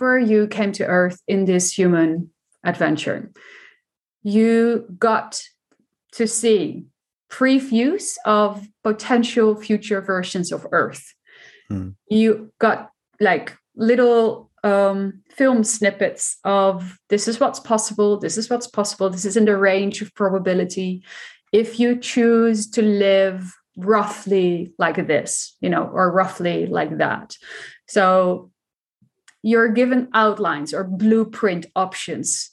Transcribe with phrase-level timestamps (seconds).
[0.00, 2.30] before you came to Earth in this human
[2.64, 3.30] adventure,
[4.22, 5.42] you got
[6.12, 6.86] to see
[7.30, 11.12] previews of potential future versions of Earth.
[11.68, 11.90] Hmm.
[12.08, 18.68] You got like little um, film snippets of this is what's possible, this is what's
[18.68, 21.04] possible, this is in the range of probability.
[21.52, 27.36] If you choose to live roughly like this, you know, or roughly like that.
[27.86, 28.50] So
[29.42, 32.50] you're given outlines or blueprint options.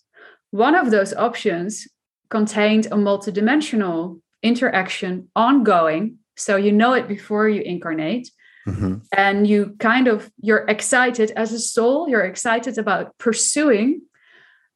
[0.52, 1.88] One of those options
[2.30, 6.18] contained a multidimensional interaction ongoing.
[6.36, 8.30] So you know it before you incarnate.
[8.68, 8.96] Mm-hmm.
[9.16, 14.02] And you kind of you're excited as a soul, you're excited about pursuing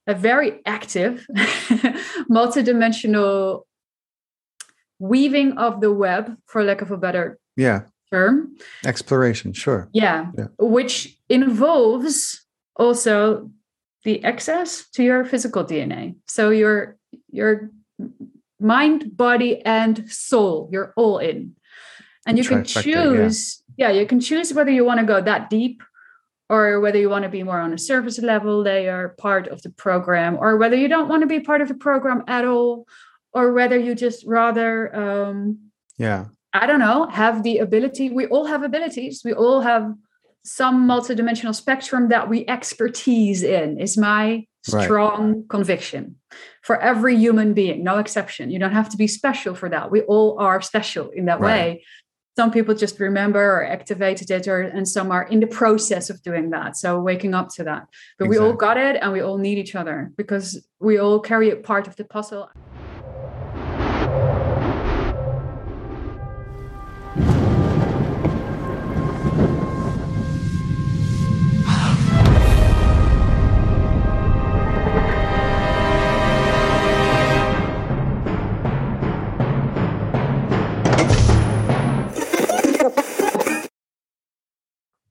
[0.07, 1.27] a very active
[2.29, 3.63] multidimensional
[4.99, 7.81] weaving of the web, for lack of a better yeah
[8.11, 8.55] term.
[8.85, 9.89] Exploration, sure.
[9.93, 10.47] Yeah, yeah.
[10.57, 13.49] which involves also
[14.03, 16.15] the access to your physical DNA.
[16.27, 16.97] So your
[17.29, 17.71] your
[18.59, 21.55] mind, body, and soul, you're all in.
[22.27, 23.89] And you can choose, yeah.
[23.89, 25.81] yeah, you can choose whether you want to go that deep
[26.49, 29.71] or whether you want to be more on a surface level layer, part of the
[29.71, 32.85] program, or whether you don't want to be part of the program at all,
[33.33, 35.57] or whether you just rather um
[35.97, 39.93] yeah i don't know have the ability we all have abilities we all have
[40.43, 45.49] some multidimensional spectrum that we expertise in is my strong right.
[45.49, 46.15] conviction.
[46.63, 48.51] For every human being no exception.
[48.51, 49.91] You don't have to be special for that.
[49.91, 51.49] We all are special in that right.
[51.49, 51.83] way.
[52.37, 56.21] Some people just remember or activated it or and some are in the process of
[56.21, 56.77] doing that.
[56.77, 57.87] So waking up to that.
[58.17, 58.29] But exactly.
[58.29, 61.57] we all got it and we all need each other because we all carry a
[61.57, 62.49] part of the puzzle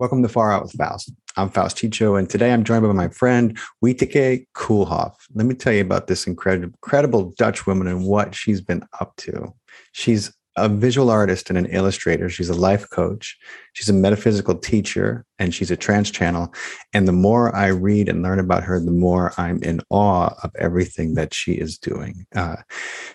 [0.01, 1.13] Welcome to Far Out with Faust.
[1.37, 5.13] I'm Faust Checho, and today I'm joined by my friend Wieteke Koolhof.
[5.35, 9.15] Let me tell you about this incredible, incredible Dutch woman and what she's been up
[9.17, 9.53] to.
[9.93, 12.31] She's a visual artist and an illustrator.
[12.31, 13.37] She's a life coach.
[13.75, 16.55] She's a metaphysical teacher, and she's a trance channel.
[16.95, 20.51] And the more I read and learn about her, the more I'm in awe of
[20.59, 22.25] everything that she is doing.
[22.35, 22.57] Uh,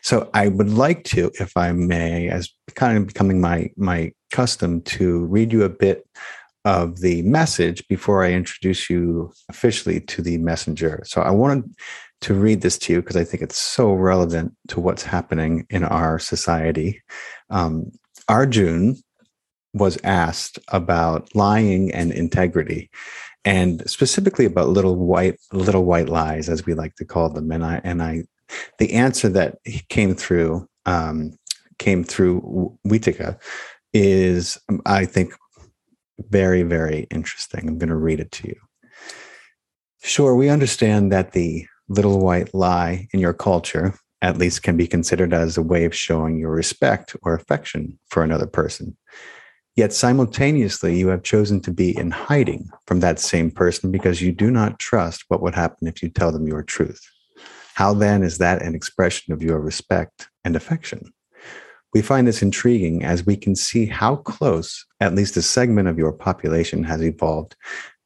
[0.03, 4.81] so I would like to, if I may, as kind of becoming my my custom,
[4.81, 6.05] to read you a bit
[6.65, 11.03] of the message before I introduce you officially to the messenger.
[11.05, 11.63] So I wanted
[12.21, 15.83] to read this to you because I think it's so relevant to what's happening in
[15.83, 17.01] our society.
[17.51, 17.91] Um,
[18.27, 18.97] Arjun
[19.73, 22.89] was asked about lying and integrity
[23.43, 27.63] and specifically about little white little white lies as we like to call them and
[27.65, 28.23] i and i
[28.79, 29.57] the answer that
[29.89, 31.37] came through um,
[31.77, 33.37] came through Wieteke
[33.93, 35.33] is i think
[36.19, 37.67] very, very interesting.
[37.67, 38.55] I'm going to read it to you.
[40.01, 44.87] Sure, we understand that the little white lie in your culture at least can be
[44.87, 48.95] considered as a way of showing your respect or affection for another person.
[49.75, 54.31] Yet simultaneously, you have chosen to be in hiding from that same person because you
[54.31, 57.01] do not trust what would happen if you tell them your truth.
[57.73, 61.11] How then is that an expression of your respect and affection?
[61.95, 65.97] We find this intriguing as we can see how close at least a segment of
[65.97, 67.55] your population has evolved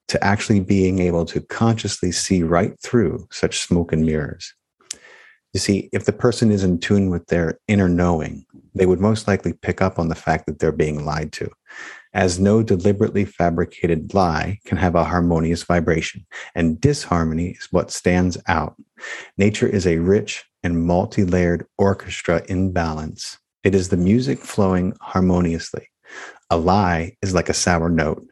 [0.10, 4.54] to actually being able to consciously see right through such smoke and mirrors.
[5.54, 8.46] You see, if the person is in tune with their inner knowing,
[8.76, 11.50] they would most likely pick up on the fact that they're being lied to,
[12.14, 18.38] as no deliberately fabricated lie can have a harmonious vibration, and disharmony is what stands
[18.48, 18.76] out.
[19.40, 24.98] Nature is a rich and multi layered orchestra in balance it is the music flowing
[25.00, 25.88] harmoniously.
[26.50, 28.26] A lie is like a sour note.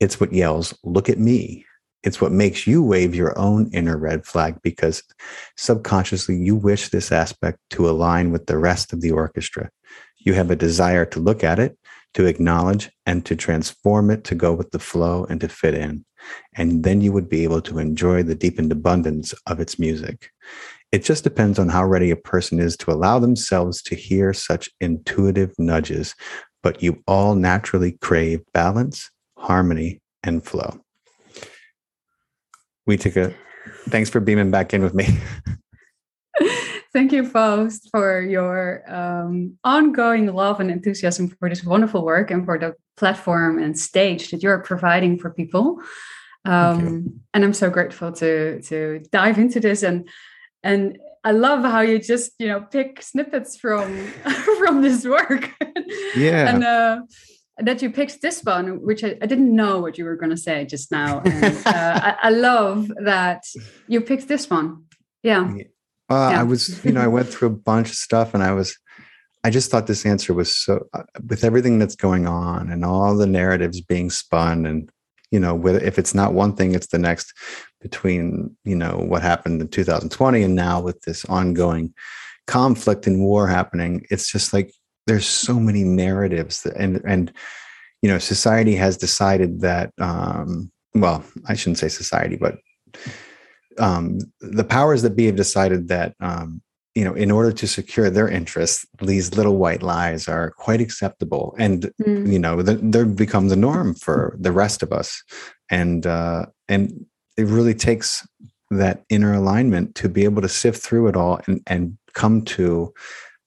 [0.00, 1.64] It's what yells, Look at me.
[2.02, 5.02] It's what makes you wave your own inner red flag because
[5.56, 9.70] subconsciously you wish this aspect to align with the rest of the orchestra.
[10.18, 11.78] You have a desire to look at it,
[12.12, 16.04] to acknowledge, and to transform it to go with the flow and to fit in.
[16.54, 20.32] And then you would be able to enjoy the deepened abundance of its music.
[20.92, 24.70] It just depends on how ready a person is to allow themselves to hear such
[24.80, 26.14] intuitive nudges,
[26.62, 30.78] but you all naturally crave balance, harmony, and flow.
[32.88, 33.34] Wieteke
[33.88, 35.06] thanks for beaming back in with me.
[36.92, 42.44] Thank you, Faust, for your um, ongoing love and enthusiasm for this wonderful work and
[42.44, 45.80] for the platform and stage that you're providing for people.
[46.44, 50.08] Um, and I'm so grateful to to dive into this and
[50.62, 54.06] and I love how you just you know pick snippets from
[54.58, 55.50] from this work.
[56.16, 56.54] Yeah.
[56.54, 57.00] and uh,
[57.58, 60.36] that you picked this one, which I, I didn't know what you were going to
[60.36, 61.20] say just now.
[61.20, 63.44] And, uh, I, I love that
[63.88, 64.84] you picked this one.
[65.22, 65.52] Yeah.
[66.10, 66.40] Uh, Yeah.
[66.40, 68.76] I was, you know, I went through a bunch of stuff and I was,
[69.44, 73.16] I just thought this answer was so, uh, with everything that's going on and all
[73.16, 74.90] the narratives being spun and,
[75.30, 77.32] you know, if it's not one thing, it's the next
[77.82, 81.92] between, you know, what happened in 2020 and now with this ongoing
[82.46, 84.06] conflict and war happening.
[84.10, 84.72] It's just like
[85.06, 87.32] there's so many narratives that, and, and,
[88.02, 92.58] you know, society has decided that, um, well, I shouldn't say society, but
[93.78, 96.62] um, the powers that be have decided that um,
[96.94, 101.54] you know in order to secure their interests these little white lies are quite acceptable
[101.58, 102.32] and Mm.
[102.32, 105.22] you know th- they become the norm for the rest of us
[105.70, 107.06] and uh, and
[107.36, 108.26] it really takes
[108.70, 112.92] that inner alignment to be able to sift through it all and and come to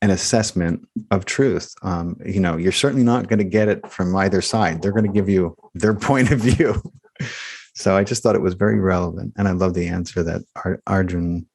[0.01, 4.15] an assessment of truth um, you know you're certainly not going to get it from
[4.15, 6.79] either side they're going to give you their point of view
[7.73, 10.81] so i just thought it was very relevant and i love the answer that Ar-
[10.87, 11.47] arjun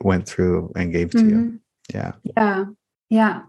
[0.00, 1.58] went through and gave to you Mhm.
[1.94, 2.64] yeah Yeah.
[3.10, 3.42] Yeah.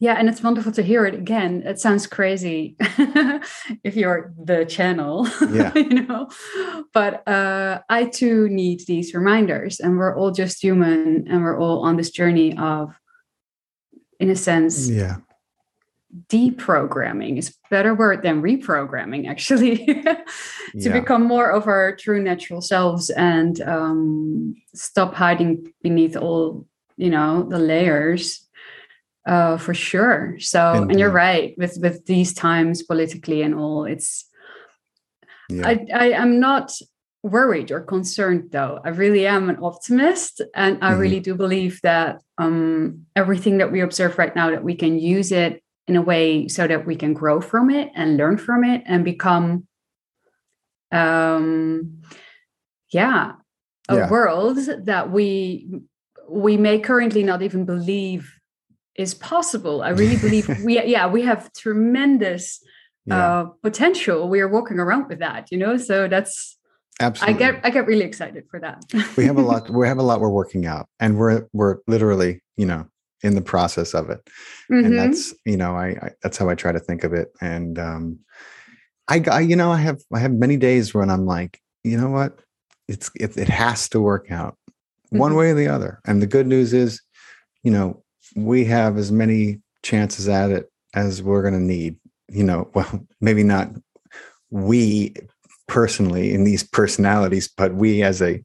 [0.00, 0.14] Yeah.
[0.18, 1.62] And it's wonderful to hear it again.
[1.66, 2.76] It sounds crazy
[3.84, 5.72] if you're the channel, Yeah.
[5.74, 6.28] you know,
[6.94, 11.84] but uh, I too need these reminders, and we're all just human and we're all
[11.84, 12.94] on this journey of,
[14.18, 15.16] in a sense, yeah
[16.28, 20.16] deprogramming is a better word than reprogramming actually to
[20.74, 20.92] Yeah.
[21.00, 26.66] become more of our true natural selves and um, stop hiding beneath all
[26.96, 28.48] you know the layers
[29.30, 34.26] uh, for sure so and you're right with with these times politically and all it's
[35.48, 36.72] yeah I, I am not
[37.22, 40.98] worried or concerned though i really am an optimist and i Mhm.
[41.00, 45.30] really do believe that um, everything that we observe right now that we can use
[45.30, 48.82] it in a way so that we can grow from it and learn from it
[48.86, 49.66] and become
[50.92, 52.02] um
[52.90, 53.32] yeah
[53.88, 54.10] a Yeah.
[54.10, 55.68] world that we
[56.28, 58.39] we may currently not even believe
[59.00, 62.60] is possible i really believe we yeah we have tremendous
[63.06, 64.28] yeah uh, potential.
[64.28, 65.78] We are walking around with that, you know.
[65.78, 66.58] So that's
[67.00, 67.34] absolutely.
[67.34, 68.84] I get I get really excited for that.
[69.16, 72.42] we have a lot we have a lot we're working out and we're we're literally
[72.58, 72.86] you know
[73.22, 74.20] in the process of it
[74.68, 74.96] and Mhm.
[74.96, 78.18] that's you know I, I that's how i try to think of it and um
[79.08, 82.10] I, I you know i have i have many days when i'm like you know
[82.10, 82.40] what
[82.86, 84.54] it's it, it has to work out
[85.10, 85.36] one Mhm.
[85.38, 87.00] way or the other and the good news is
[87.64, 88.02] you know
[88.36, 91.96] we have as many chances at it as we're going to need
[92.28, 93.68] you know well maybe not
[94.50, 95.14] we
[95.68, 98.42] personally in these personalities but we as a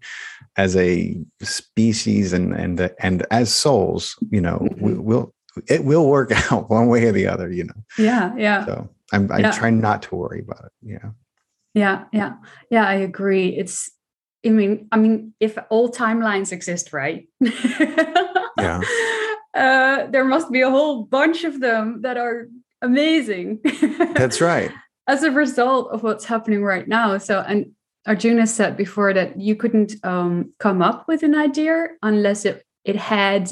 [0.57, 4.99] as a species and and and as souls you know we, Mhm.
[5.03, 5.33] will
[5.67, 9.31] it will work out one way or the other you know yeah, yeah, so i'm
[9.31, 9.51] i Yeah.
[9.51, 11.09] try not to worry about it yeah
[11.73, 12.35] yeah, yeah,
[12.71, 12.87] yeah.
[12.87, 13.49] I agree.
[13.49, 13.91] It's
[14.45, 17.27] I mean, I mean, if all timelines exist, right?
[18.57, 18.79] Yeah.
[19.55, 22.47] Uh, there must be a whole bunch of them that are
[22.81, 23.61] amazing.
[24.13, 24.71] that's right
[25.07, 27.17] as a result of what's happening right now.
[27.17, 27.71] So, and
[28.07, 32.95] Arjuna said before that you couldn't um, come up with an idea unless it, it
[32.95, 33.51] had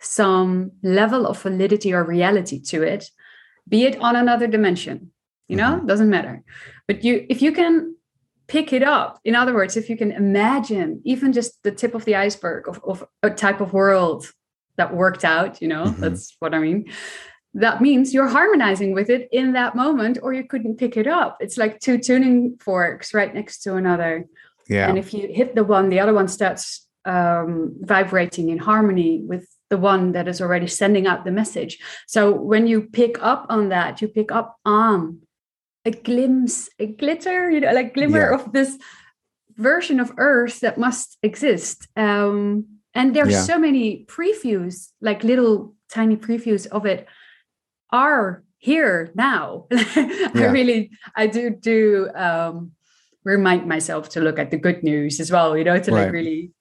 [0.00, 3.10] some level of validity or reality to it,
[3.68, 5.12] be it on another dimension.
[5.48, 6.44] You know, doesn't matter.
[6.86, 7.96] But you, if you can
[8.46, 12.04] pick it up, in other words, if you can imagine even just the tip of
[12.04, 14.30] the iceberg of, of a type of world
[14.80, 15.96] that worked out, you know, Mhm.
[16.02, 16.80] that's what I mean.
[17.64, 21.32] That means you're harmonizing with it in that moment or you couldn't pick it up.
[21.44, 24.12] It's like two tuning forks right next to another.
[24.68, 24.88] Yeah.
[24.88, 27.50] And if you hit the one the other one starts um,
[27.94, 31.72] vibrating in harmony with the one that is already sending out the message.
[32.14, 32.20] So
[32.50, 34.98] when you pick up on that you pick up on
[35.90, 38.36] a glimpse a glitter you know like glimmer Yeah.
[38.38, 38.70] of this
[39.70, 41.78] version of earth that must exist.
[41.96, 43.42] Um, and there's Yeah.
[43.42, 47.06] so many previews like little tiny previews of it
[47.92, 49.66] are here now.
[49.72, 52.72] I really, I do do um,
[53.24, 55.56] remind myself to look at the good news as well.
[55.56, 56.52] You know, to like really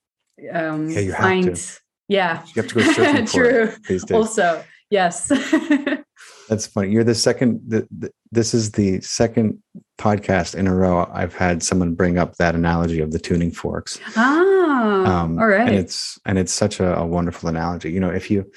[0.53, 1.55] um, Yeah, you have find.
[1.55, 1.79] to.
[2.07, 3.71] Yeah, you have to go searching true.
[3.89, 5.27] it Also, yes.
[6.49, 6.89] That's funny.
[6.91, 7.61] You're the second.
[7.67, 9.61] The, the, this is the second
[9.99, 13.99] podcast in a row I've had someone bring up that analogy of the tuning forks.
[14.15, 15.67] ah, all right.
[15.67, 17.91] And it's and it's such a, a wonderful analogy.
[17.91, 18.49] You know, if you,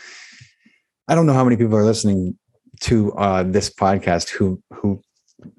[1.09, 2.39] I don't know how many people are listening
[2.83, 5.03] to uh, this podcast who who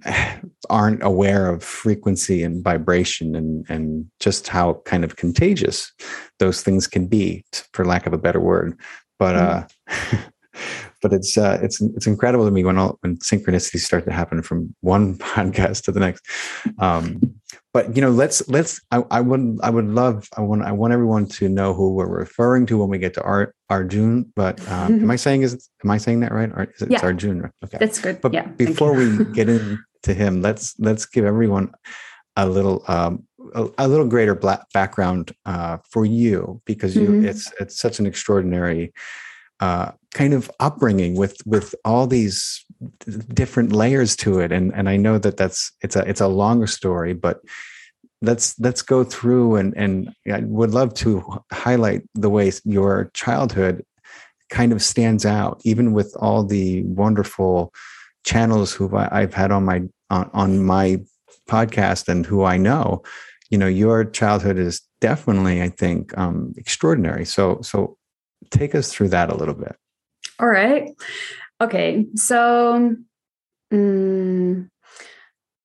[0.70, 5.92] aren't aware of frequency and vibration and and just how kind of contagious
[6.40, 8.80] those things can be for lack of a better word
[9.20, 10.16] but mm-hmm.
[10.16, 10.20] uh
[11.04, 14.42] but it's uh it's it's incredible to me when all when synchronicities start to happen
[14.42, 16.26] from one podcast to the next.
[16.80, 17.20] Um
[17.74, 20.94] but you know let's let's I, I would i would love i want i want
[20.94, 25.02] everyone to know who we're referring to when we get to our arjun but um,
[25.02, 26.52] am i saying is am i saying that right?
[26.52, 26.98] Or is it, yeah.
[26.98, 27.78] it's arjun okay.
[27.80, 28.22] That's good.
[28.22, 31.74] But yeah, before we get into him let's let's give everyone
[32.36, 33.24] a little um
[33.56, 37.26] a, a little greater black background uh for you because you mm-hmm.
[37.26, 38.94] it's it's such an extraordinary
[39.64, 42.64] uh kind of upbringing with with all these
[43.34, 44.52] different layers to it.
[44.52, 47.38] And and I know that that's it's a it's a longer story but
[48.22, 49.94] let's let's go through and and
[50.38, 51.12] I would love to
[51.52, 53.84] highlight the way your childhood
[54.50, 57.74] kind of stands out even with all the wonderful
[58.24, 59.80] channels who I've had on my
[60.10, 60.88] on, on my
[61.50, 63.04] podcast and who I know.
[63.50, 67.26] You know your childhood is definitely I think um extraordinary.
[67.26, 67.98] So so
[68.50, 69.76] take us through that a little bit
[70.40, 70.92] all right.
[71.62, 72.06] Okay.
[72.16, 72.96] So
[73.72, 74.72] um,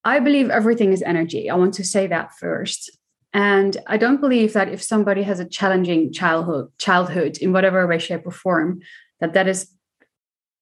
[0.04, 1.50] I believe everything is energy.
[1.50, 2.96] I want to say that first.
[3.32, 7.98] And I don't believe that if somebody has a challenging childhood, childhood in whatever way,
[7.98, 8.80] shape, or form,
[9.20, 9.70] that that is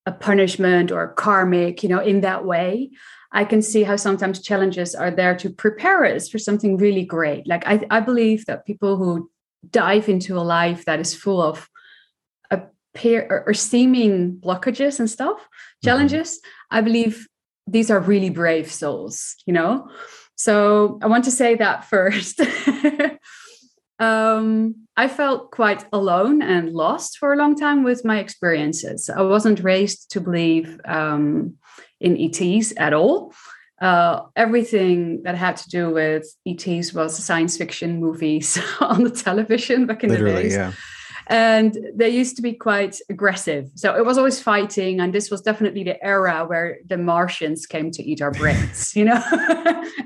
[0.04, 2.90] a punishment or karmic, you know, in that way.
[3.32, 7.46] I can see how sometimes challenges are there to prepare us for something really great.
[7.46, 9.30] Like I, I believe that people who
[9.70, 11.68] dive into a life that is full of
[12.96, 15.86] appear or, or seeming blockages and stuff, mm-hmm.
[15.86, 16.40] challenges.
[16.70, 17.28] I believe
[17.66, 19.88] these are really brave souls, you know?
[20.36, 22.40] So I want to say that first.
[23.98, 29.10] um, I felt quite alone and lost for a long time with my experiences.
[29.10, 31.56] I wasn't raised to believe um,
[32.00, 33.34] in ETs at all.
[33.78, 39.84] Uh, everything that had to do with ETs was science fiction movies on the television
[39.84, 40.54] back in Literally, the days.
[40.54, 40.72] Yeah
[41.28, 43.70] and they used to be quite aggressive.
[43.74, 47.90] So it was always fighting, and this was definitely the era where the Martians came
[47.92, 49.22] to eat our brains, you know,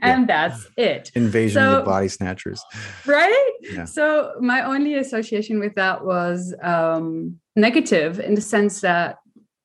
[0.03, 0.25] and yeah.
[0.27, 1.11] that's it.
[1.15, 2.63] Invasion so, of the body snatchers,
[3.07, 3.51] right?
[3.61, 3.85] Yeah.
[3.85, 9.19] So my only association with that was um, negative in the sense that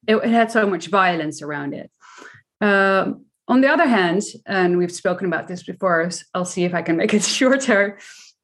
[0.07, 1.89] it, it, had so much violence around it.
[2.59, 6.81] Um, on the other hand, and we've spoken about this before, I'll see if I
[6.81, 7.97] can make it shorter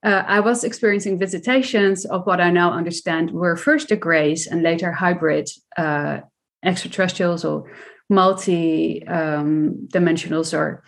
[0.03, 4.63] uh, I was experiencing visitations of what I now understand were first a grace and
[4.63, 6.21] later hybrid uh,
[6.63, 7.71] extraterrestrials or
[8.09, 10.83] multi um, dimensionals or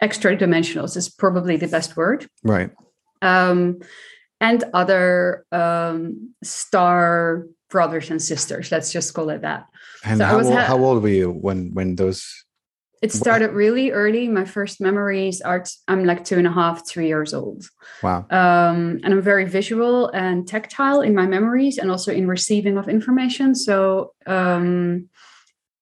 [0.00, 2.28] extra dimensionals is probably the best word.
[2.42, 2.70] Right.
[3.22, 3.78] Um,
[4.40, 8.70] and other um, star brothers and sisters.
[8.70, 9.66] Let's just call it that.
[10.04, 12.24] And so how, old, ha- how old were you when when those
[13.00, 14.28] it started really early.
[14.28, 17.64] My first memories are t- I'm like two and a half, three years old.
[18.02, 18.26] Wow.
[18.30, 22.88] Um, and I'm very visual and tactile in my memories and also in receiving of
[22.88, 23.54] information.
[23.54, 25.08] So um,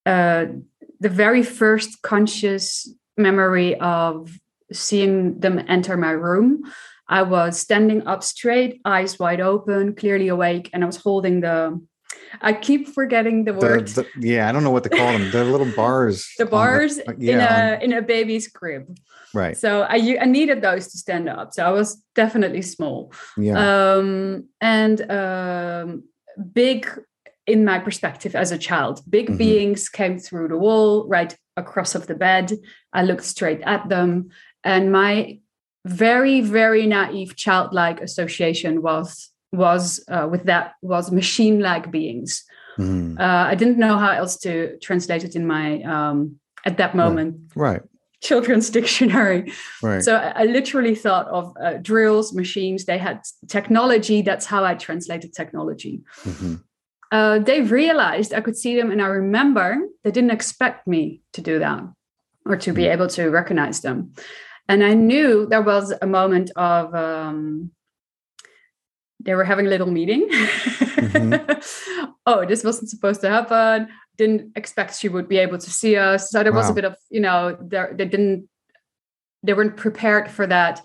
[0.04, 0.46] uh,
[1.00, 4.38] the very first conscious memory of
[4.72, 6.62] seeing them enter my room,
[7.08, 11.80] I was standing up straight, eyes wide open, clearly awake, and I was holding the
[12.40, 13.88] I keep forgetting the, word.
[13.88, 15.30] The, yeah, I don't know what to call them.
[15.30, 16.28] The little bars.
[16.38, 17.34] the bars the, yeah.
[17.34, 18.96] in a in a baby's crib.
[19.34, 19.56] Right.
[19.56, 21.52] So I I needed those to stand up.
[21.52, 23.12] So I was definitely small.
[23.36, 23.58] Yeah.
[23.94, 26.04] Um and um
[26.52, 26.88] big
[27.46, 29.02] in my perspective as a child.
[29.08, 29.36] Big mm-hmm.
[29.36, 32.52] beings came through the wall right across of the bed.
[32.92, 34.30] I looked straight at them
[34.64, 35.38] and my
[35.86, 42.44] very very naive childlike association was was uh, with that was machine like beings.
[42.78, 43.18] Mm.
[43.18, 47.36] Uh, I didn't know how else to translate it in my um, at that moment.
[47.54, 47.72] Right.
[47.72, 47.82] right.
[48.22, 49.52] Children's dictionary.
[49.82, 50.02] Right.
[50.02, 52.84] So I, I literally thought of uh, drills, machines.
[52.84, 54.22] They had technology.
[54.22, 56.02] That's how I translated technology.
[56.22, 56.56] Mm-hmm.
[57.12, 61.40] Uh, they realized I could see them, and I remember they didn't expect me to
[61.40, 61.84] do that
[62.44, 62.74] or to mm.
[62.74, 64.12] be able to recognize them.
[64.68, 67.70] And I knew there was a moment of um,
[69.26, 70.28] they were having a little meeting.
[70.30, 72.10] Mm-hmm.
[72.26, 73.88] oh, this wasn't supposed to happen.
[74.16, 76.30] Didn't expect she would be able to see us.
[76.30, 76.60] So there wow.
[76.60, 78.48] was a bit of, you know, they didn't,
[79.42, 80.80] they weren't prepared for that.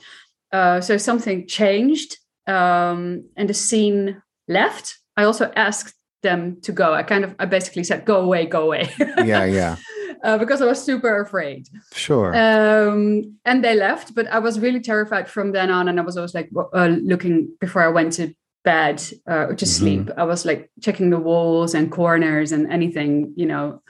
[0.52, 2.18] Uh, so something changed
[2.48, 4.98] um, and the scene left.
[5.16, 6.94] I also asked them to go.
[6.94, 8.90] I kind of, I basically said, go away, go away.
[9.00, 9.78] yeah, yeah.
[10.24, 11.68] Uh, because I was super afraid.
[11.94, 12.36] Sure.
[12.36, 15.88] Um, and they left, but I was really terrified from then on.
[15.88, 19.66] And I was always like uh, looking before I went to bed uh, or to
[19.66, 19.66] mm-hmm.
[19.66, 20.10] sleep.
[20.18, 23.82] I was like checking the walls and corners and anything, you know,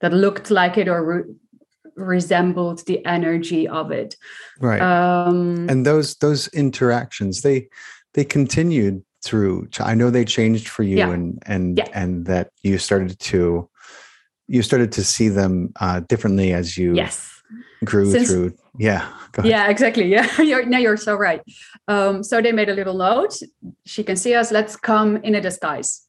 [0.00, 1.34] that looked like it or re-
[1.96, 4.16] resembled the energy of it.
[4.60, 4.80] Right.
[4.80, 7.68] Um, and those those interactions they
[8.14, 9.68] they continued through.
[9.80, 11.10] I know they changed for you, yeah.
[11.10, 11.88] and and yeah.
[11.92, 13.68] and that you started to
[14.48, 17.38] you started to see them uh, differently as you yes
[17.84, 18.54] grew Since, through.
[18.78, 19.08] Yeah.
[19.44, 20.04] Yeah, exactly.
[20.10, 21.40] Yeah, you're, no, you're so right.
[21.86, 23.38] Um, so they made a little note.
[23.84, 24.50] She can see us.
[24.50, 26.02] Let's come in a disguise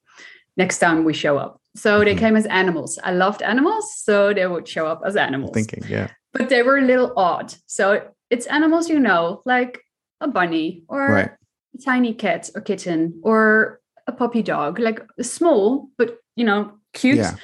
[0.58, 1.62] next time we show up.
[1.76, 2.20] So they mm-hmm.
[2.20, 3.00] came as animals.
[3.04, 5.52] I loved animals, so they would show up as animals.
[5.54, 6.10] Thinking, yeah.
[6.34, 7.54] But they were a little odd.
[7.68, 9.80] So it's animals you know, like
[10.22, 11.32] a bunny or right.
[11.76, 17.18] a tiny cat or kitten or a puppy dog, like small but you know cute,
[17.18, 17.36] yeah.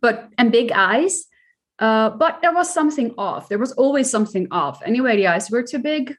[0.00, 1.24] But and big eyes.
[1.78, 3.48] Uh, but there was something off.
[3.48, 4.80] There was always something off.
[4.84, 6.16] Anyway, the eyes were too big.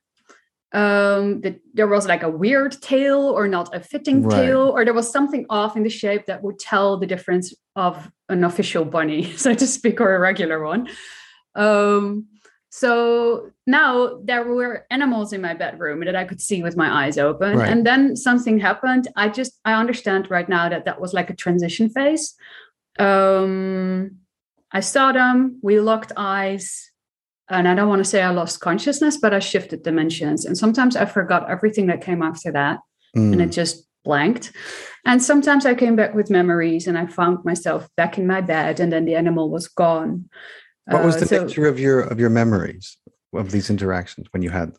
[0.73, 4.35] Um, that there was like a weird tail or not a fitting right.
[4.35, 8.11] tail, or there was something off in the shape that would tell the difference of
[8.29, 10.89] an official bunny, so to speak, or a regular one.
[11.55, 12.27] Um,
[12.69, 17.17] so now there were animals in my bedroom that I could see with my eyes
[17.17, 17.57] open.
[17.57, 17.71] Right.
[17.71, 19.07] And then something happened.
[19.15, 22.35] I just, I understand right now that that was like a transition phase.
[22.99, 24.17] Um,
[24.71, 26.91] I saw them, we locked eyes,
[27.49, 30.45] and I don't want to say I lost consciousness, but I shifted dimensions.
[30.45, 32.79] And sometimes I forgot everything that came after that,
[33.15, 33.31] mm.
[33.31, 34.51] and it just blanked.
[35.05, 38.79] And sometimes I came back with memories, and I found myself back in my bed,
[38.79, 40.29] and then the animal was gone.
[40.85, 42.97] What was uh, the uh, so nature of your of your memories
[43.33, 44.73] of these interactions when you had?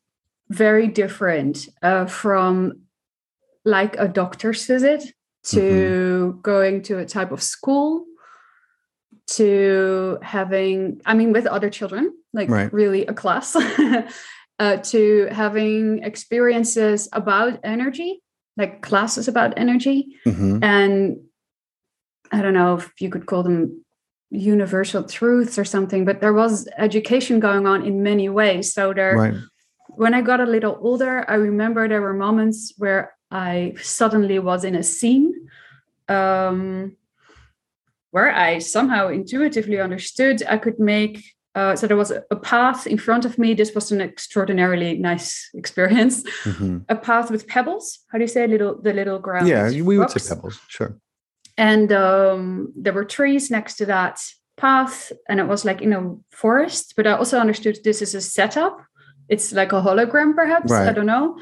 [0.50, 2.80] Very different uh, from
[3.64, 5.04] like a doctor's visit
[5.44, 6.40] to mm-hmm.
[6.40, 8.04] going to a type of school
[9.28, 12.72] to having i mean with other children like right.
[12.72, 13.54] really a class
[14.58, 18.20] uh, to having experiences about energy
[18.56, 20.64] like classes about energy mm-hmm.
[20.64, 21.18] and
[22.32, 23.84] i don't know if you could call them
[24.30, 29.16] universal truths or something but there was education going on in many ways so there
[29.16, 29.34] right.
[29.88, 34.64] when i got a little older i remember there were moments where i suddenly was
[34.64, 35.32] in a scene
[36.08, 36.96] um,
[38.10, 41.24] where I somehow intuitively understood I could make.
[41.54, 43.52] Uh, so there was a, path in front of me.
[43.54, 46.22] This was an extraordinarily nice experience.
[46.44, 46.78] Mm-hmm.
[46.88, 48.00] A path with pebbles.
[48.10, 49.48] How do you say little the little ground?
[49.48, 50.14] Yeah, we rocks.
[50.14, 50.60] would say pebbles.
[50.68, 50.96] Sure.
[51.56, 54.20] And um, there were trees next to that
[54.56, 56.94] path, and it was like in a forest.
[56.96, 58.78] But I also understood this is a setup.
[59.28, 60.70] It's like a hologram, perhaps.
[60.70, 60.88] Right.
[60.88, 61.38] I don't know.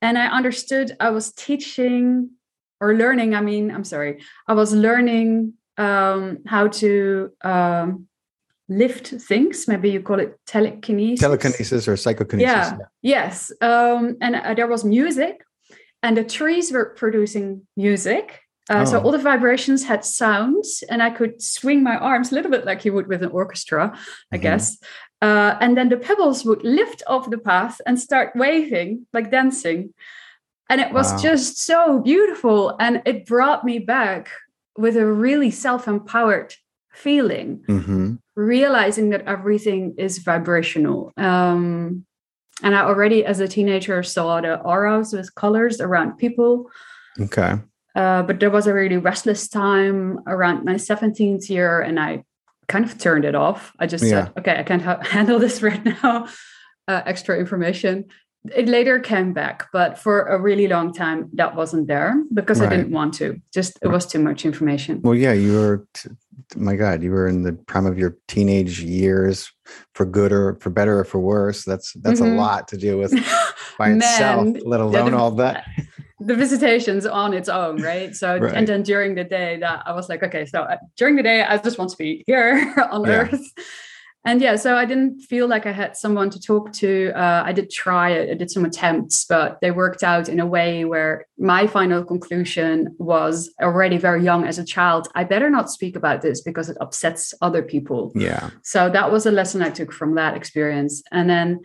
[0.00, 2.30] And I understood I was teaching
[2.80, 3.34] or learning.
[3.34, 4.22] I mean, I'm sorry.
[4.46, 8.06] I was learning um, how to um,
[8.68, 9.68] lift things.
[9.68, 11.20] Maybe you call it telekinesis.
[11.20, 12.46] Telekinesis or psychokinesis.
[12.46, 12.76] Yeah.
[12.78, 12.86] yeah.
[13.02, 13.52] Yes.
[13.60, 15.42] Um, and uh, there was music,
[16.02, 18.40] and the trees were producing music.
[18.68, 18.84] Uh, oh.
[18.84, 22.64] So all the vibrations had sounds, and I could swing my arms a little bit
[22.64, 23.92] like you would with an orchestra,
[24.32, 24.42] I mm-hmm.
[24.42, 24.78] guess.
[25.22, 29.94] Uh, and then the pebbles would lift off the path and start waving, like dancing.
[30.68, 31.18] And it was wow.
[31.18, 32.76] just so beautiful.
[32.80, 34.30] And it brought me back
[34.78, 36.54] with a really self-empowered
[36.92, 38.14] feeling mm-hmm.
[38.34, 41.12] realizing that everything is vibrational.
[41.16, 42.06] Um,
[42.62, 46.70] and i already as a teenager saw the auras with colors around people.
[47.20, 47.54] Okay.
[47.94, 52.22] Uh, but there was a really restless time around my 17th year and i
[52.68, 53.72] kind of turned it off.
[53.78, 54.24] I just yeah.
[54.24, 56.28] said okay i can't ha- handle this right now.
[56.88, 58.04] Uh, extra information
[58.54, 62.72] it later came back but for a really long time that wasn't there because right.
[62.72, 66.10] i didn't want to just it was too much information well yeah you were t-
[66.54, 69.50] my god you were in the prime of your teenage years
[69.94, 72.36] for good or for better or for worse that's that's mm-hmm.
[72.36, 73.12] a lot to deal with
[73.78, 75.64] by Man, itself let alone the, all that
[76.20, 78.54] the visitations on its own right so right.
[78.54, 81.42] and then during the day that i was like okay so uh, during the day
[81.42, 83.10] i just want to be here on yeah.
[83.10, 83.52] earth
[84.26, 87.12] and yeah so i didn't feel like i had someone to talk to.
[87.14, 90.46] Uh, i did try it i did some attempts but they worked out in a
[90.46, 95.70] way where my final conclusion was already very young as a child i better not
[95.70, 98.12] speak about this because it upsets other people.
[98.14, 98.50] Yeah.
[98.62, 101.02] So that was a lesson i took from that experience.
[101.12, 101.60] And then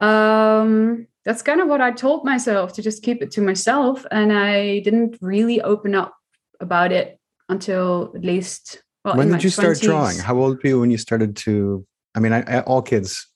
[0.00, 4.04] um that's kind of what i told myself to just keep it to myself.
[4.10, 6.14] And i didn't really open up
[6.60, 9.52] about it until at least well, when did you 20s.
[9.52, 10.18] start drawing?
[10.18, 11.86] How old were you when you started to?
[12.14, 13.28] I mean, I, I, all kids.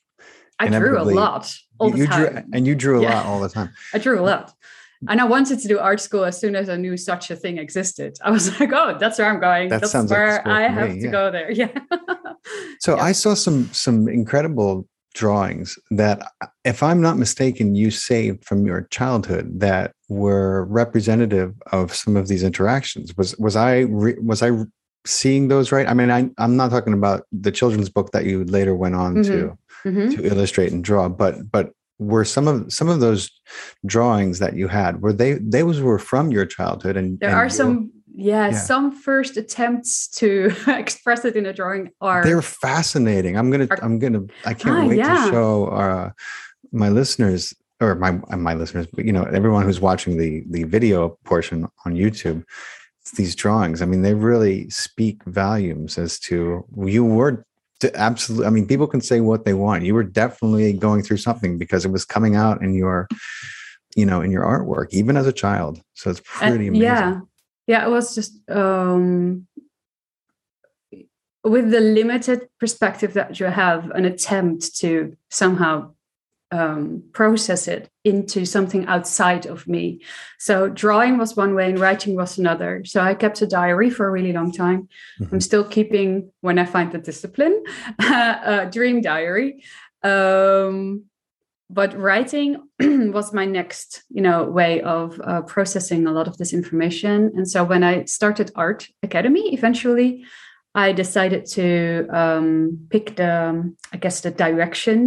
[0.58, 2.32] I drew a lot all you, the time.
[2.32, 3.14] Drew, and you drew a yeah.
[3.14, 3.70] lot all the time.
[3.94, 4.52] I drew a lot.
[5.08, 7.58] And I wanted to do art school as soon as I knew such a thing
[7.58, 8.18] existed.
[8.24, 9.68] I was like, oh, that's where I'm going.
[9.68, 11.10] That that's where like I have me, to yeah.
[11.12, 11.50] go there.
[11.58, 11.68] Yeah.
[12.80, 13.02] so yeah.
[13.02, 16.32] I saw some some incredible drawings that
[16.64, 22.28] if I'm not mistaken, you saved from your childhood that were representative of some of
[22.28, 23.16] these interactions.
[23.16, 24.50] Was was I re, was I
[25.06, 25.88] seeing those right?
[25.88, 29.16] I mean, I, I'm not talking about the children's book that you later went on
[29.16, 29.24] Mhm.
[29.26, 30.16] to Mhm.
[30.16, 33.30] to illustrate and draw, but but were some of some of those
[33.86, 37.48] drawings that you had were they those were from your childhood and There and are
[37.48, 38.56] some, yeah, Yeah.
[38.58, 43.82] some first attempts to express it in a drawing are they're fascinating i'm gonna Are-
[43.82, 45.24] i'm gonna i can't Ah, wait yeah.
[45.26, 46.10] to show uh
[46.72, 51.18] my listeners or my my listeners but you know everyone who's watching the the video
[51.24, 52.44] portion on youtube
[53.12, 53.82] these drawings.
[53.82, 57.44] I mean they really speak volumes as to you were
[57.80, 59.84] to absolutely i mean people can say what they want.
[59.84, 63.08] You were definitely going through something because it was coming out in your
[63.96, 65.80] you know in your artwork even as a child.
[65.94, 66.82] So it's And- pretty amazing.
[66.82, 67.20] Yeah
[67.66, 69.46] yeah it was just um
[71.44, 75.92] with the limited perspective that you have an attempt to somehow
[76.50, 80.00] um, process it into something outside of me.
[80.38, 82.82] So drawing was one way and writing was another.
[82.84, 84.88] So i kept a diary for a really long time.
[85.20, 85.42] I'm Mhm.
[85.42, 87.62] still keeping when i find the discipline
[87.98, 89.62] a dream diary.
[90.02, 91.04] Um,
[91.70, 92.56] but writing
[93.12, 97.30] was my next you know way of uh, processing a lot of this information.
[97.36, 100.24] And so when i started art academy eventually
[100.84, 101.66] i decided to
[102.20, 102.48] um,
[102.92, 103.32] pick the
[103.94, 104.98] i guess the direction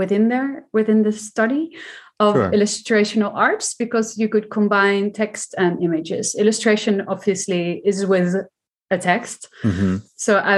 [0.00, 1.64] within there within the study
[2.26, 2.50] of Sure.
[2.56, 8.30] illustrational arts because you could combine text and images illustration obviously is with
[8.96, 9.94] a text Mhm.
[10.26, 10.56] so I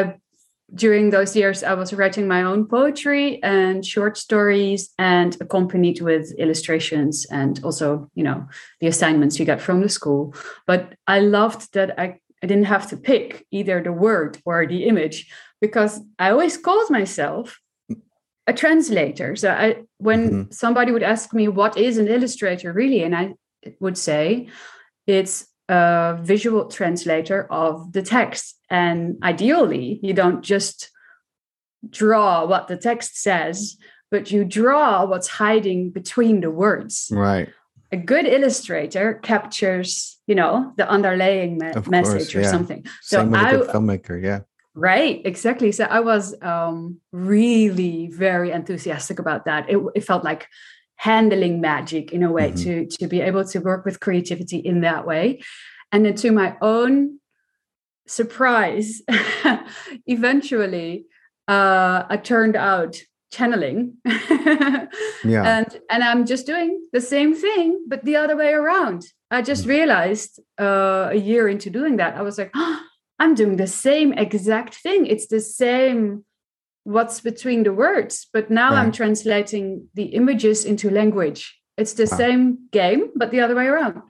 [0.85, 6.25] during those years I was writing my own poetry and short stories and accompanied with
[6.39, 7.87] illustrations and also,
[8.19, 8.39] you know,
[8.81, 10.23] the assignments you get from the school.
[10.71, 10.83] But
[11.17, 12.07] I loved that I,
[12.43, 16.91] I didn't have to pick either the word or the image because I always called
[16.91, 17.61] myself
[18.47, 19.37] a translator.
[19.37, 20.55] So I when Mhm.
[20.55, 23.35] somebody would ask me what is an illustrator really and I
[23.79, 24.49] would say
[25.07, 28.59] it's a visual translator of the text.
[28.71, 30.91] And ideally, you don't just
[31.89, 33.77] draw what the text says,
[34.11, 37.11] but you draw what's hiding between the words.
[37.13, 37.49] right
[37.93, 42.51] A good illustrator captures, you know, the underlying me- Of message or yeah.
[42.57, 42.81] something.
[43.03, 44.41] So same with a I, good filmmaker yeah
[44.75, 45.73] Right, exactly.
[45.73, 49.63] So I was um, really very enthusiastic about that.
[49.69, 50.47] It, it felt like
[50.95, 52.63] handling magic in a way Mhm.
[52.63, 55.25] to to be able to work with creativity in that way,
[55.93, 57.19] and then to my own
[58.07, 58.89] surprise,
[60.07, 61.05] eventually
[61.49, 62.93] uh, I turned out
[63.33, 63.81] channeling,
[65.25, 69.03] yeah and and I'm just doing the same thing but the other way around.
[69.31, 72.53] I just realized uh, a year into doing that, I was like.
[73.21, 75.05] I'm doing the same exact thing.
[75.07, 76.25] It's the same
[76.85, 81.61] what's between the words, but now I'm translating the images into language.
[81.77, 82.17] It's the Wow.
[82.17, 84.01] same game, but the other way around.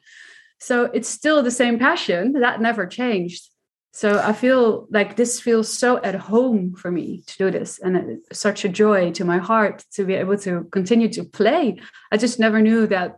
[0.60, 3.48] So it's still the same passion that never changed.
[3.92, 7.96] So I feel like this feels so at home for me to do this, and
[7.96, 11.80] it's such a joy to my heart to be able to continue to play.
[12.12, 13.16] I just never knew that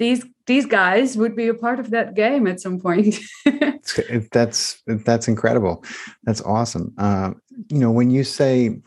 [0.00, 3.18] these these guys would be a part of that game at some point.
[4.32, 5.84] That's that's incredible.
[6.24, 6.92] That's awesome.
[6.98, 7.32] Uh,
[7.68, 8.80] you know when you say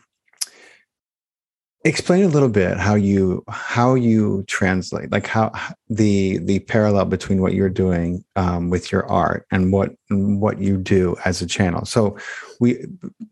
[1.84, 5.50] explain a little bit how you how you translate like how
[5.88, 10.76] the the parallel between what you're doing um, with your art and what what you
[10.76, 11.84] do as a channel.
[11.84, 12.16] So
[12.60, 12.84] we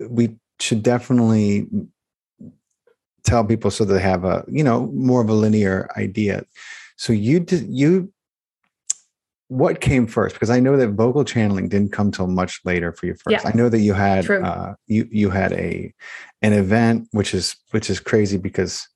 [0.08, 1.68] we should definitely
[3.24, 6.44] tell people so they have a you know more of a linear idea.
[6.96, 8.10] So you you
[9.48, 13.06] what came first because i know that vocal channeling didn't come till much later for
[13.06, 13.50] you first Yeah.
[13.50, 15.92] i know that you had uh you you had a
[16.42, 18.86] an event which is which is crazy because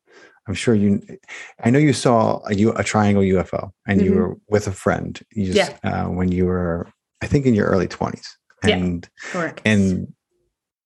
[0.47, 1.01] i'm sure you
[1.65, 4.17] i know you saw a, a triangle ufo and you Mhm.
[4.17, 6.87] were with a friend you just, uh, when you were
[7.23, 8.27] i think in your early 20s
[8.65, 8.77] Yeah.
[8.77, 9.63] and Correct.
[9.65, 10.13] and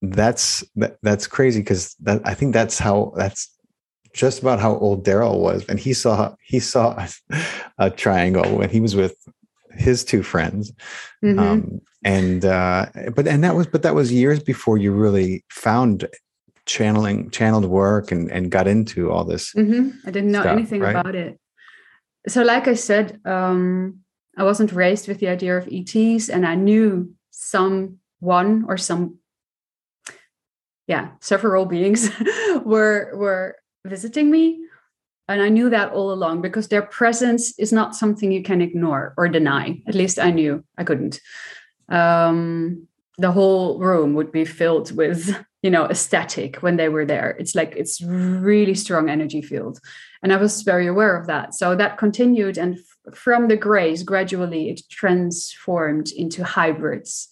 [0.02, 3.50] that's that, that's crazy because that i think that's how that's
[4.14, 7.08] just about how old Darryl was and he saw he saw a,
[7.86, 9.14] a triangle when he was with
[9.76, 10.72] his two friends
[11.24, 11.38] Mhm.
[11.38, 16.06] um and uh but and that was but that was years before you really found
[16.66, 20.80] channeling channeled work and and got into all this hmm I didn't know stuff, anything
[20.82, 20.96] right?
[20.96, 21.38] about it.
[22.28, 24.00] So, like I said, um,
[24.36, 29.18] I wasn't raised with the idea of ETs, and I knew someone or some,
[30.88, 32.10] yeah, several beings
[32.64, 34.58] were were visiting me,
[35.28, 39.14] and I knew that all along because their presence is not something you can ignore
[39.16, 39.82] or deny.
[39.86, 41.20] At least I knew I couldn't.
[41.88, 42.86] Um,
[43.18, 47.56] the whole room would be filled with you know aesthetic when they were there it's
[47.56, 49.80] like it's really strong energy field
[50.22, 54.04] and i was very aware of that so that continued and f- from the grays
[54.04, 57.28] gradually it transformed into hybrids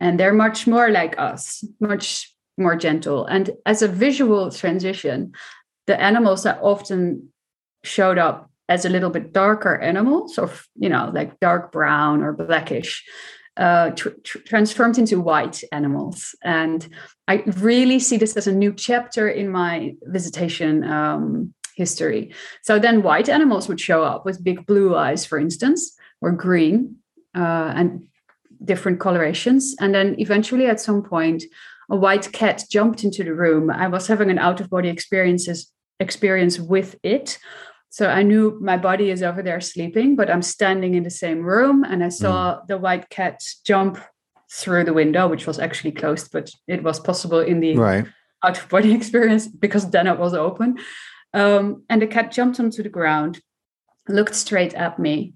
[0.00, 3.26] and they're much more like us, much more gentle.
[3.26, 5.32] And as a visual transition,
[5.86, 7.29] the animals are often
[7.84, 12.32] showed up as a little bit darker animals, or you know, like dark brown or
[12.32, 13.04] blackish,
[13.56, 16.34] uh, tr- tr- transformed into white animals.
[16.42, 16.88] And
[17.26, 22.32] I really see this as a new chapter in my visitation um, history.
[22.62, 26.96] So then white animals would show up with big blue eyes, for instance, or green,
[27.34, 28.06] uh, and
[28.64, 29.74] different colorations.
[29.80, 31.42] And then eventually, at some point,
[31.90, 33.70] a white cat jumped into the room.
[33.70, 37.38] I was having an out of body experiences experience with it.
[37.90, 41.42] So I knew my body is over there sleeping, but I'm standing in the same
[41.42, 42.66] room and I saw mm.
[42.68, 43.98] the white cat jump
[44.52, 48.06] through the window, which was actually closed, but it was possible in the right.
[48.44, 50.78] out of body experience because then it was open.
[51.34, 53.40] Um, and the cat jumped onto the ground,
[54.08, 55.34] looked straight at me,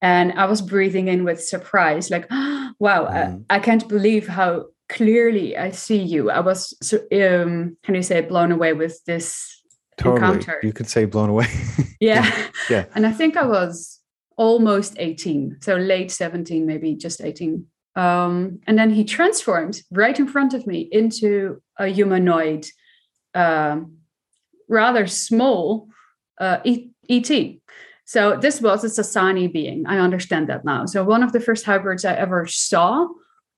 [0.00, 3.44] and I was breathing in with surprise, like, wow, mm.
[3.50, 6.30] I, I, can't believe how clearly I see you.
[6.30, 9.53] I was, um, can you say, blown away with this
[9.96, 10.44] totally.
[10.62, 11.46] You could say blown away.
[12.00, 12.48] yeah.
[12.70, 12.86] yeah.
[12.94, 14.00] And I think I was
[14.36, 17.66] almost 18, so late 17, maybe just 18.
[17.96, 22.66] Um, and then he transformed right in front of me into a humanoid,
[23.34, 23.80] uh,
[24.68, 25.88] rather small
[26.40, 27.30] uh, ET.
[28.04, 29.86] So this was a Sasani being.
[29.86, 30.86] I understand that now.
[30.86, 33.08] So one of the first hybrids I ever saw,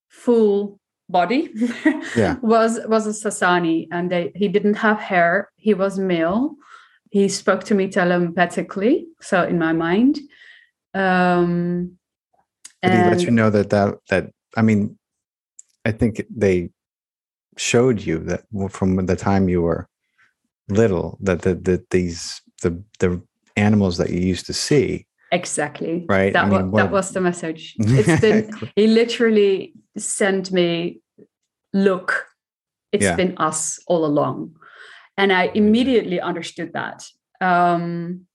[0.09, 1.51] full body,
[2.16, 2.37] yeah.
[2.42, 5.51] was was a Sasani, and they, he didn't have hair.
[5.57, 6.55] He was male.
[7.11, 10.19] He spoke to me telepathically, so in my mind.
[10.95, 11.99] Um,
[12.83, 14.99] and he let you know that that that I mean,
[15.85, 16.71] I think they
[17.57, 19.88] showed you that from the time you were
[20.69, 23.23] little that the, the these the the
[23.57, 25.07] animals that you used to see.
[25.33, 26.05] Exactly.
[26.09, 26.33] Right.
[26.33, 27.75] That, I mean, was, that was the message.
[27.81, 31.00] It's been, he literally sent me,
[31.72, 32.26] look,
[32.92, 33.16] It's yeah.
[33.16, 34.56] been us all along.
[35.18, 37.04] And I immediately understood that.
[37.40, 38.26] Um,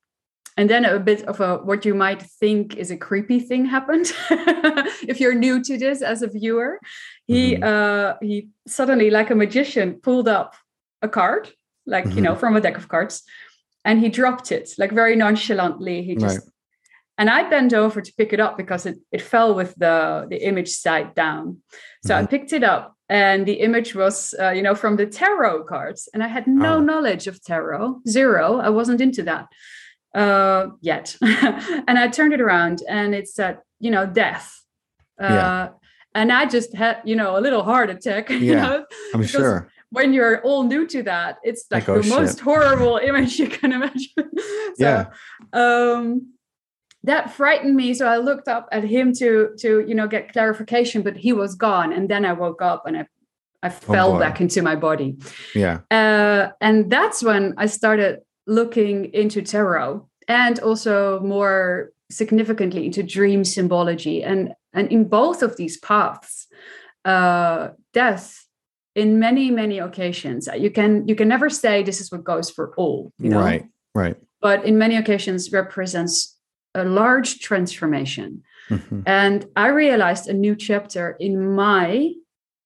[0.58, 4.12] and then a bit of a what you might think is a creepy thing happened
[5.08, 6.80] if you're new to this as a viewer
[7.26, 7.64] he mm-hmm.
[7.64, 10.56] uh he suddenly like a magician pulled up
[11.02, 11.50] a card
[11.86, 12.18] like mm-hmm.
[12.18, 12.40] you know mm-hmm.
[12.40, 13.24] from a deck of cards
[13.86, 16.48] and he dropped it like very nonchalantly he just right.
[17.22, 20.40] And i bent over to pick it up because it, it fell with the the
[20.50, 21.44] image side down
[22.04, 22.24] so mm-hmm.
[22.24, 26.10] i picked it up and the image was uh, you know from the tarot cards
[26.14, 26.82] and i had no oh.
[26.90, 29.46] knowledge of tarot zero i wasn't into that
[30.16, 31.16] uh, yet
[31.88, 34.48] and i turned it around and it said you know death
[35.22, 35.70] uh, yeah.
[36.16, 39.70] and i just had you know a little heart attack yeah you know, i'm sure
[39.92, 42.20] when you're all new to that, it's like, like oh, the shit.
[42.20, 44.10] most horrible image you can imagine.
[44.16, 45.08] so, yeah.
[45.52, 46.32] Um,
[47.04, 47.94] that frightened me.
[47.94, 51.56] So I looked up at him to to you know get clarification, but he was
[51.56, 51.94] gone.
[51.94, 53.08] And then I woke up and I
[53.64, 55.18] I oh, fell oh back into my body.
[55.56, 55.80] Yeah.
[55.90, 63.44] Uh, and that's when I started looking into tarot and also more significantly into dream
[63.44, 64.24] symbology.
[64.24, 66.48] And and in both of these paths,
[67.06, 68.46] uh, death
[68.94, 72.74] in many many occasions you can you can never say this is what goes for
[72.76, 76.38] all you know right right but in many occasions represents
[76.76, 79.02] a large transformation mm-hmm.
[79.06, 82.12] and i realized a new chapter in my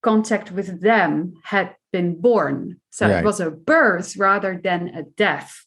[0.01, 3.19] contact with them had been born so right.
[3.19, 5.65] it was a birth rather than a death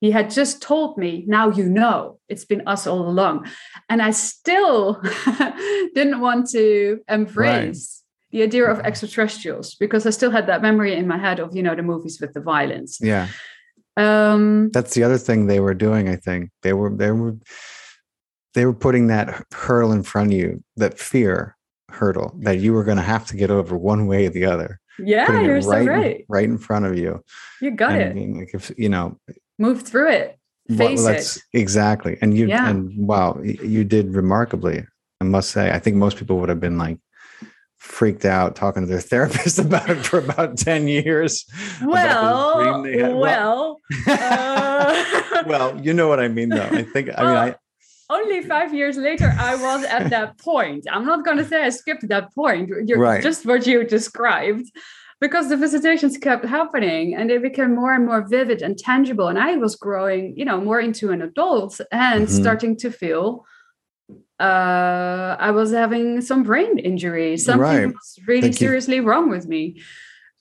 [0.00, 3.46] he had just told me now you know it's been us all along
[3.88, 5.00] and i still
[5.94, 7.96] didn't want to embrace
[8.36, 11.62] the idea of extraterrestrials because I still had that memory in my head of you
[11.62, 12.98] know the movies with the violence.
[13.00, 13.28] Yeah.
[13.96, 16.08] Um, That's the other thing they were doing.
[16.08, 17.36] I think they were they were
[18.56, 21.56] they were putting that hurdle in front of you, that fear
[21.90, 24.80] hurdle that you were going to have to get over one way or the other.
[24.98, 26.16] Yeah, you're right so right.
[26.16, 27.22] In, right in front of you.
[27.60, 28.38] You got and, it.
[28.38, 29.20] Like if you know,
[29.58, 30.38] move through it.
[30.74, 31.36] Face well, it.
[31.52, 32.16] Exactly.
[32.22, 32.70] And you yeah.
[32.70, 34.86] and wow, you did remarkably.
[35.20, 35.70] I must say.
[35.70, 36.98] I think most people would have been like,
[37.76, 41.44] freaked out talking to their therapist about it for about 10 years.
[41.84, 46.68] Well, well, uh, well, you know what I mean, though.
[46.72, 47.54] I think, I mean, I,
[48.08, 50.86] only five years later, I was at that point.
[50.90, 52.68] I'm not going to say I skipped that point.
[52.86, 53.22] You're right.
[53.22, 54.66] just what you described,
[55.20, 59.28] because the visitations kept happening and they became more and more vivid and tangible.
[59.28, 62.42] And I was growing, you know, more into an adult and mm-hmm.
[62.42, 63.44] starting to feel
[64.38, 67.36] uh, I was having some brain injury.
[67.38, 67.86] Something right.
[67.86, 69.02] was really Thank seriously you.
[69.02, 69.80] wrong with me.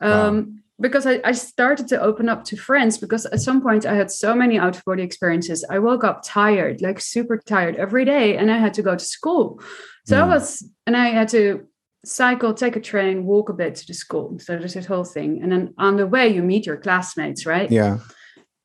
[0.01, 0.45] Um, wow.
[0.79, 4.11] Because I, I started to open up to friends because at some point I had
[4.11, 5.63] so many out of body experiences.
[5.69, 9.05] I woke up tired, like super tired every day, and I had to go to
[9.05, 9.61] school.
[10.05, 10.23] So mm.
[10.23, 11.65] I was, and I had to
[12.03, 14.37] cycle, take a train, walk a bit to the school.
[14.39, 15.41] So there's this whole thing.
[15.41, 17.71] And then on the way, you meet your classmates, right?
[17.71, 17.99] Yeah.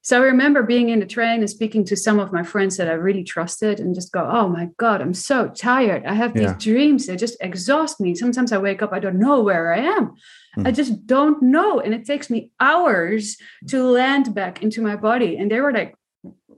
[0.02, 2.88] So I remember being in the train and speaking to some of my friends that
[2.88, 6.06] I really trusted and just go, oh my God, I'm so tired.
[6.06, 6.56] I have these Yeah.
[6.58, 7.06] dreams.
[7.06, 8.14] They just exhaust me.
[8.14, 10.14] Sometimes I wake up, I don't know where I am.
[10.54, 10.66] Hmm.
[10.66, 11.80] I just don't know.
[11.80, 13.36] And it takes me hours
[13.68, 15.36] to land back into my body.
[15.36, 15.94] And they were like,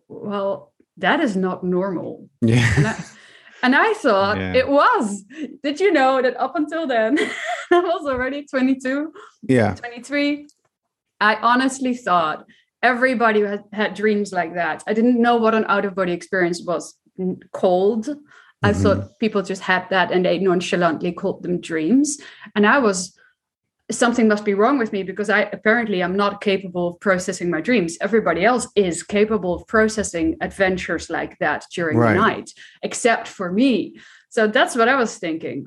[0.09, 2.28] well, that is not normal.
[2.40, 2.72] And Yeah.
[2.98, 3.05] I,
[3.64, 4.55] and I thought Yeah.
[4.55, 5.24] it was.
[5.62, 7.18] Did you know that up until then,
[7.70, 9.12] I was already 22,
[9.48, 9.74] yeah.
[9.74, 10.48] 23?
[11.20, 12.46] I honestly thought
[12.83, 14.83] everybody had, had dreams like that.
[14.87, 16.94] I didn't know what an out of body experience was
[17.52, 18.09] called.
[18.64, 18.83] I Mhm.
[18.83, 22.18] thought people just had that and they nonchalantly called them dreams.
[22.57, 23.16] And I was,
[23.90, 27.61] something must be wrong with me because I apparently I'm not capable of processing my
[27.61, 27.99] dreams.
[28.01, 32.14] Everybody else is capable of processing adventures like that during Right.
[32.14, 32.51] the night,
[32.83, 33.97] except for me.
[34.31, 35.66] So that's what I was thinking.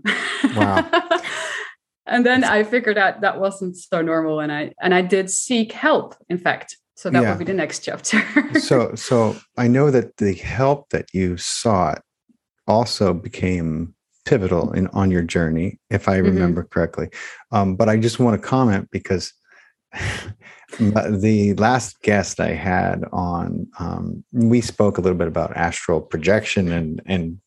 [0.56, 0.90] Wow.
[2.08, 5.72] and then I figured out that wasn't so normal, and I and I did seek
[5.72, 6.16] help.
[6.30, 7.30] In fact, so that Yeah.
[7.32, 8.22] would be the next chapter.
[8.60, 12.02] so so I know that the help that you sought
[12.68, 13.95] also became
[14.26, 16.26] pivotal in on your journey, if I Mhm.
[16.26, 17.10] remember correctly.
[17.52, 19.34] Um, but I just want to comment because
[20.80, 26.72] the last guest I had on, um, we spoke a little bit about astral projection
[26.72, 27.40] and and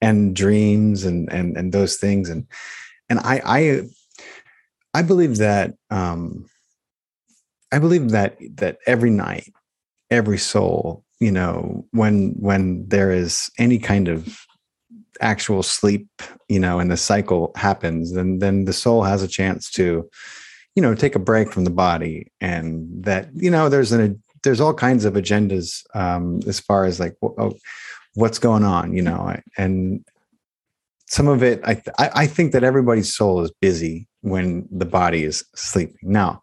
[0.00, 2.46] and dreams and and and those things and
[3.08, 3.82] and I I
[4.94, 6.46] I believe that um,
[7.72, 9.52] I believe that that every night,
[10.10, 14.46] every soul, you know, when when there is any kind of
[15.20, 16.08] actual sleep,
[16.48, 20.08] you know, and the cycle happens, then then the soul has a chance to,
[20.74, 24.60] you know, take a break from the body, and that you know, there's an there's
[24.60, 27.52] all kinds of agendas um, as far as like oh,
[28.14, 30.04] what's going on, you know, and
[31.06, 35.44] some of it, I, I think that everybody's soul is busy when the body is
[35.54, 35.98] sleeping.
[36.02, 36.42] Now,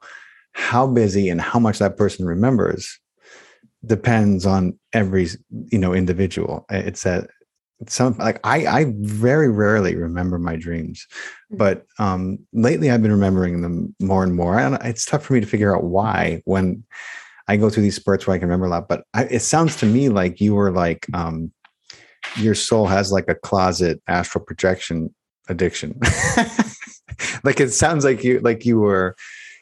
[0.53, 2.99] how busy and how much that person remembers
[3.86, 5.27] depends on every
[5.71, 7.27] you know individual it's a
[7.88, 11.08] some like i i very rarely remember my dreams
[11.52, 15.39] but um lately i've been remembering them more and more and it's tough for me
[15.39, 16.84] to figure out why when
[17.48, 19.76] i go through these spurts where i can remember a lot but I, it sounds
[19.78, 21.52] to me like you were like um
[22.38, 25.13] your soul has like a closet astral projection
[25.50, 26.00] addiction.
[27.44, 29.15] Like it sounds like you like you were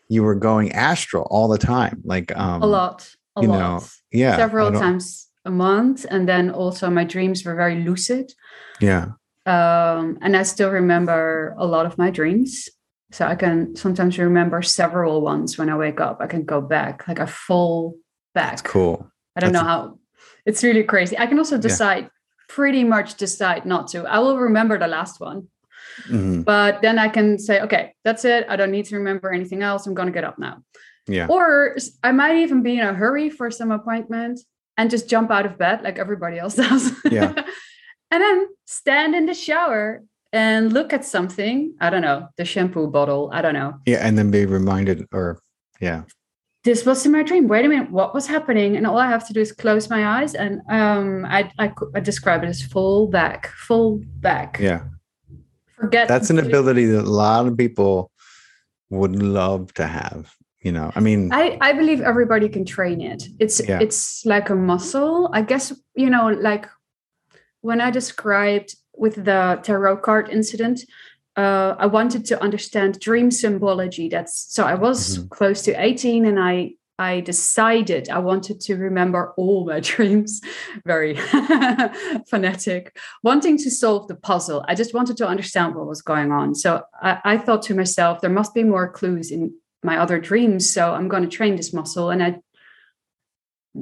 [0.08, 3.88] you were going astral all the time like um a lot, a you lot, know,
[4.12, 8.26] yeah several times a month, and then also my dreams were very lucid.
[8.90, 9.06] yeah
[9.46, 12.52] um, and I still remember a lot of my dreams.
[13.12, 16.16] So I can sometimes remember several ones when I wake up.
[16.22, 17.96] I can go back, like I fall
[18.36, 18.54] back.
[18.54, 18.98] it's cool
[19.36, 20.00] I don't know That's- how.
[20.46, 21.16] It's really crazy.
[21.24, 22.04] I can also decide,
[22.58, 24.00] pretty much decide not to.
[24.16, 25.40] I will remember the last one,
[26.10, 26.44] Mhm.
[26.46, 28.42] but then I can say, okay, that's it.
[28.52, 29.82] I don't need to remember anything else.
[29.88, 30.56] I'm going to get up now.
[31.18, 31.76] yeah Or
[32.10, 34.36] I might even be in a hurry for some appointment
[34.80, 36.84] and just jump out of bed like everybody else does.
[37.12, 37.34] Yeah.
[38.12, 41.76] and then stand in the shower and look at something.
[41.82, 43.30] I don't know, the shampoo bottle.
[43.34, 43.74] I don't know.
[43.86, 45.28] yeah and then be reminded or
[45.82, 46.04] yeah
[46.64, 47.48] This was in my dream.
[47.48, 48.76] Wait a minute, what was happening?
[48.78, 52.00] And all I have to do is close my eyes and um, I, I, I
[52.12, 53.92] describe it as full back, full
[54.28, 54.52] back.
[54.60, 54.82] yeah
[55.80, 58.12] Forget that's an ability that a lot of people
[58.90, 60.22] would love to have
[60.62, 63.24] you know i mean I, I believe everybody can train it.
[63.40, 63.80] It's Yeah.
[63.82, 65.30] it's like a muscle.
[65.34, 66.66] I guess you know, like
[67.62, 70.80] when I described with the tarot card incident,
[71.38, 74.10] uh, I wanted to understand dream symbology.
[74.10, 75.30] That's so I was Mhm.
[75.30, 80.42] close to 18 and I I decided I wanted to remember all my dreams,
[80.86, 81.16] very
[82.30, 84.66] phonetic, wanting to solve the puzzle.
[84.68, 86.56] I just wanted to understand what was going on.
[86.56, 90.70] So I, I thought to myself, there must be more clues in my other dreams.
[90.70, 92.10] So I'm going to train this muscle.
[92.10, 92.40] And I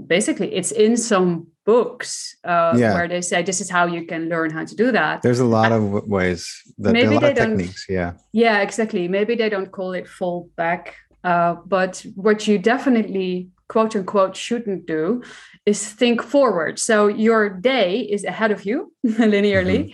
[0.07, 2.93] basically, it's in some books uh, Yeah.
[2.93, 5.21] where they say this is how you can learn how to do that.
[5.21, 8.60] there's a lot of w- ways that Maybe lot they of don't- techniques yeah Yeah,
[8.62, 9.08] exactly.
[9.08, 10.95] Maybe they don't call it fall back.
[11.23, 15.23] Uh, but what you definitely, quote unquote, shouldn't do
[15.65, 16.79] is think forward.
[16.79, 19.93] So your day is ahead of you linearly.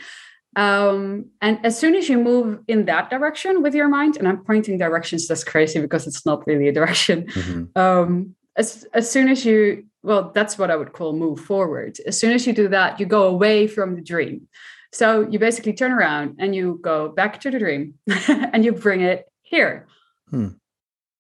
[0.56, 4.44] Um, and as soon as you move in that direction with your mind, and I'm
[4.44, 7.26] pointing directions, that's crazy because it's not really a direction.
[7.28, 7.78] Mhm.
[7.78, 11.98] Um, as, as soon as you, well, that's what I would call move forward.
[12.06, 14.48] As soon as you do that, you go away from the dream.
[14.92, 17.96] So you basically turn around and you go back to the dream
[18.28, 19.88] and you bring it here.
[20.30, 20.50] Hmm.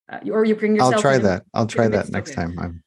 [0.09, 0.95] Uh, or you bring yourself.
[0.95, 2.82] i'll try that i'll try that next time i'm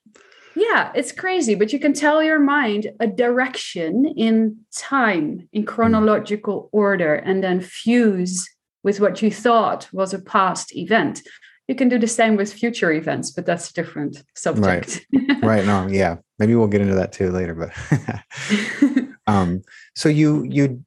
[0.56, 6.70] Yeah, it's crazy, but you can tell your mind a direction in time, in chronological
[6.72, 8.48] order, and then fuse
[8.82, 11.20] with what you thought was a past event.
[11.68, 15.04] You can do the same with future events, but that's a different subject.
[15.12, 15.42] Right.
[15.42, 15.66] right.
[15.66, 16.16] No, yeah.
[16.38, 17.54] Maybe we'll get into that too later.
[17.54, 19.62] But um,
[19.94, 20.84] so you you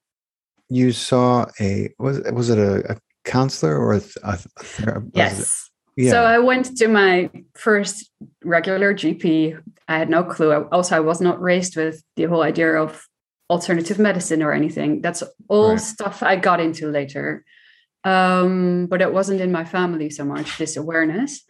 [0.70, 5.16] you saw a was was it a, a counselor or a, a therapist?
[5.16, 5.69] Yes.
[6.00, 6.12] Yeah.
[6.12, 8.10] So I went to my first
[8.46, 9.62] regular GP.
[9.90, 10.54] I had no clue.
[10.72, 13.06] Also, I was not raised with the whole idea of
[13.50, 15.02] alternative medicine or anything.
[15.02, 15.82] That's all right.
[15.82, 17.44] stuff I got into later.
[18.06, 21.44] Um, but it wasn't in my family so much, this awareness.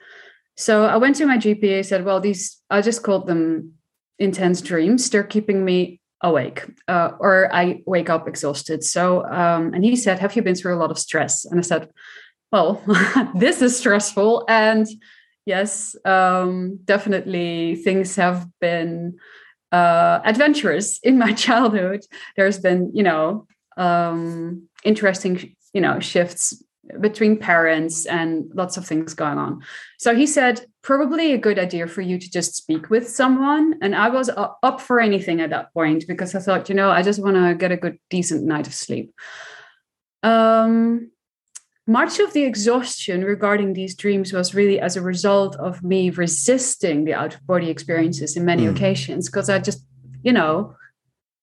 [0.57, 1.77] So I went to my GP.
[1.77, 3.73] I said, Well, these, I just called them
[4.17, 5.07] intense dreams.
[5.11, 8.83] They're keeping me awake uh, or I wake up exhausted.
[8.83, 11.45] So, um, and he said, Have you been through a lot of stress?
[11.45, 11.87] And I said,
[12.51, 12.81] Well,
[13.35, 14.45] this is stressful.
[14.47, 14.87] And
[15.45, 19.17] yes, um, definitely things have been
[19.71, 22.01] uh, adventurous in my childhood.
[22.35, 23.47] There's been, you know,
[23.77, 26.63] um, interesting, you know, shifts
[26.99, 29.61] between parents and lots of things going on.
[29.99, 33.75] So he said, probably a good idea for you to just speak with someone.
[33.81, 37.03] And I was up for anything at that point because I thought, you know, I
[37.03, 39.13] just want to get a good, decent night of sleep.
[40.23, 41.11] Um,
[41.89, 47.03] much of the exhaustion regarding these dreams was really as a result of me resisting
[47.03, 48.71] the out of body experiences in many mm.
[48.71, 49.83] occasions because I just,
[50.21, 50.75] you know,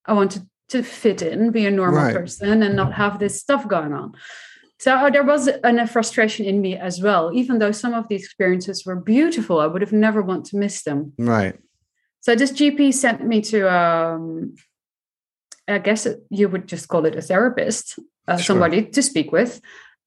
[0.05, 2.15] I wanted to fit in, be a normal right.
[2.15, 4.13] person, and not have this stuff going on.
[4.79, 8.07] So uh, there was an, a frustration in me as well, even though some of
[8.07, 9.59] the experiences were beautiful.
[9.59, 11.13] I would have never want to miss them.
[11.19, 11.59] Right.
[12.21, 14.55] So this GP sent me to, um,
[15.67, 18.45] I guess you would just call it a therapist, uh, sure.
[18.45, 19.61] somebody to speak with.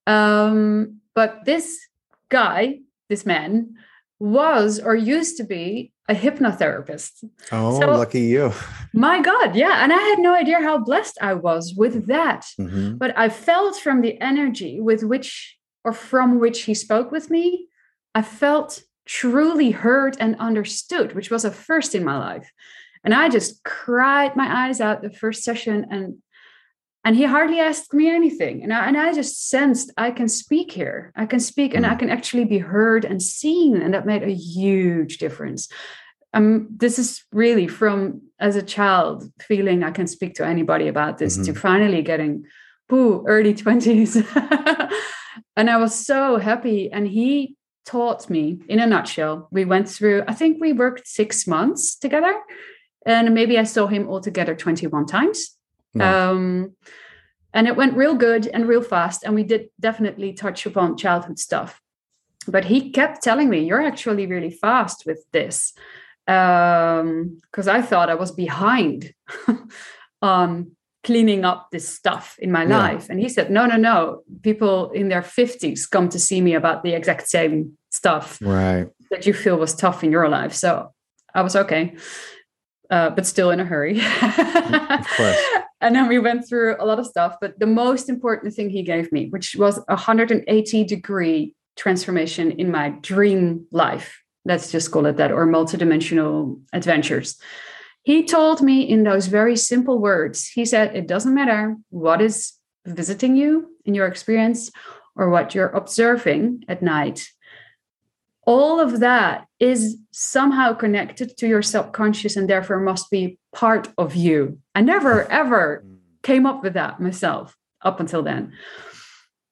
[0.09, 1.79] Um, but this
[2.29, 2.79] guy,
[3.09, 3.75] this man,
[4.19, 7.23] was or used to be a hypnotherapist.
[7.51, 8.51] Oh, so, lucky you.
[8.93, 9.83] My God, yeah.
[9.83, 12.45] And I had no idea how blessed I was with that.
[12.59, 12.97] Mm-hmm.
[12.97, 17.67] But I felt from the energy with which or from which he spoke with me,
[18.15, 22.51] I felt truly heard and understood, which was a first in my life.
[23.03, 26.17] And I just cried my eyes out the first session and
[27.05, 28.61] and he hardly asked me anything.
[28.61, 31.11] And I, and I just sensed i can speak here.
[31.15, 31.99] I can speak and i mm.
[31.99, 33.81] can actually be heard and seen.
[33.81, 35.69] And that made a huge difference.
[36.33, 41.17] Um, this is really from as a child feeling i can speak to anybody about
[41.17, 41.53] this mm-hmm.
[41.53, 42.45] to finally getting
[42.87, 44.13] boo early 20s
[45.57, 46.91] and i was so happy.
[46.91, 51.47] And he taught me in a nutshell we went through i think we worked six
[51.47, 52.35] months together.
[53.05, 55.58] And maybe i saw him altogether 21 times
[55.93, 56.31] no.
[56.31, 56.75] Um,
[57.53, 59.23] and it went real good and real fast.
[59.23, 61.81] And we did definitely touch upon childhood stuff.
[62.47, 65.73] But he kept telling me, You're actually really fast with this.
[66.25, 69.13] Because um, I thought I was behind
[70.21, 70.71] on
[71.03, 72.77] cleaning up this stuff in my yeah.
[72.77, 73.09] life.
[73.09, 74.23] And he said, No, no, no.
[74.43, 78.87] People in their 50s come to see me about the exact same stuff right.
[79.09, 80.53] that you feel was tough in your life.
[80.53, 80.93] So
[81.33, 81.95] I was okay.
[82.89, 84.01] Uh, but still in a hurry.
[84.21, 85.37] of course
[85.81, 88.83] and then we went through a lot of stuff but the most important thing he
[88.83, 95.05] gave me which was a 180 degree transformation in my dream life let's just call
[95.05, 97.39] it that or multidimensional adventures
[98.03, 102.53] he told me in those very simple words he said it doesn't matter what is
[102.85, 104.71] visiting you in your experience
[105.15, 107.27] or what you're observing at night
[108.45, 114.15] all of that is somehow connected to your subconscious and therefore must be part of
[114.15, 114.59] you.
[114.75, 115.97] I never ever mm.
[116.23, 118.53] came up with that myself up until then.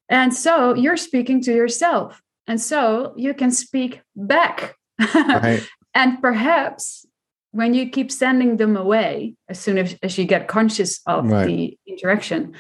[0.10, 2.22] And so you're speaking to yourself.
[2.48, 4.76] And so you can speak back.
[5.00, 5.68] Right.
[5.94, 7.06] and perhaps
[7.52, 11.46] when you keep sending them away, as soon as, as you get conscious of right.
[11.46, 12.54] the interaction,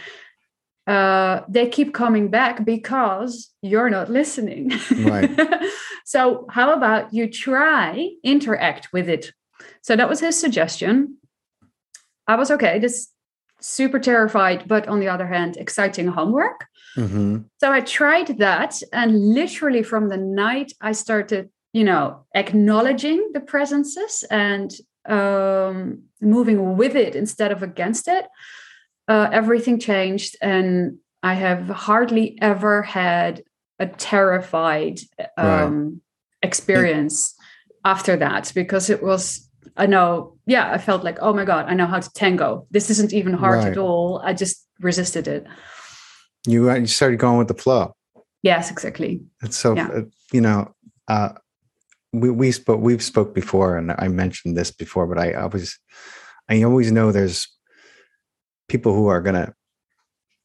[0.87, 4.71] uh, they keep coming back because you're not listening.
[4.91, 5.29] Right.
[6.05, 9.33] so, how about you try interact with it?
[9.81, 11.17] So that was his suggestion.
[12.25, 12.79] I was okay.
[12.79, 13.09] This
[13.59, 16.65] super terrified, but on the other hand, exciting homework.
[16.95, 17.39] Mm-hmm.
[17.59, 23.39] So I tried that, and literally from the night I started, you know, acknowledging the
[23.39, 24.71] presences and
[25.05, 28.25] um, moving with it instead of against it
[29.07, 33.43] uh, everything changed and i have hardly ever had
[33.79, 34.99] a terrified
[35.37, 35.91] um, right.
[36.41, 37.35] experience
[37.85, 41.73] after that because it was i know yeah i felt like oh my god i
[41.73, 43.71] know how to tango this isn't even hard right.
[43.71, 45.45] at all i just resisted it
[46.45, 47.93] you, uh, you started going with the flow
[48.43, 49.87] yes exactly it's so yeah.
[49.87, 50.01] Uh,
[50.31, 50.73] you know
[51.07, 51.29] uh,
[52.13, 55.79] we we spoke we've spoke before and i mentioned this before but i always
[56.49, 57.47] i always know there's
[58.67, 59.53] people who are going to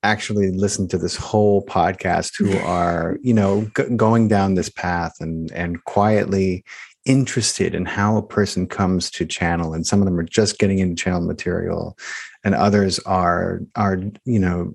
[0.05, 5.15] actually listen to this whole podcast who are you know g- going down this path
[5.21, 6.65] and and quietly
[7.05, 10.79] interested in how a person comes to channel and some of them are just getting
[10.79, 11.97] into channel material
[12.45, 14.75] and others are are you know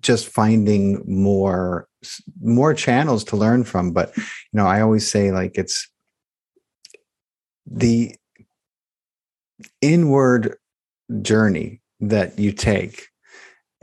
[0.00, 1.88] just finding more
[2.40, 3.92] more channels to learn from.
[3.92, 4.22] But you
[4.52, 5.88] know i always say like it's
[7.66, 8.14] the
[9.80, 10.56] inward
[11.22, 13.08] journey that you take.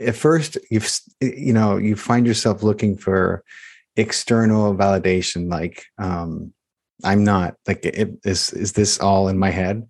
[0.00, 0.90] At first you've
[1.20, 3.42] you know you find yourself looking for
[3.96, 6.52] external validation like um
[7.02, 9.86] i'm not like it, is is this all in my head?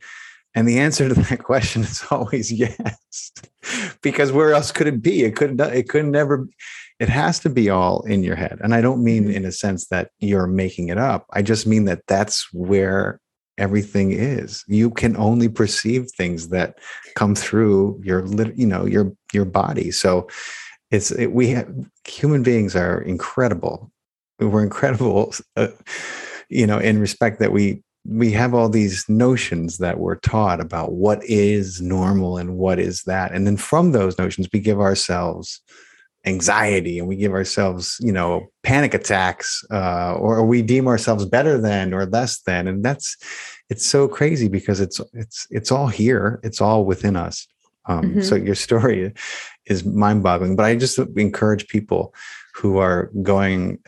[0.55, 3.33] And the answer to that question is always yes
[4.03, 5.25] because where else could it be?
[5.25, 6.49] It couldn't it could never
[6.99, 8.59] it has to be all in your head.
[8.63, 9.37] And i don't mean mm-hmm.
[9.37, 11.27] in a sense that you're making it up.
[11.33, 13.21] I just mean that that's where
[13.59, 14.65] everything is.
[14.67, 16.79] You can only perceive things that
[17.15, 19.91] come through your you know your your body.
[19.91, 20.29] So
[20.91, 21.73] it's it, we have
[22.07, 23.91] human beings are incredible.
[24.39, 25.69] We're incredible uh,
[26.49, 30.93] you know in respect that we we have all these notions that we're taught about
[30.93, 33.33] what is normal and what is that.
[33.33, 35.61] And then from those notions we give ourselves
[36.27, 41.57] anxiety and we give ourselves you know panic attacks uh, or we deem ourselves better
[41.59, 43.17] than or less than and that's
[43.71, 47.47] it's so crazy because it's it's it's all here it's all within us
[47.87, 48.21] um, mm-hmm.
[48.23, 49.13] so your story
[49.67, 52.13] is mind-boggling but i just encourage people
[52.55, 53.79] who are going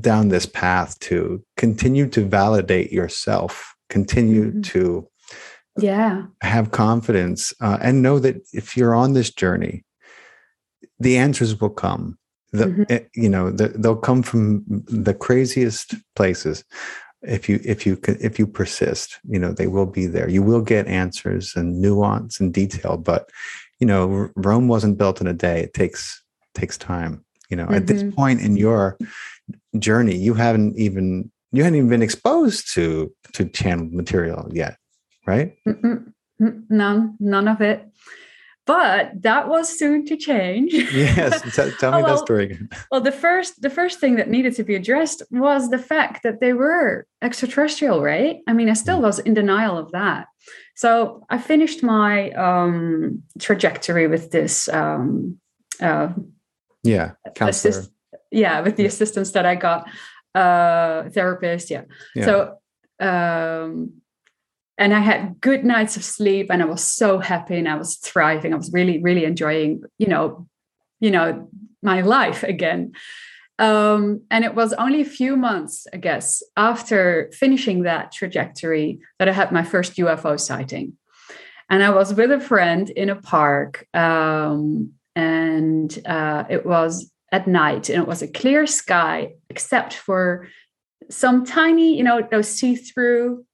[0.00, 4.60] down this path to continue to validate yourself continue mm-hmm.
[4.62, 5.08] to
[5.78, 9.84] yeah have confidence uh, and know that if you're on this journey
[10.98, 12.18] the answers will come
[12.52, 12.82] the mm-hmm.
[12.88, 16.64] Eh, you know the, they'll come from the craziest places
[17.22, 20.62] if you if you if you persist you know they will be there you will
[20.62, 23.30] get answers and nuance and detail but
[23.80, 26.22] you know rome wasn't built in a day it takes
[26.54, 27.74] takes time you know mm-hmm.
[27.74, 28.14] at this mm-hmm.
[28.14, 28.96] point in your
[29.78, 34.76] journey you haven't even you hadn't even been exposed to to channeled material yet
[35.26, 36.12] right Mm-mm.
[36.38, 37.88] none none of it
[38.66, 40.72] but that was soon to change.
[40.92, 42.68] yes, t- tell me well, that story again.
[42.90, 46.40] Well, the first the first thing that needed to be addressed was the fact that
[46.40, 48.38] they were extraterrestrial, right?
[48.46, 49.02] I mean, I still mm.
[49.02, 50.26] was in denial of that.
[50.74, 54.68] So I finished my um, trajectory with this.
[54.68, 55.38] Um,
[55.80, 56.08] uh,
[56.82, 57.70] yeah, counselor.
[57.70, 57.92] Assist-
[58.30, 58.88] yeah, with the yeah.
[58.88, 59.88] assistance that I got,
[60.34, 61.70] uh, therapist.
[61.70, 61.84] Yeah.
[62.14, 62.24] yeah.
[62.24, 62.58] So
[63.00, 64.02] um,
[64.78, 67.96] and I had good nights of sleep and I was so happy and I was
[67.96, 68.52] thriving.
[68.52, 70.46] I was really, really enjoying, you know,
[71.00, 71.48] you know,
[71.82, 72.92] my life again.
[73.58, 79.28] Um, and it was only a few months, I guess, after finishing that trajectory that
[79.28, 80.92] I had my first UFO sighting.
[81.70, 87.48] And I was with a friend in a park, um, and uh, it was at
[87.48, 90.46] night, and it was a clear sky, except for
[91.10, 93.44] some tiny, you know, those see-through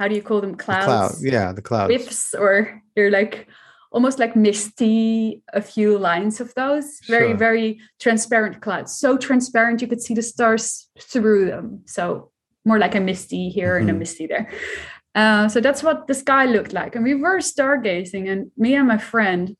[0.00, 0.86] how do you call them clouds?
[0.86, 1.32] The cloud.
[1.32, 1.92] Yeah, the clouds.
[1.92, 3.46] whiffs or they're like
[3.92, 7.00] almost like misty, a few lines of those.
[7.06, 7.36] Very, sure.
[7.36, 8.96] very transparent clouds.
[8.96, 11.82] So transparent you could see the stars through them.
[11.84, 12.30] So
[12.64, 13.80] more like a misty here mm-hmm.
[13.80, 13.98] and a mm-hmm.
[13.98, 14.50] misty there.
[15.14, 16.94] Uh, so that's what the sky looked like.
[16.94, 19.54] And we were stargazing, and me and my friend,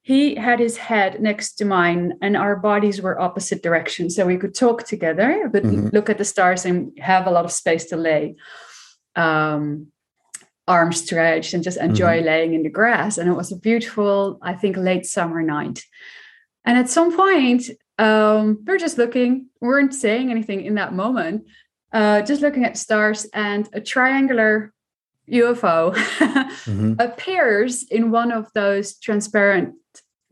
[0.00, 4.16] he had his head next to mine, and our bodies were opposite directions.
[4.16, 5.88] So we could talk together, but mm-hmm.
[5.92, 8.36] look at the stars and have a lot of space to lay
[9.16, 9.92] um,
[10.68, 12.26] arm stretched and just enjoy mm-hmm.
[12.26, 13.18] laying in the grass.
[13.18, 15.82] And it was a beautiful, I think, late summer night.
[16.64, 17.64] And at some point,
[17.98, 21.44] um, we are just looking, we weren't saying anything in that moment,
[21.92, 24.72] uh, just looking at stars, and a triangular
[25.30, 26.94] UFO mm-hmm.
[26.98, 29.74] appears in one of those transparent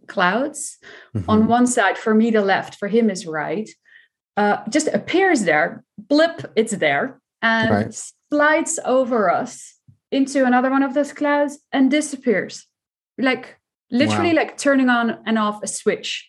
[0.07, 0.78] clouds
[1.14, 1.28] mm-hmm.
[1.28, 1.99] on one side.
[1.99, 3.68] For me, the left, for him is right.
[4.37, 9.74] Uh, just appears there, blip, it's there, and right slides over us
[10.11, 12.66] into another one of those clouds and disappears.
[13.18, 13.59] Like
[13.91, 14.37] literally wow.
[14.37, 16.28] like turning on and off a switch.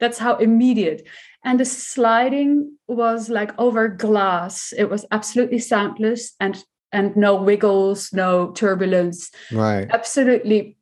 [0.00, 1.06] That's how immediate.
[1.44, 4.72] And the sliding was like over glass.
[4.76, 9.30] It was absolutely soundless and and no wiggles, no turbulence.
[9.50, 9.88] Right.
[9.90, 10.76] Absolutely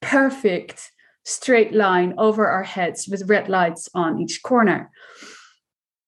[0.00, 0.90] perfect
[1.24, 4.90] straight line over our heads with red lights on each corner.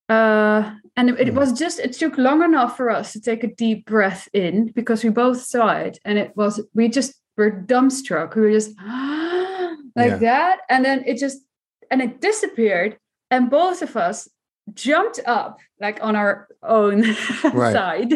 [0.08, 1.36] Uh, and it, it, hmm.
[1.36, 5.02] was just it took long enough for us to take a deep breath in because
[5.02, 8.76] we both saw it and it was we just were dumbstruck we were just
[9.96, 10.16] like yeah.
[10.18, 11.40] that and then it just
[11.90, 12.98] and it disappeared
[13.30, 14.28] and both of us
[14.74, 17.00] jumped up like on our own
[17.52, 17.72] right.
[17.72, 18.14] side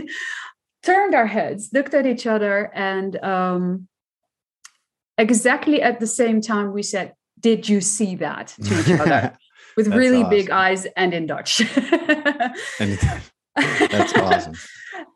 [0.82, 3.88] turned our heads looked at each other and um
[5.16, 9.36] exactly at the same time we said did you see that to each other
[9.78, 11.58] with That's really big eyes and in Dutch.
[12.78, 14.54] That's awesome.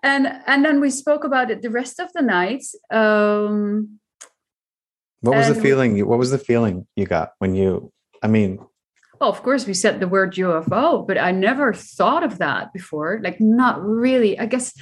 [0.05, 2.63] and and then we spoke about it the rest of the night.
[2.93, 3.99] Um,
[5.21, 6.07] What was the feeling?
[6.07, 7.93] What was the feeling you got when you?
[8.23, 8.61] I mean,
[9.21, 13.21] well, of course, we said the word UFO, but I never thought of that before.
[13.21, 14.39] Like, not really.
[14.39, 14.73] I guess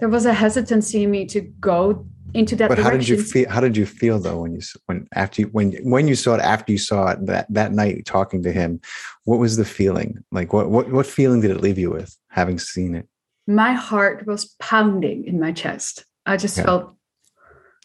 [0.00, 3.48] there was a hesitancy in me to go into that but how did you feel?
[3.48, 6.40] How did you feel though when you when after you when when you saw it
[6.40, 8.80] after you saw it that that night talking to him?
[9.24, 10.24] What was the feeling?
[10.32, 13.06] Like what what what feeling did it leave you with having seen it?
[13.46, 16.04] My heart was pounding in my chest.
[16.26, 16.64] I just Yeah.
[16.64, 16.94] felt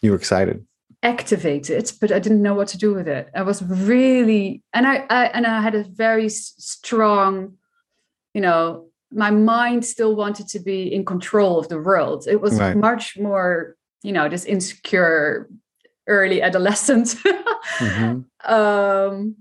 [0.02, 0.66] You were excited.
[1.02, 3.28] activated, but I didn't know what to do with it.
[3.34, 7.54] I was really, and I, I and I had a very strong,
[8.34, 12.26] you know, my mind still wanted to be in control of the world.
[12.28, 12.76] It was Right.
[12.76, 15.48] much more, you know, this insecure
[16.06, 17.14] early adolescent.
[17.78, 18.24] Mhm.
[18.44, 19.36] um,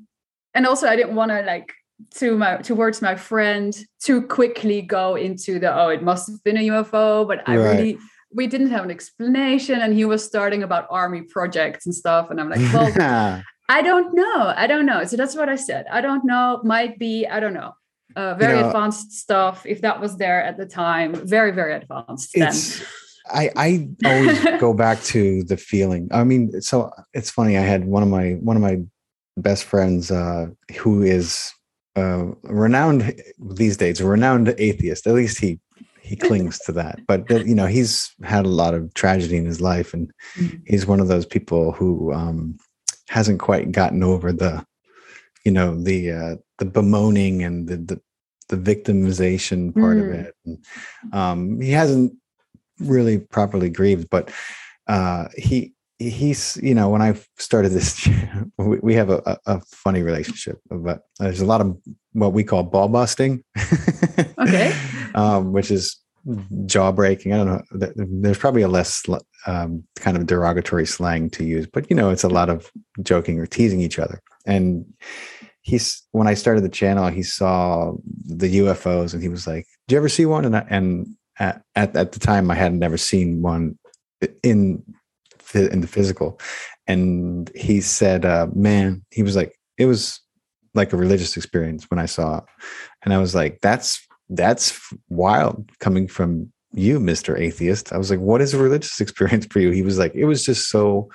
[0.53, 1.73] and also, I didn't want to like
[2.15, 6.57] to my towards my friend too quickly go into the oh, it must have been
[6.57, 7.63] a UFO, but I Right.
[7.71, 7.97] really
[8.33, 12.39] we didn't have an explanation and he was starting about army projects and stuff and
[12.39, 15.99] i'm like well i don't know i don't know so that's what i said i
[15.99, 17.73] don't know might be i don't know
[18.15, 22.29] uh, very know- advanced stuff if that was there at the time very very advanced
[22.35, 22.53] then
[23.31, 26.07] I I always go back to the feeling.
[26.11, 27.57] I mean, so it's funny.
[27.57, 28.79] I had one of my one of my
[29.37, 30.47] best friends uh,
[30.79, 31.51] who is
[31.95, 35.07] uh, renowned these days, a renowned atheist.
[35.07, 35.59] At least he
[36.01, 36.99] he clings to that.
[37.07, 40.61] But you know, he's had a lot of tragedy in his life, and Mhm.
[40.65, 42.57] he's one of those people who um,
[43.09, 44.65] hasn't quite gotten over the,
[45.45, 48.01] you know, the uh, the bemoaning and the the,
[48.49, 50.25] the victimization part of Mm.
[50.25, 50.35] it.
[50.45, 50.65] And,
[51.13, 52.13] um, he hasn't
[52.79, 54.31] really properly grieved, but
[54.87, 58.07] uh, he he's you know when I started this,
[58.57, 61.77] we, have a, a, a funny relationship, but there's a lot of
[62.13, 63.43] what we call ball busting.
[64.39, 64.73] Okay.
[65.15, 65.99] um, which is
[66.65, 67.33] jaw breaking.
[67.33, 67.91] I don't know.
[67.95, 69.03] There's probably a less
[69.47, 72.71] um, kind of derogatory slang to use, but you know, it's a lot of
[73.01, 74.21] joking or teasing each other.
[74.45, 74.85] And
[75.61, 77.93] he's when I started the channel, he saw
[78.25, 81.63] the UFOs and he was like, "Do you ever see one?" And I, and at,
[81.75, 83.77] at the time, I had never seen one
[84.43, 84.83] in
[85.53, 86.39] the- in the physical.
[86.87, 90.21] And he said, uh, "Man," he was like, "It was."
[90.75, 92.43] like a religious experience when I saw it.
[93.03, 94.79] And I was like, that's that's
[95.09, 97.37] wild coming from you, Mr.
[97.37, 97.91] Atheist.
[97.91, 99.71] I was like, what is a religious experience for you?
[99.71, 101.09] He was like, it was just so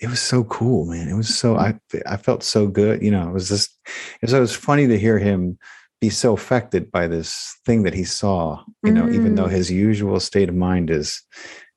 [0.00, 1.08] it was so cool, man.
[1.08, 3.02] It was so I I felt so good.
[3.02, 3.76] You know, it was just
[4.22, 5.58] it was, it was funny to hear him
[6.00, 9.50] be so affected by this thing that he saw, you know, even though Mm.
[9.52, 11.22] his usual state of mind is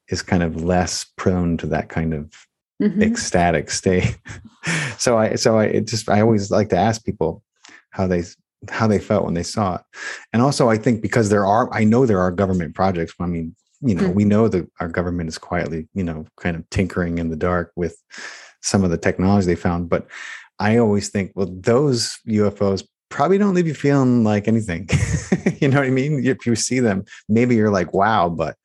[0.10, 2.30] is kind of less prone to that kind of
[2.82, 3.02] Mhm.
[3.02, 4.20] ecstatic state.
[4.98, 7.44] so I so I it just I always like to ask people
[7.92, 8.24] how they
[8.70, 9.82] how they felt when they saw it.
[10.34, 13.14] And also I think because there are I know there are government projects.
[13.20, 14.14] I mean, you know, Hmm.
[14.14, 17.72] we know that our government is quietly, you know, kind of tinkering in the dark
[17.76, 17.96] with
[18.62, 19.90] some of the technology they found.
[19.90, 20.06] But
[20.60, 24.90] I always think, well, those UFOs probably don't leave you feeling like anything.
[25.60, 26.26] you know what I mean?
[26.26, 28.56] If you see them, maybe you're like, wow, but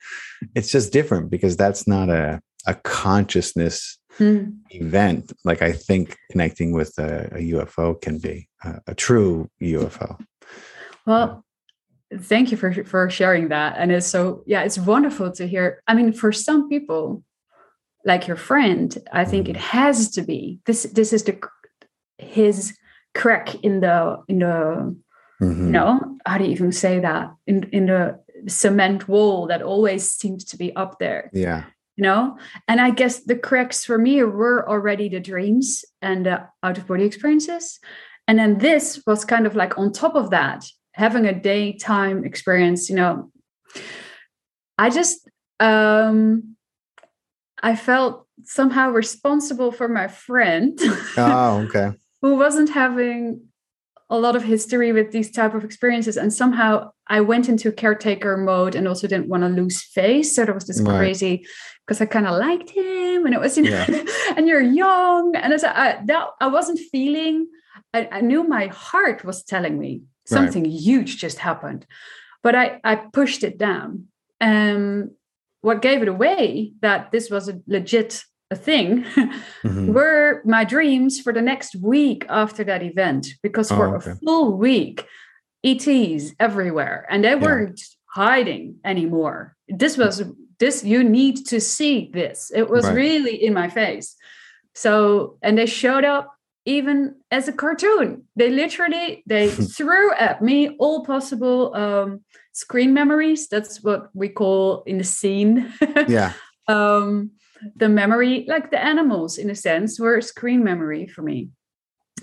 [0.54, 4.54] it's just different because that's not a a consciousness Mm.
[4.70, 10.18] event like I think connecting with a, a UFO can be a, a true UFO.
[11.04, 11.44] Well,
[12.18, 13.76] thank you for for sharing that.
[13.76, 15.82] And it's so yeah, it's wonderful to hear.
[15.86, 17.22] I mean, for some people,
[18.06, 20.84] like your friend, I think it has to be this.
[20.84, 21.38] This is the
[22.16, 22.74] his
[23.20, 24.94] crack in the in the
[25.42, 25.66] Mhm.
[25.66, 28.02] you know how do you even say that in in the
[28.48, 31.64] cement wall that always seems to be up there Yeah.
[31.98, 32.38] you know
[32.68, 36.86] and i guess the cracks for me were already the dreams and the out of
[36.86, 37.78] body experiences
[38.28, 40.60] and then this was kind of like on top of that
[40.92, 43.30] having a daytime experience you know
[44.78, 45.28] i just
[45.60, 46.56] um
[47.62, 50.78] i felt somehow responsible for my friend
[51.18, 51.88] Oh, okay.
[52.22, 53.40] Who wasn't having
[54.08, 58.36] a lot of history with these type of experiences and somehow i went into caretaker
[58.36, 60.96] mode and also didn't want to lose face so there was this Right.
[60.96, 61.44] crazy
[61.84, 63.84] because i kind of liked him and it was you know
[64.36, 67.48] and you're young and as I, that i wasn't feeling
[67.92, 70.38] I, I knew my heart was telling me Right.
[70.38, 71.84] something huge just happened
[72.44, 74.06] but i i pushed it down
[74.40, 75.10] um
[75.62, 79.04] what gave it away that this was a legit a thing
[79.64, 79.92] Mhm.
[79.92, 84.12] were my dreams for the next week after that event because for Oh, okay.
[84.12, 85.04] a full week
[85.64, 87.80] ETs everywhere and they weren't
[88.14, 90.22] hiding anymore this was
[90.60, 92.94] this you need to see this it was Right.
[92.94, 94.14] really in my face
[94.74, 96.32] so and they showed up
[96.68, 98.24] even as a cartoon.
[98.34, 103.46] They literally they threw at me all possible um, screen memories.
[103.48, 105.72] That's what we call in the scene.
[106.08, 106.32] Yeah.
[106.66, 107.30] um,
[107.74, 111.50] the memory, like the animals, in a sense, were screen memory for me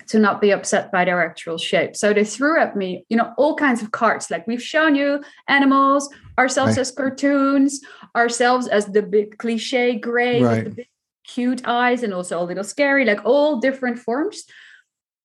[0.08, 1.96] to not be upset by their actual shape.
[1.96, 4.32] So they threw at me, you know, all kinds of cards.
[4.32, 6.82] Like we've shown you animals, ourselves Right.
[6.82, 7.82] as cartoons,
[8.16, 10.88] ourselves as the big cliche gray with the big
[11.24, 14.44] cute eyes and also a little scary, like all different forms.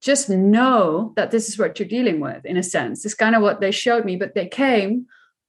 [0.00, 3.04] Just know that this is what you're dealing with, in a sense.
[3.04, 5.06] It's kind of what they showed me, but they came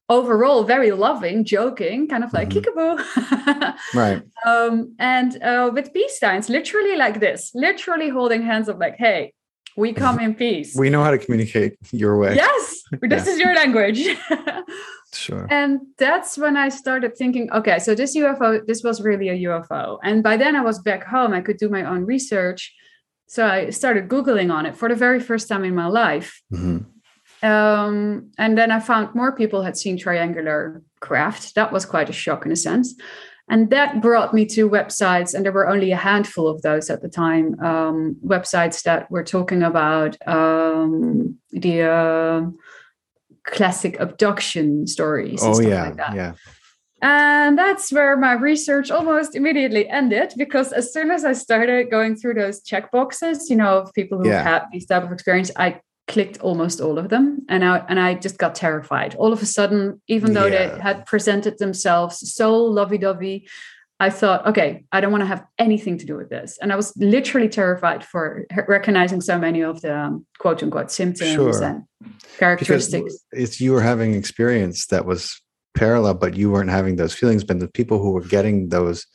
[0.10, 2.62] overall very loving, joking, kind of like Mhm.
[2.64, 3.76] kickaboo.
[3.96, 4.22] Right.
[4.46, 9.34] um, and uh, with peace signs, literally like this, literally holding hands of like, hey,
[9.78, 10.76] we come in peace.
[10.76, 12.36] We know how to communicate your way.
[12.36, 13.34] yes, this Yeah.
[13.34, 14.02] is your language.
[15.12, 15.48] Sure.
[15.50, 19.98] and that's when I started thinking, okay, so this UFO, this was really a UFO.
[20.04, 22.72] And by then I was back home, I could do my own research.
[23.28, 26.40] So I started Googling on it for the very first time in my life.
[26.54, 26.86] Mhm.
[27.42, 31.56] Um, and then I found more people had seen triangular craft.
[31.56, 32.96] That was quite a shock in a sense.
[33.52, 37.02] And that brought me to websites, and there were only a handful of those at
[37.02, 37.60] the time.
[37.60, 42.42] Um, websites that were talking about um, the uh,
[43.46, 45.42] classic abduction stories.
[45.42, 45.84] and Oh stuff yeah.
[45.86, 46.16] like that.
[46.16, 46.34] Yeah.
[47.02, 52.18] And that's where my research almost immediately ended because as soon as I started going
[52.18, 54.44] through those check boxes, you know, of people who Yeah.
[54.44, 55.80] had these type of experience, I
[56.10, 59.16] clicked almost all of them and I and I just got terrified.
[59.16, 60.76] All of a sudden, even though Yeah.
[60.76, 62.48] they had presented themselves so
[62.80, 63.48] lovey-dovey,
[64.02, 66.58] I thought, okay, I don't want to have anything to do with this.
[66.62, 71.32] And I was literally terrified for recognizing so many of the um, quote unquote symptoms
[71.32, 71.64] Sure.
[71.64, 73.14] and Because characteristics.
[73.32, 75.42] it's you were having experience that was
[75.76, 77.44] parallel, but you weren't having those feelings.
[77.44, 79.06] But the people who were getting those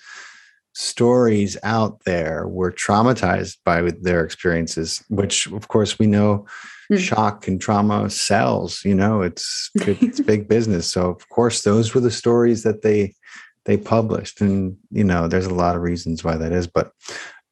[0.74, 6.46] stories out there were traumatized by their experiences, which of course we know
[6.88, 6.96] Hmm.
[6.96, 10.86] shock and trauma sells, you know, it's it's big business.
[10.86, 13.14] So of course those were the stories that they
[13.64, 14.40] they published.
[14.40, 16.92] And you know, there's a lot of reasons why that is, but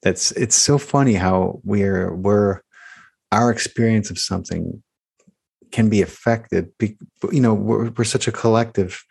[0.02, 2.60] that's it's so funny how we're we're
[3.30, 4.82] our experience of something
[5.70, 6.70] can be affected
[7.32, 9.02] you know we're, we're such a collective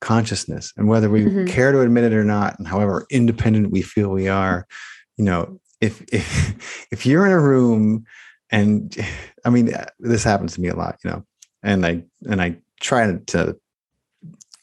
[0.00, 1.46] consciousness and whether we Mhm.
[1.46, 4.66] care to admit it or not and however independent we feel we are
[5.16, 8.04] you know if if if you're in a room
[8.52, 8.96] and
[9.44, 11.24] i mean this happens to me a lot you know
[11.62, 13.56] and i and i try to,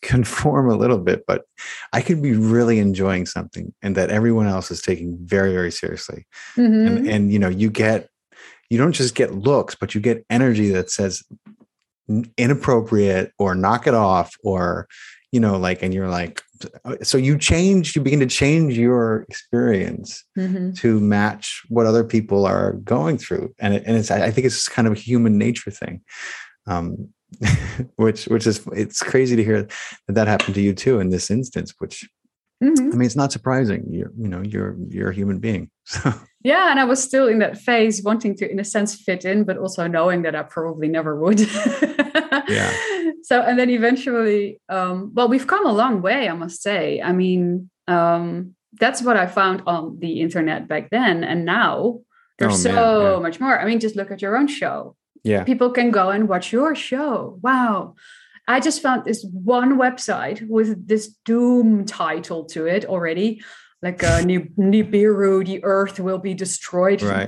[0.02, 1.44] conform a little bit but
[1.92, 6.26] i could be really enjoying something and that everyone else is taking very very seriously
[6.56, 6.88] Mhm.
[6.88, 8.08] and and you know you get
[8.70, 11.22] you don't just get looks but you get energy that says
[12.38, 14.88] inappropriate or knock it off or
[15.32, 16.42] you know like and you're like
[17.04, 20.76] so you change you begin to change your experience Mhm.
[20.78, 24.46] to match what other people are going through and it, and it's i I think
[24.46, 26.02] it's kind of a human nature thing
[26.68, 27.10] um
[27.98, 29.68] which which is it's crazy to hear
[30.08, 32.10] that that happened to you too in this instance which
[32.64, 32.94] Mhm.
[32.94, 36.72] i mean it's not surprising you're you know you're you're a human being so Yeah,
[36.72, 39.58] and I was still in that phase, wanting to, in a sense, fit in, but
[39.58, 41.40] also knowing that I probably never would.
[42.48, 42.72] Yeah.
[43.30, 47.02] So, and then eventually, um, well, we've come a long way, I must say.
[47.02, 52.00] I mean, um, that's what I found on the internet back then, and now
[52.40, 53.20] there's Oh, so yeah.
[53.20, 53.60] much more.
[53.60, 54.96] I mean, just look at your own show.
[55.24, 57.38] yeah People can go and watch your show.
[57.44, 57.96] Wow.
[58.56, 63.42] I just found this one website with this doom title to it already,
[63.86, 67.28] like uh, Ni- Nibiru, the earth will be destroyed Right.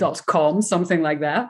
[0.63, 1.43] something like that.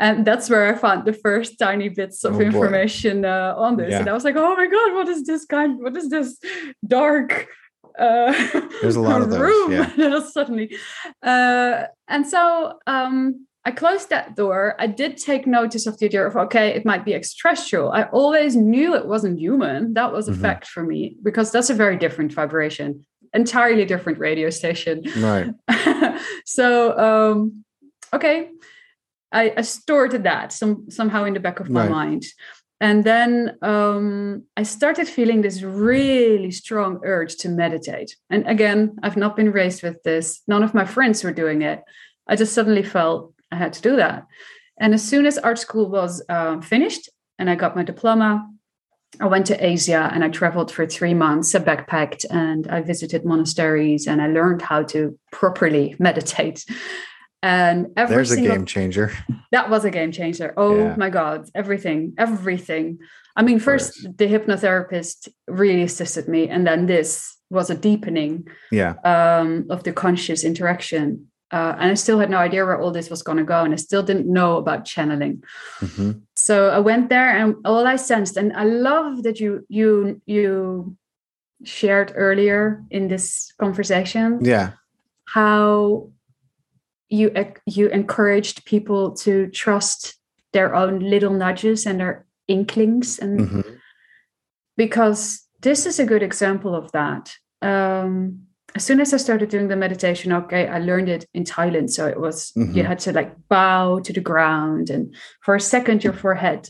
[0.00, 3.90] And that's where I found the first tiny bits of Oh, information uh, on this.
[3.92, 4.00] Yeah.
[4.00, 5.80] And I was like, oh my God, what is this kind?
[5.80, 6.36] What is this
[6.84, 7.46] dark?
[7.96, 8.32] Uh,
[8.82, 10.20] There's a lot of those, room yeah.
[10.36, 10.76] suddenly.
[11.22, 14.74] Uh, and so um, I closed that door.
[14.78, 17.90] I did take notice of the idea of, okay, it might be extraterrestrial.
[17.92, 19.94] I always knew it wasn't human.
[19.94, 20.40] That was a Mhm.
[20.42, 25.02] fact for me because that's a very different vibration, entirely different radio station.
[25.16, 25.54] right
[26.44, 27.64] so, um,
[28.12, 28.50] okay,
[29.32, 31.90] I, I stored that some, somehow in the back of my Right.
[31.90, 32.24] mind.
[32.80, 38.14] And then um, I started feeling this really strong urge to meditate.
[38.28, 40.42] And again, I've not been raised with this.
[40.48, 41.80] None of my friends were doing it.
[42.28, 44.26] I just suddenly felt I had to do that.
[44.80, 48.48] And as soon as art school was uh, finished and I got my diploma,
[49.20, 51.54] I went to Asia and I traveled for three months.
[51.54, 56.64] I backpacked and I visited monasteries and I learned how to properly meditate.
[57.42, 59.12] And every there's a game changer
[59.52, 60.52] that was a game changer.
[60.56, 60.96] Oh Yeah.
[60.96, 62.98] my God, everything, everything.
[63.36, 66.48] I mean, first, the hypnotherapist really assisted me.
[66.48, 71.28] And then this was a deepening yeah um, of the conscious interaction.
[71.52, 73.72] Uh, and I still had no idea where all this was going to go, and
[73.72, 75.42] I still didn't know about channeling.
[75.80, 80.20] hmm So I went there, and all I sensed, and I love that you you
[80.26, 80.96] you
[81.62, 84.72] shared earlier in this conversation Yeah.
[85.34, 86.10] how
[87.08, 87.30] you
[87.66, 90.16] you encouraged people to trust
[90.52, 93.60] their own little nudges and their inklings and hmm
[94.76, 98.43] because this is a good example of that um
[98.74, 102.06] as soon as i started doing the meditation okay i learned it in thailand so
[102.06, 102.86] it was you Mhm.
[102.86, 105.14] had to like bow to the ground and
[105.44, 106.68] for a second your forehead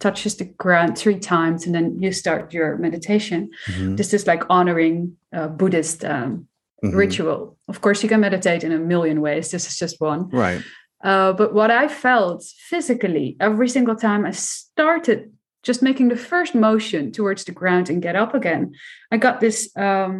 [0.00, 4.42] touches the ground three times and then you start your meditation hmm this is like
[4.50, 6.30] honoring uh, buddhist um,
[6.82, 7.56] hmm ritual.
[7.68, 9.50] Of course, you can meditate in a million ways.
[9.50, 10.28] This is just one.
[10.28, 10.60] Right.
[11.02, 15.18] Uh, but what I felt physically every single time I started
[15.62, 18.74] just making the first motion towards the ground and get up again,
[19.10, 20.14] I got this um,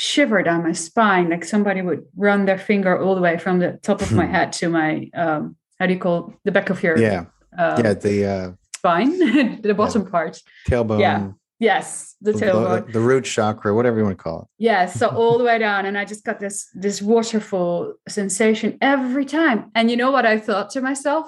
[0.00, 3.70] shiver down my spine, like somebody would run their finger all the way from the
[3.82, 4.34] top of my Hmm.
[4.36, 4.90] head to my
[5.22, 5.42] um,
[5.78, 7.24] how do you call the back of your Yeah.
[7.58, 7.94] uh, Yeah.
[8.06, 9.12] The uh, spine,
[9.66, 10.34] the bottom part.
[10.68, 11.00] tailbone.
[11.00, 11.18] Yeah,
[11.58, 12.86] Yes, the the, tailbone.
[12.86, 14.48] the, the root chakra, whatever you want to call it.
[14.68, 17.76] Yeah, so all the way down, and I just got this this waterfall
[18.08, 19.58] sensation every time.
[19.74, 21.24] And you know what I thought to myself?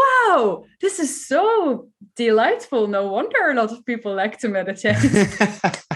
[0.00, 1.44] Wow, this is so
[2.16, 2.82] delightful.
[2.88, 4.96] No wonder a lot of people like to meditate.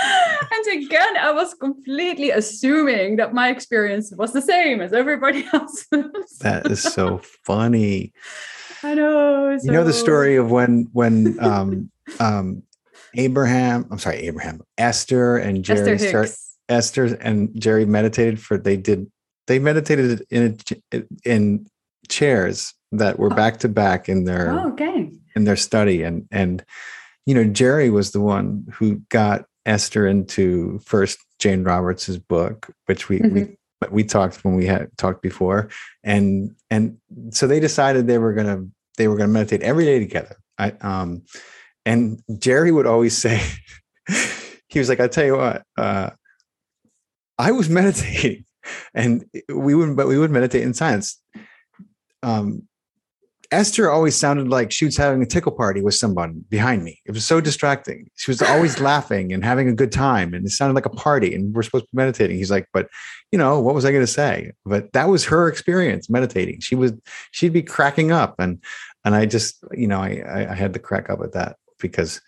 [0.52, 6.38] and again, I was completely assuming that my experience was the same as everybody else's.
[6.40, 8.12] that is so funny.
[8.82, 9.58] I know.
[9.62, 12.62] you know the story of when when um um
[13.14, 16.30] Abraham, I'm sorry, Abraham, Esther and Jerry Esther start
[16.68, 19.10] Esther and Jerry meditated for they did
[19.48, 20.56] they meditated in
[20.94, 21.66] a, in
[22.08, 23.36] chairs that were Oh.
[23.36, 25.10] back to back in their Oh, okay.
[25.36, 26.64] in their study and and
[27.26, 33.08] you know Jerry was the one who got Esther into first Jane Roberts's book which
[33.08, 33.56] we we
[33.90, 35.70] we talked when we had talked before.
[36.04, 36.98] And and
[37.30, 40.36] so they decided they were going to they were to meditate every day together.
[40.58, 41.22] I um
[41.86, 43.40] and Jerry would always say
[44.68, 46.10] he was like I tell you what uh
[47.38, 48.44] I was meditating
[48.94, 51.20] and we would but we would meditate in silence
[52.22, 52.68] um
[53.52, 57.00] Esther always sounded like she was having a tickle party with someone behind me.
[57.04, 58.08] It was so distracting.
[58.16, 61.34] She was always laughing and having a good time, and it sounded like a party.
[61.34, 62.36] And we're supposed to be meditating.
[62.36, 62.88] He's like, "But
[63.32, 66.60] you know, what was I going to say?" But that was her experience meditating.
[66.60, 66.92] She was,
[67.32, 68.62] she'd be cracking up, and
[69.04, 72.20] and I just, you know, I I, I had to crack up at that because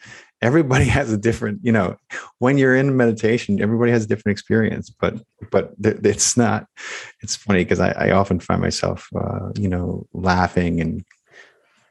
[0.42, 1.96] everybody has a different, you know,
[2.38, 4.90] when you're in meditation, everybody has a different experience.
[4.90, 5.14] But
[5.50, 6.66] but it's not.
[7.22, 11.04] It's funny because I, I often find myself, uh, you know, laughing and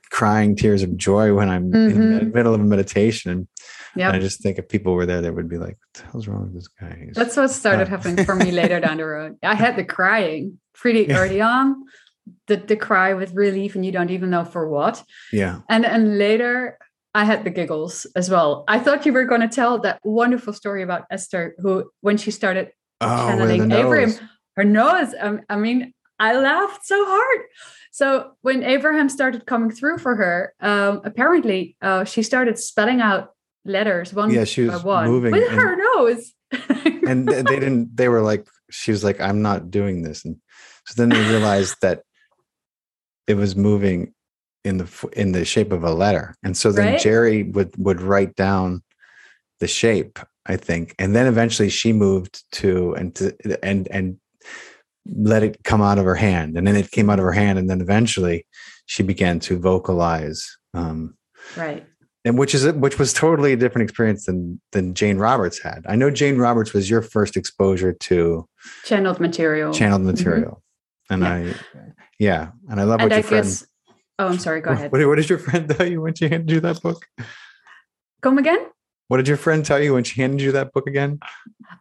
[0.09, 2.33] crying tears of joy when I'm in the Mhm.
[2.33, 3.31] middle of a meditation.
[3.31, 3.47] And
[3.95, 4.11] Yeah.
[4.11, 6.43] I just think if people were there, they would be like, "What the hell's wrong
[6.43, 9.37] with this guy?" He's- That's what started Uh, happening for me later down the road.
[9.43, 11.19] I had the crying pretty Yeah.
[11.19, 11.83] early on,
[12.47, 15.03] the, the cry with relief, and you don't even know for what.
[15.31, 16.77] yeah, And and later
[17.14, 18.64] I had the giggles as well.
[18.68, 22.32] I thought you were going to tell that wonderful story about Esther, who when she
[22.32, 24.14] started oh, channeling Abraham,
[24.55, 25.14] her nose.
[25.20, 27.45] Um, I mean, I laughed so hard.
[27.91, 33.32] So when Abraham started coming through for her, um, apparently uh, she started spelling out
[33.66, 36.32] letters one Yeah, she by was one moving with and- her nose.
[37.07, 37.95] and they didn't.
[37.95, 40.36] They were like, she was like, "I'm not doing this," and
[40.86, 42.03] so then they realized that
[43.26, 44.14] it was moving
[44.64, 46.99] in the in the shape of a letter, and so then Right.
[47.01, 48.84] Jerry would would write down
[49.59, 53.34] the shape, I think, and then eventually she moved to and to
[53.64, 54.18] and and
[55.07, 57.57] let it come out of her hand, and then it came out of her hand,
[57.57, 58.45] and then eventually
[58.86, 60.57] she began to vocalize.
[60.74, 61.16] Um,
[61.57, 61.86] right.
[62.24, 65.84] and which is which was totally a different experience than than Jane Roberts had.
[65.88, 68.47] I know Jane Roberts was your first exposure to
[68.86, 69.74] Channeled material.
[69.74, 70.62] channeled material,
[71.09, 71.47] and Mm-hmm.
[71.47, 71.82] Yeah.
[71.82, 73.64] I, yeah, and I love what and your I friend.
[74.22, 74.61] Oh, I'm sorry.
[74.61, 74.91] Go ahead.
[74.91, 77.05] What, what did your friend tell you when she handed you that book?
[78.22, 78.67] Come again?
[79.07, 81.19] What did your friend tell you when she handed you that book again?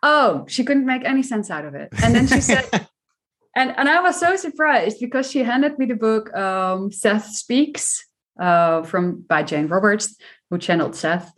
[0.03, 1.91] Oh, she couldn't make any sense out of it.
[2.03, 2.69] And then she said,
[3.57, 8.05] and and I was so surprised because she handed me the book um, Seth Speaks
[8.41, 10.17] uh, from by Jane Roberts,
[10.49, 11.33] who channeled Seth.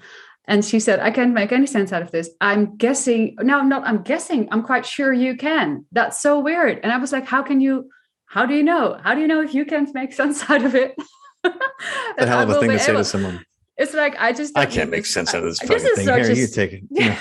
[0.46, 2.30] And she said, I can't make any sense out of this.
[2.40, 5.86] I'm guessing, no, I'm not, I'm guessing, I'm quite sure you can.
[5.92, 6.80] That's so weird.
[6.82, 7.90] And I was like, how can you,
[8.32, 8.98] how do you know?
[9.04, 10.94] How do you know if you can't make sense out of it?
[11.44, 13.44] the hell of a thing to say to someone.
[13.76, 16.06] It's like, I just, I can't make sense out of this fucking is thing.
[16.06, 16.82] Here, a you take it.
[16.90, 17.18] Yeah.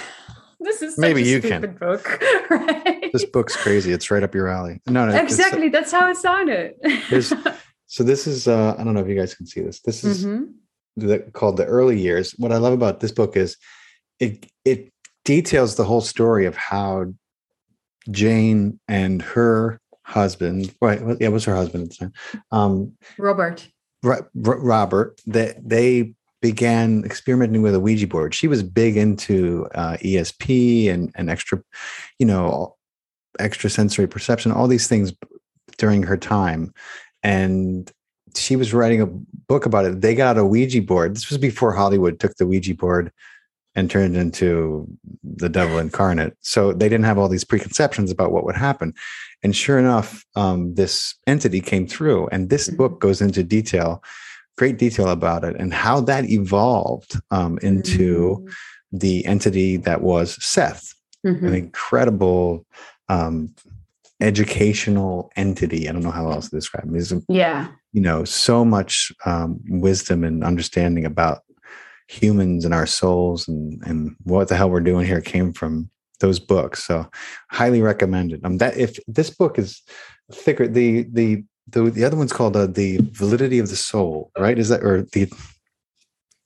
[0.63, 1.75] This is such Maybe a you can.
[1.79, 3.09] book, right?
[3.11, 3.91] This book's crazy.
[3.91, 4.79] It's right up your alley.
[4.87, 5.69] No, no, it's- exactly.
[5.69, 6.73] That's how it sounded.
[7.87, 8.47] So this is.
[8.47, 9.81] uh I don't know if you guys can see this.
[9.81, 10.53] This is Mhm.
[10.97, 13.55] the, called the early years what i love about this book is
[14.19, 14.91] it it
[15.25, 17.05] details the whole story of how
[18.09, 19.79] jane and her
[20.11, 20.99] husband, right?
[20.99, 22.13] Yeah, it was her husband at the time.
[22.51, 23.67] Um, Robert.
[24.03, 25.21] Robert.
[25.25, 28.33] That they began experimenting with a Ouija board.
[28.33, 31.61] She was big into uh, ESP and and extra,
[32.19, 32.75] you know,
[33.39, 35.13] extra sensory perception, all these things
[35.77, 36.73] during her time,
[37.23, 37.91] and
[38.35, 40.01] she was writing a book about it.
[40.01, 41.15] They got a Ouija board.
[41.15, 43.11] This was before Hollywood took the Ouija board
[43.75, 44.87] and turned into
[45.23, 46.35] the devil incarnate.
[46.41, 48.93] So they didn't have all these preconceptions about what would happen.
[49.43, 52.77] And sure enough, um, this entity came through, and this mm-hmm.
[52.77, 54.03] book goes into detail,
[54.57, 58.97] great detail about it, and how that evolved um, into mm-hmm.
[58.97, 60.93] the entity that was Seth,
[61.25, 61.47] mm-hmm.
[61.47, 62.65] an incredible
[63.09, 63.55] um,
[64.19, 65.89] educational entity.
[65.89, 66.93] I don't know how else to describe him.
[66.93, 71.43] He's, yeah, you know, so much um, wisdom and understanding about
[72.11, 75.89] humans and our souls and and what the hell we're doing here came from
[76.19, 76.83] those books.
[76.83, 77.09] So
[77.49, 78.45] highly recommended.
[78.45, 79.81] Um, that if this book is
[80.31, 84.59] thicker, the the the, the other one's called uh, the validity of the soul, right?
[84.59, 85.29] Is that or the is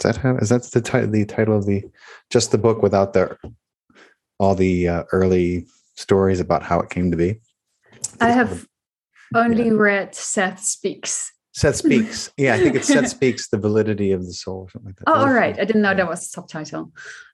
[0.04, 1.84] that how is that the title the title of the
[2.30, 3.36] just the book without the
[4.38, 7.40] all the uh, early stories about how it came to be?
[8.22, 8.68] I have
[9.34, 9.74] only yeah.
[9.74, 11.32] read Seth Speaks.
[11.56, 12.32] Seth Speaks.
[12.38, 15.06] Yeah, I think it's Seth Speaks, the validity of the soul, or something like that.
[15.08, 15.58] Oh, all right.
[15.58, 16.92] I didn't know that was a subtitle.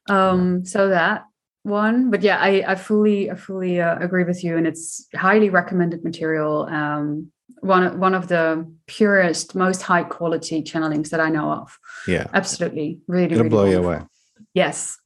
[0.08, 1.24] Um, so that
[1.64, 5.50] one, but yeah, I, I fully, I fully uh, agree with you, and it's highly
[5.50, 6.66] recommended material.
[6.66, 11.76] Um, one, one of the purest, most high quality channelings that I know of.
[12.06, 13.82] Yeah, absolutely, really, it'll really blow wonderful.
[13.82, 14.06] you away.
[14.54, 14.98] Yes.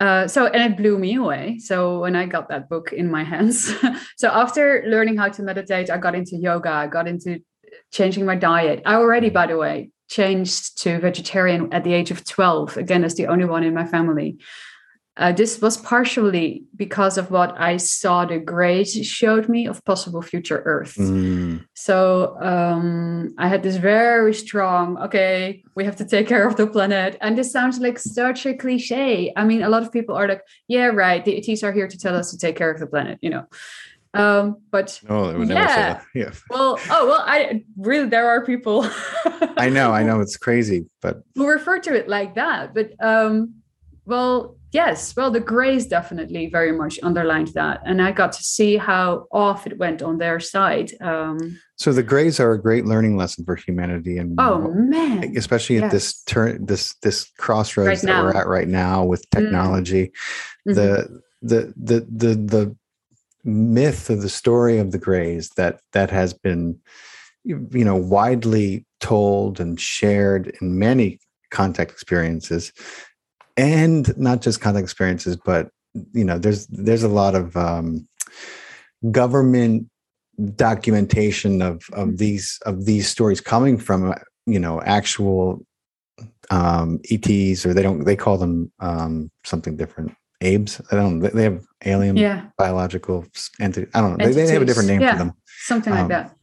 [0.00, 3.22] Uh, so and it blew me away so when i got that book in my
[3.34, 3.70] hands
[4.16, 7.38] so after learning how to meditate i got into yoga i got into
[7.90, 12.24] changing my diet i already by the way changed to vegetarian at the age of
[12.24, 14.38] 12 again as the only one in my family
[15.20, 20.22] uh, this was partially because of what I saw the Greys showed me of possible
[20.22, 20.94] future Earth.
[20.94, 21.66] Mm.
[21.74, 26.66] So um, I had this very strong, okay, we have to take care of the
[26.66, 27.18] planet.
[27.20, 29.30] And this sounds like such a cliche.
[29.36, 31.98] I mean, a lot of people are like, yeah, right, the ETs are here to
[31.98, 33.44] tell us to take care of the planet, you know.
[34.12, 35.66] Um, but no, would never yeah.
[35.68, 36.04] say that.
[36.14, 36.32] Yeah.
[36.50, 38.84] Well, oh well, I really there are people.
[39.56, 42.74] I know, I know, it's crazy, but who refer to it like that.
[42.74, 43.54] But um,
[44.06, 48.76] well, yes, well, the Greys definitely very much underlined that, and I got to see
[48.76, 50.90] how off it went on their side.
[51.00, 55.76] Um, so the Greys are a great learning lesson for humanity, and oh man, especially
[55.76, 55.84] yes.
[55.84, 59.38] at this turn, this this crossroads right that we're at right now with mm.
[59.38, 60.10] technology.
[60.68, 60.74] Mm-hmm.
[60.74, 62.76] The the the the the
[63.44, 66.78] myth of the story of the Greys that that has been
[67.44, 71.18] you know widely told and shared in many
[71.50, 72.72] contact experiences
[73.60, 75.70] and not just contact experiences, but
[76.12, 78.08] you know, there's there's a lot of um,
[79.10, 79.86] government
[80.54, 82.16] documentation of of mm-hmm.
[82.16, 84.14] these of these stories coming from
[84.46, 85.64] you know actual
[86.50, 90.12] um, ETs, or they don't they call them um, something different.
[90.42, 90.80] EBEs.
[90.90, 91.20] I don't.
[91.20, 92.46] They have alien yeah.
[92.56, 93.26] biological
[93.60, 93.90] entity.
[93.94, 94.26] I don't know.
[94.26, 95.32] They, they, have a different name yeah, for them.
[95.64, 96.36] Something like um, that.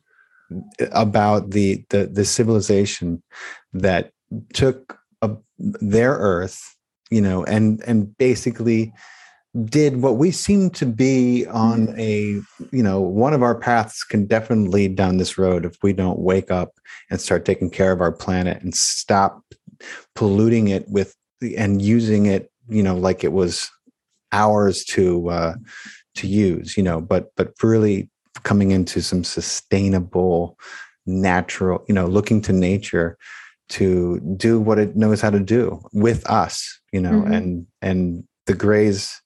[0.92, 3.22] About the the the civilization
[3.74, 4.12] that
[4.54, 6.78] took a, their Earth
[7.10, 8.94] you know, and and basically
[9.66, 12.00] did what we seem to be on mm-hmm.
[12.00, 15.94] a you know one of our paths can definitely lead down this road if we
[15.94, 16.74] don't wake up
[17.10, 19.42] and start taking care of our planet and stop
[20.16, 21.16] polluting it with
[21.58, 23.72] and using it you know like it was
[24.32, 25.56] ours to uh
[26.16, 28.10] to use you know but but really
[28.44, 30.58] coming into some sustainable
[31.06, 33.18] natural you know looking to nature
[33.70, 37.34] to do what it knows how to do with us you know mm-hmm.
[37.34, 39.22] and and the greys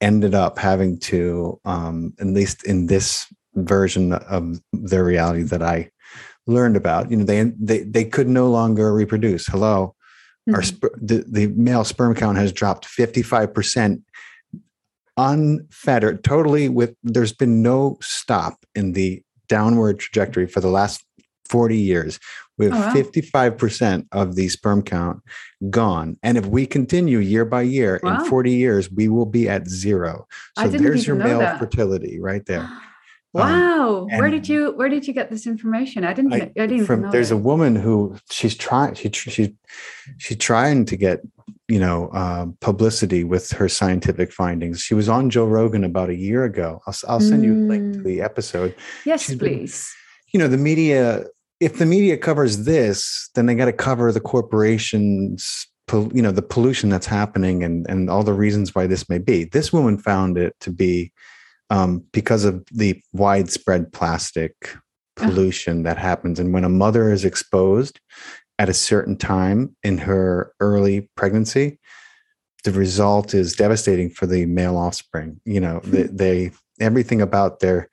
[0.00, 5.90] ended up having to um at least in this version of their reality that i
[6.46, 9.94] learned about you know they they, they could no longer reproduce hello
[10.48, 10.54] mm-hmm.
[10.54, 14.02] our sp- the, the male sperm count has dropped 55%
[15.18, 21.04] unfettered totally with there's been no stop in the downward trajectory for the last
[21.48, 22.20] 40 years
[22.64, 22.92] have oh, wow.
[22.92, 25.22] 55% of the sperm count
[25.70, 26.16] gone.
[26.22, 28.22] And if we continue year by year, wow.
[28.22, 30.26] in 40 years, we will be at zero.
[30.58, 31.58] So there's your male that.
[31.58, 32.68] fertility right there.
[33.34, 34.08] Wow.
[34.10, 36.02] Um, where did you where did you get this information?
[36.02, 39.54] I didn't I, I didn't from, know there's a woman who she's trying she she
[40.16, 41.20] she's trying to get
[41.68, 44.80] you know uh, publicity with her scientific findings.
[44.80, 46.80] She was on Joe Rogan about a year ago.
[46.86, 47.46] I'll, I'll send mm.
[47.46, 48.04] you a link to mm.
[48.04, 48.74] the episode.
[49.04, 49.94] Yes, she's please.
[50.32, 51.24] Been, you know, the media
[51.60, 56.42] if the media covers this, then they got to cover the corporations, you know, the
[56.42, 59.44] pollution that's happening and and all the reasons why this may be.
[59.44, 61.12] This woman found it to be
[61.70, 64.76] um, because of the widespread plastic
[65.16, 66.38] pollution that happens.
[66.38, 68.00] And when a mother is exposed
[68.58, 71.78] at a certain time in her early pregnancy,
[72.64, 75.40] the result is devastating for the male offspring.
[75.44, 76.50] You know, they, they
[76.80, 77.88] everything about their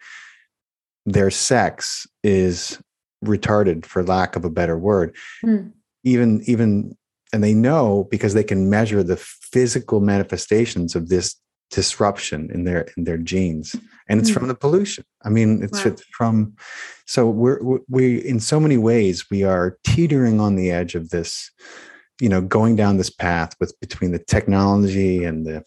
[1.05, 2.79] their sex is
[3.23, 5.15] retarded for lack of a better word.
[5.43, 5.71] Mm.
[6.03, 6.97] Even even
[7.31, 11.35] and they know because they can measure the physical manifestations of this
[11.69, 13.75] disruption in their in their genes
[14.07, 14.39] and it's mm-hmm.
[14.39, 15.95] from the pollution i mean it's wow.
[16.11, 16.53] from
[17.05, 21.51] so we're we in so many ways we are teetering on the edge of this
[22.21, 25.63] you know going down this path with between the technology and the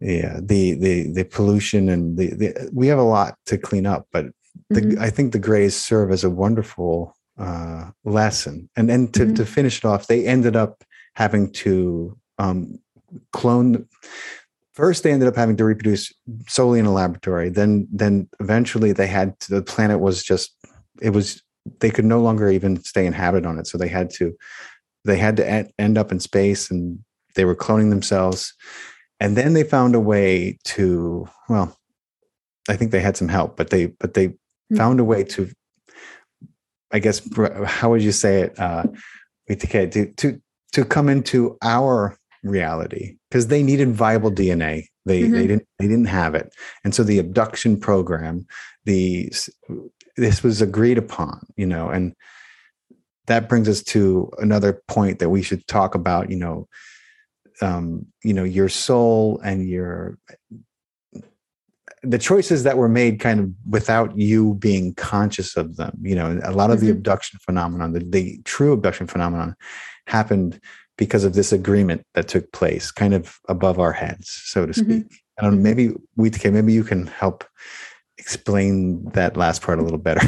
[0.00, 4.06] yeah the the the pollution and the, the we have a lot to clean up
[4.12, 4.26] but
[4.70, 5.02] the, mm-hmm.
[5.02, 9.34] i think the grays serve as a wonderful uh lesson and then to, mm-hmm.
[9.34, 10.84] to finish it off they ended up
[11.14, 12.78] having to um
[13.32, 13.86] clone
[14.74, 16.12] first they ended up having to reproduce
[16.48, 17.48] solely in a laboratory.
[17.48, 20.54] Then then eventually they had to, the planet was just
[21.00, 21.42] it was
[21.80, 23.66] they could no longer even stay inhabited on it.
[23.66, 24.36] So they had to
[25.04, 26.98] they had to end up in space and
[27.34, 28.54] they were cloning themselves.
[29.20, 31.76] And then they found a way to well
[32.68, 34.76] i think they had some help but they but they mm-hmm.
[34.76, 35.48] found a way to
[36.92, 37.20] i guess
[37.64, 38.58] how would you say it?
[38.58, 38.84] Uh
[39.48, 40.40] to to
[40.72, 44.86] to come into our reality because they needed viable DNA.
[45.04, 45.32] They mm-hmm.
[45.32, 48.46] they didn't they didn't have it, and so the abduction program,
[48.84, 49.32] the
[50.16, 52.14] this was agreed upon, you know, and
[53.26, 56.30] that brings us to another point that we should talk about.
[56.30, 56.68] You know,
[57.60, 60.18] um, you know, your soul and your
[62.04, 66.40] the choices that were made kind of without you being conscious of them you know
[66.42, 66.86] a lot of mm-hmm.
[66.86, 69.54] the abduction phenomenon the, the true abduction phenomenon
[70.08, 70.60] happened
[71.02, 74.84] because of this agreement that took place kind of above our heads, so to mm-hmm.
[74.84, 75.04] speak.
[75.04, 75.44] Mm-hmm.
[75.44, 77.42] Know, maybe Witeke, maybe you can help
[78.18, 80.24] explain that last part a little better.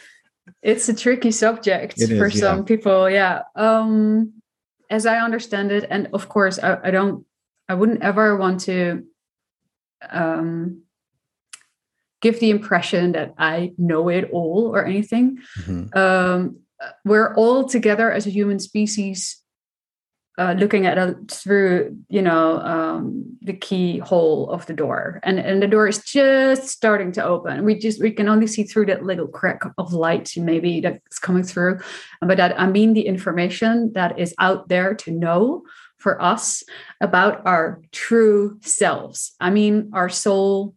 [0.62, 2.64] it's a tricky subject for some yeah.
[2.64, 3.08] people.
[3.08, 3.42] Yeah.
[3.56, 4.34] Um,
[4.90, 7.24] as I understand it, and of course, I, I don't,
[7.70, 9.06] I wouldn't ever want to
[10.10, 10.82] um,
[12.20, 15.38] give the impression that I know it all or anything.
[15.60, 15.96] Mm-hmm.
[15.96, 16.58] Um,
[17.02, 19.41] we're all together as a human species
[20.38, 25.20] uh, looking at it through you know um, the keyhole of the door.
[25.22, 27.64] And and the door is just starting to open.
[27.64, 31.42] We just we can only see through that little crack of light maybe that's coming
[31.42, 31.80] through.
[32.20, 35.64] But that i mean the information that is out there to know
[35.98, 36.64] for us
[37.00, 39.34] about our true selves.
[39.38, 40.74] I mean our soul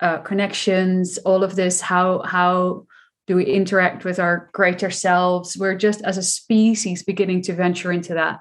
[0.00, 2.86] uh, connections all of this how how
[3.26, 5.54] do we interact with our greater selves?
[5.58, 8.40] We're just as a species beginning to venture into that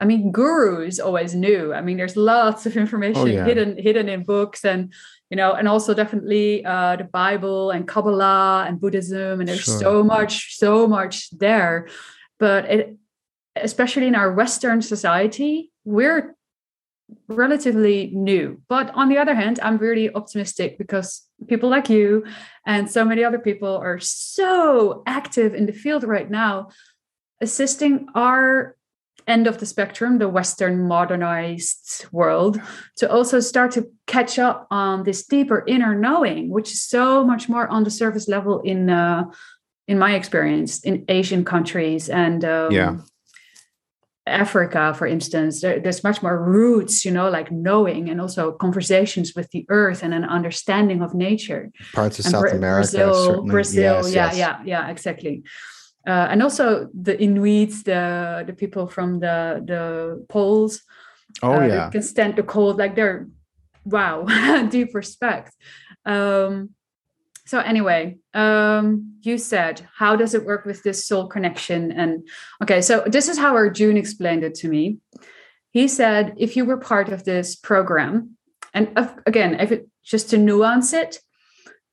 [0.00, 1.74] I mean, gurus always knew.
[1.74, 3.44] I mean, there's lots of information oh, yeah.
[3.44, 4.92] hidden hidden in books, and
[5.30, 9.78] you know, and also definitely uh, the Bible and Kabbalah and Buddhism, and there's sure.
[9.78, 11.88] so much, so much there.
[12.38, 12.96] But it,
[13.56, 16.36] especially in our Western society, we're
[17.28, 18.60] relatively new.
[18.68, 22.24] But on the other hand, I'm really optimistic because people like you
[22.66, 26.68] and so many other people are so active in the field right now,
[27.40, 28.76] assisting our
[29.28, 32.60] end of the spectrum, the Western modernized world,
[32.96, 37.48] to also start to catch up on this deeper inner knowing, which is so much
[37.48, 39.24] more on the surface level in uh,
[39.86, 42.96] in my experience in Asian countries and um, yeah.
[44.26, 45.62] Africa, for instance.
[45.62, 50.02] There, there's much more roots, you know, like knowing and also conversations with the earth
[50.02, 51.70] and an understanding of nature.
[51.94, 53.44] Parts of and South Bra- America, Brazil.
[53.46, 54.36] Brazil, yes, yeah, yes.
[54.36, 55.42] yeah, yeah, exactly
[56.08, 60.80] uh, and also the Inuits, the the people from the the poles.
[61.42, 62.78] Oh uh, yeah, can stand the cold.
[62.78, 63.28] Like they're
[63.84, 64.24] wow,
[64.70, 65.54] deep respect.
[66.06, 66.70] Um,
[67.44, 71.92] so anyway, um, you said how does it work with this soul connection?
[71.92, 72.26] And
[72.62, 74.98] okay, so this is how Arjun explained it to me.
[75.72, 78.38] He said if you were part of this program,
[78.72, 81.20] and again, if it just to nuance it,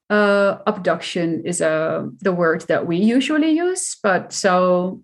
[0.09, 5.01] uh, abduction is a uh, the word that we usually use, but so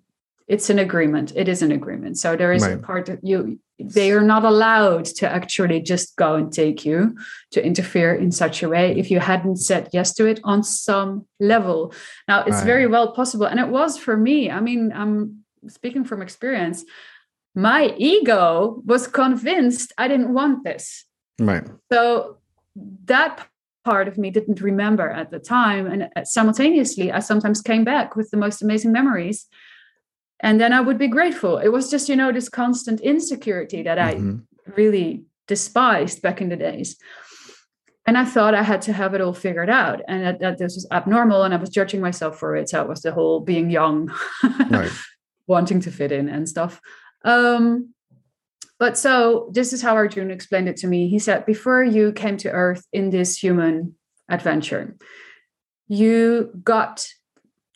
[0.48, 1.32] it's an agreement.
[1.36, 2.18] It is an agreement.
[2.18, 2.74] So there is right.
[2.74, 3.60] a part of you.
[3.80, 7.18] They are not allowed to actually just go and take you
[7.52, 11.26] to interfere in such a way if you hadn't said yes to it on some
[11.40, 11.94] level.
[12.28, 12.66] Now it's right.
[12.66, 14.52] very well possible, and it was for me.
[14.52, 16.86] I mean, I'm speaking from experience.
[17.56, 21.06] My ego was convinced I didn't want this.
[21.40, 21.68] Right.
[21.92, 22.38] So
[23.06, 23.48] that
[23.84, 25.88] part of me didn't remember at the time.
[25.88, 29.48] And uh, simultaneously, I sometimes came back with the most amazing memories.
[30.40, 31.58] And then I would be grateful.
[31.58, 34.38] It was just, you know, this constant insecurity that mm-hmm.
[34.68, 36.98] I really despised back in the days.
[38.08, 40.76] and I thought I had to have it all figured out and that, that this
[40.76, 42.70] was abnormal and I was judging myself for it.
[42.70, 44.12] So it was the whole being young,
[44.70, 44.92] right.
[45.48, 46.82] wanting to fit in and stuff.
[47.24, 47.94] Um,
[48.82, 51.08] but so this is how Arjun explained it to me.
[51.08, 53.94] He said, before you came to Earth in this human
[54.28, 54.98] adventure,
[55.88, 57.08] you got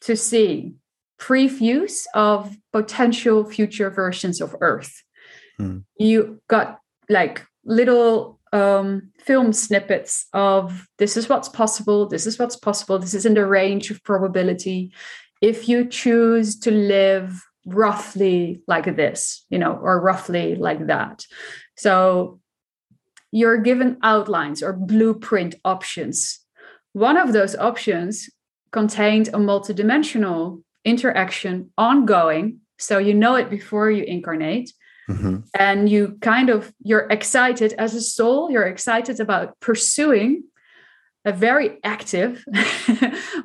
[0.01, 0.73] to see
[1.19, 5.03] previews of potential future versions of Earth.
[5.59, 5.81] Hmm.
[5.99, 12.55] You got like little um, film snippets of this is what's possible, this is what's
[12.55, 14.91] possible, this is in the range of probability.
[15.39, 21.25] If you choose to live roughly like this, you know, or roughly like that.
[21.75, 22.39] So
[23.31, 26.39] you're given outlines or blueprint options.
[26.93, 28.29] One of those options
[28.71, 32.59] contained a multidimensional interaction ongoing.
[32.77, 34.71] So you know it before you incarnate.
[35.09, 35.37] Mm-hmm.
[35.59, 40.43] And you kind of you're excited as a soul, you're excited about pursuing
[41.25, 42.43] a very active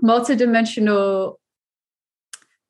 [0.03, 1.37] multidimensional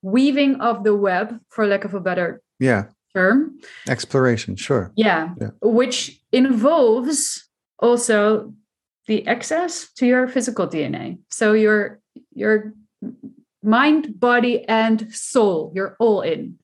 [0.03, 3.59] weaving of the web, for lack of a better yeah term.
[3.89, 4.93] Exploration, sure.
[4.97, 5.51] Yeah, yeah.
[5.63, 7.49] Which involves
[7.79, 8.55] also
[9.07, 11.19] the access to your physical DNA.
[11.31, 12.01] So your
[12.33, 12.75] your
[13.63, 16.59] mind, body, and soul, you're all in.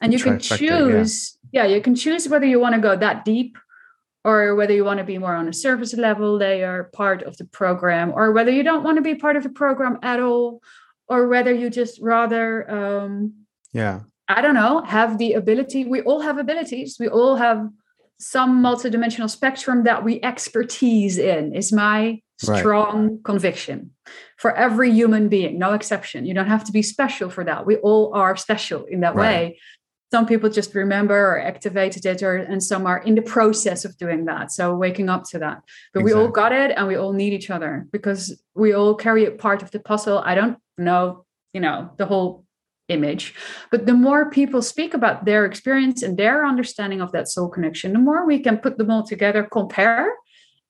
[0.00, 1.64] And you can choose, yeah.
[1.64, 3.56] yeah, you can choose whether you want to go that deep
[4.24, 7.44] or whether you want to be more on a surface level layer, part of the
[7.44, 10.60] program, or whether you don't want to be part of the program at all,
[11.12, 12.46] or whether you just rather
[12.78, 13.34] um
[13.72, 14.00] yeah.
[14.28, 16.96] I don't know have the ability we all have abilities.
[16.98, 17.68] We all have
[18.18, 23.24] some multidimensional spectrum that we expertise in is my strong right.
[23.24, 23.90] conviction.
[24.38, 26.24] For every human being no exception.
[26.26, 27.66] You don't have to be special for that.
[27.66, 29.26] We all are special in that right.
[29.26, 29.58] way.
[30.12, 33.96] Some people just remember or activated it or and some are in the process of
[33.96, 35.62] doing that so waking up to that.
[35.92, 36.04] But exactly.
[36.04, 38.22] we all got it and we all need each other because
[38.54, 40.18] we all carry a part of the puzzle.
[40.18, 42.44] I don't know you know the whole
[42.88, 43.34] image
[43.70, 47.92] but the more people speak about their experience and their understanding of that soul connection
[47.92, 50.12] the more we can put them all together compare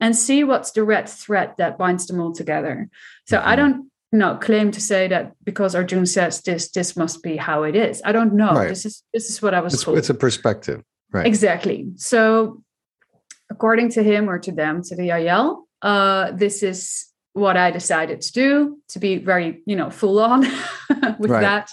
[0.00, 2.88] and see what's the red thread that binds them all together
[3.26, 3.48] so mm-hmm.
[3.48, 7.62] i don't no claim to say that because Arjun says this, this must be how
[7.62, 8.02] it is.
[8.04, 8.52] I don't know.
[8.52, 8.68] Right.
[8.68, 9.96] This is this is what I was it's, told.
[9.96, 11.26] It's a perspective, right?
[11.26, 11.88] Exactly.
[11.96, 12.62] So,
[13.50, 18.20] according to him or to them, to the Yael, uh, this is what I decided
[18.22, 18.78] to do.
[18.88, 20.40] To be very, you know, full on
[21.18, 21.40] with right.
[21.40, 21.70] that.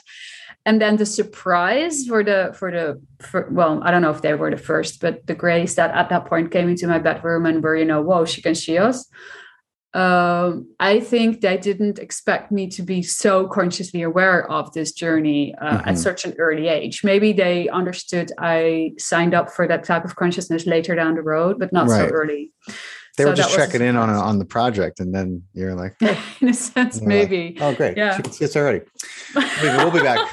[0.66, 4.34] And then the surprise for the for the for, well, I don't know if they
[4.34, 7.64] were the first, but the Greys that at that point came into my bedroom and
[7.64, 9.10] were, you know, whoa, she can see us
[9.94, 15.56] um, I think they didn't expect me to be so consciously aware of this journey
[15.56, 15.90] uh, mm-hmm.
[15.90, 17.04] at such an early age.
[17.04, 21.58] Maybe they understood I signed up for that type of consciousness later down the road,
[21.58, 22.08] but not right.
[22.08, 22.52] so early.
[23.20, 26.26] They so were just checking in on on the project, and then you're like, oh.
[26.40, 27.58] in a sense, maybe.
[27.60, 27.98] Like, oh, great!
[27.98, 28.80] Yeah, see us already.
[29.36, 30.26] we'll be back.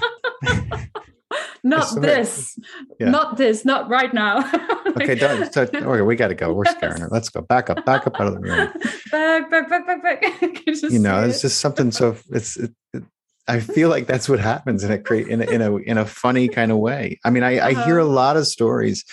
[1.65, 2.57] not this,
[3.01, 3.11] yeah.
[3.11, 4.49] not this, not right now.
[4.87, 5.53] okay, don't.
[5.53, 6.53] So, okay, we got to go.
[6.53, 6.77] We're yes.
[6.77, 7.09] scaring her.
[7.11, 7.41] Let's go.
[7.41, 7.85] Back up.
[7.85, 8.73] Back up out of the room.
[9.11, 10.63] Back, back, back, back, back.
[10.65, 11.43] you know, it's it.
[11.43, 12.17] just something so.
[12.31, 12.57] It's.
[12.57, 13.03] It, it,
[13.49, 16.07] I feel like that's what happens in a create in a, in a in a
[16.07, 17.19] funny kind of way.
[17.25, 17.81] I mean, I, uh-huh.
[17.81, 18.13] I hear a uh-huh.
[18.13, 19.05] lot of stories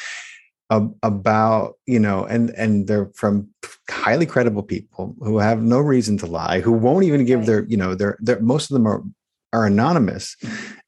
[0.69, 3.47] about you know and and they're from
[3.89, 7.47] highly credible people who have no reason to lie who won't even give right.
[7.47, 9.03] their you know their their most of them are
[9.51, 10.35] are anonymous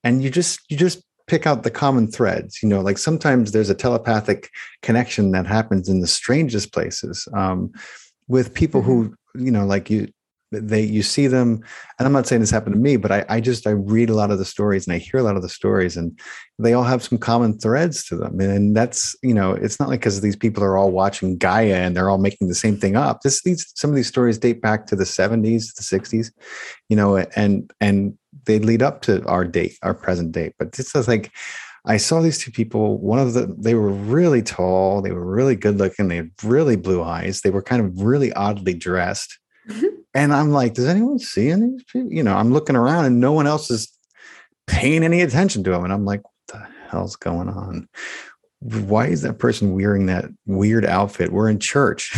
[0.03, 3.69] and you just you just pick out the common threads you know like sometimes there's
[3.69, 4.49] a telepathic
[4.81, 7.71] connection that happens in the strangest places um,
[8.27, 9.45] with people who mm-hmm.
[9.45, 10.07] you know like you
[10.51, 11.61] they you see them
[11.97, 14.15] and i'm not saying this happened to me but I, I just i read a
[14.15, 16.17] lot of the stories and i hear a lot of the stories and
[16.59, 19.99] they all have some common threads to them and that's you know it's not like
[19.99, 23.21] because these people are all watching gaia and they're all making the same thing up
[23.21, 26.31] this these some of these stories date back to the 70s the 60s
[26.89, 30.53] you know and and they lead up to our date, our present date.
[30.57, 31.31] But this is like
[31.85, 32.97] I saw these two people.
[32.99, 36.75] One of the they were really tall, they were really good looking, they had really
[36.75, 37.41] blue eyes.
[37.41, 39.37] They were kind of really oddly dressed.
[40.13, 41.77] And I'm like, does anyone see any?
[41.93, 43.91] You know, I'm looking around and no one else is
[44.67, 45.83] paying any attention to them.
[45.83, 47.89] And I'm like, what the hell's going on?
[48.59, 51.31] Why is that person wearing that weird outfit?
[51.31, 52.15] We're in church.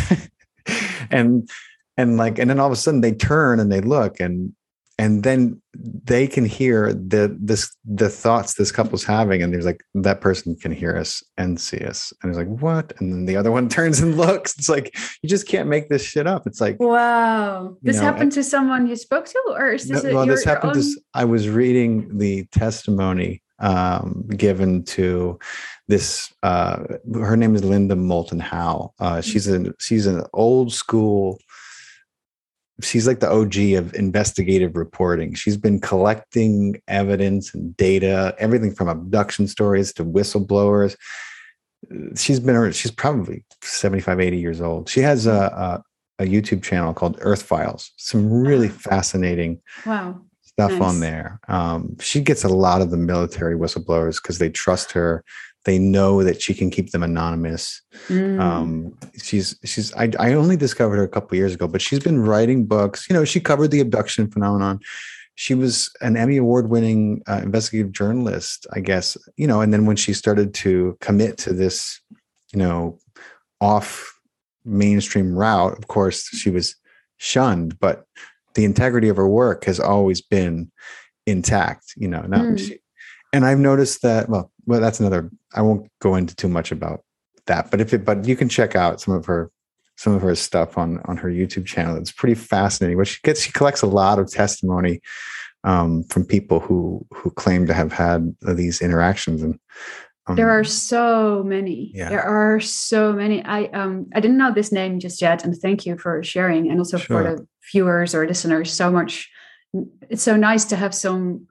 [1.12, 1.50] and
[1.98, 4.54] and like and then all of a sudden they turn and they look and
[5.00, 9.84] and then they can hear the this the thoughts this couple's having and there's like
[9.94, 12.12] that person can hear us and see us.
[12.22, 12.94] And it's like what?
[13.00, 14.58] And then the other one turns and looks.
[14.58, 16.48] It's like you just can't make this shit up.
[16.48, 17.78] It's like wow.
[17.84, 20.76] this know, happened to someone you spoke to or is this no, well this happened
[20.76, 20.82] own...
[20.82, 25.40] to i was reading the testimony um, given to
[25.88, 26.84] this uh,
[27.16, 28.94] her name is linda moulton howe.
[29.00, 31.40] Uh, she's a she's an old school
[32.82, 35.34] she's like the OG of investigative reporting.
[35.34, 40.96] She's been collecting evidence and data, everything from abduction stories to whistleblowers.
[42.16, 44.90] She's been she's probably 75, 80 years old.
[44.90, 45.84] She has a,
[46.20, 47.92] a, a YouTube channel called Earth Files.
[47.98, 50.20] Some really fascinating wow
[50.58, 50.82] stuff Nice.
[50.82, 51.40] on there.
[51.48, 55.24] Um, she gets a lot of the military whistleblowers because they trust her.
[55.68, 57.82] They know that she can keep them anonymous.
[58.08, 58.40] Mm.
[58.40, 62.22] Um, she's she's I, I only discovered her a couple years ago, but she's been
[62.24, 63.06] writing books.
[63.10, 64.80] You know, she covered the abduction phenomenon.
[65.36, 69.18] She was an Emmy award winning uh, investigative journalist, I guess.
[69.36, 72.00] You know, and then when she started to commit to this,
[72.54, 72.98] you know,
[73.60, 74.18] off
[74.64, 76.76] mainstream route, of course, she was
[77.18, 77.78] shunned.
[77.78, 78.06] But
[78.56, 80.72] the integrity of her work has always been
[81.26, 81.94] intact.
[81.98, 82.58] You know, not Mm.
[82.60, 82.80] she,
[83.34, 84.30] and I've noticed that.
[84.30, 85.30] Well, well, that's another.
[85.56, 87.04] I won't go into too much about
[87.48, 89.52] that, but if it, but you can check out some of her
[89.96, 91.98] some of her stuff on on her YouTube channel.
[91.98, 92.98] It's pretty fascinating.
[92.98, 95.02] What she gets, she collects a lot of testimony
[95.64, 99.60] um, from people who who claim to have had these interactions, and
[100.28, 102.10] um, there are so many Yeah.
[102.10, 105.86] there are so many i um i didn't know this name just yet and thank
[105.86, 109.30] you for sharing and also for the viewers or listeners so much
[110.10, 111.48] it's so nice to have some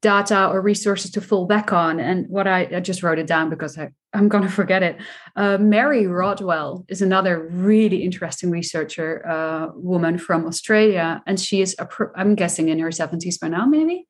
[0.00, 1.98] data or resources to fall back on.
[2.00, 4.96] And what i, I just wrote it down because I, i'm going to forget it.
[5.36, 11.22] Uh, mary rodwell is another really interesting researcher uh, woman from australia.
[11.26, 14.06] And she is appro- i'm guessing in her 70s by now maybe.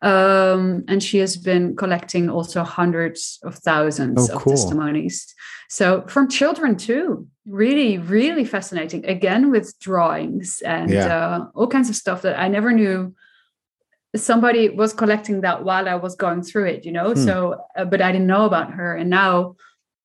[0.00, 4.52] Um, and she has been collecting also hundreds of thousands Oh, of cool.
[4.52, 5.26] testimonies.
[5.68, 7.26] So from children too.
[7.46, 9.04] Really really fascinating.
[9.06, 11.06] Again with drawings and Yeah.
[11.16, 13.14] uh, all kinds of stuff that i never knew
[14.16, 17.24] somebody was collecting that while i was going through it you know Hmm.
[17.24, 17.34] so
[17.76, 19.54] uh, but i didn't know about her and now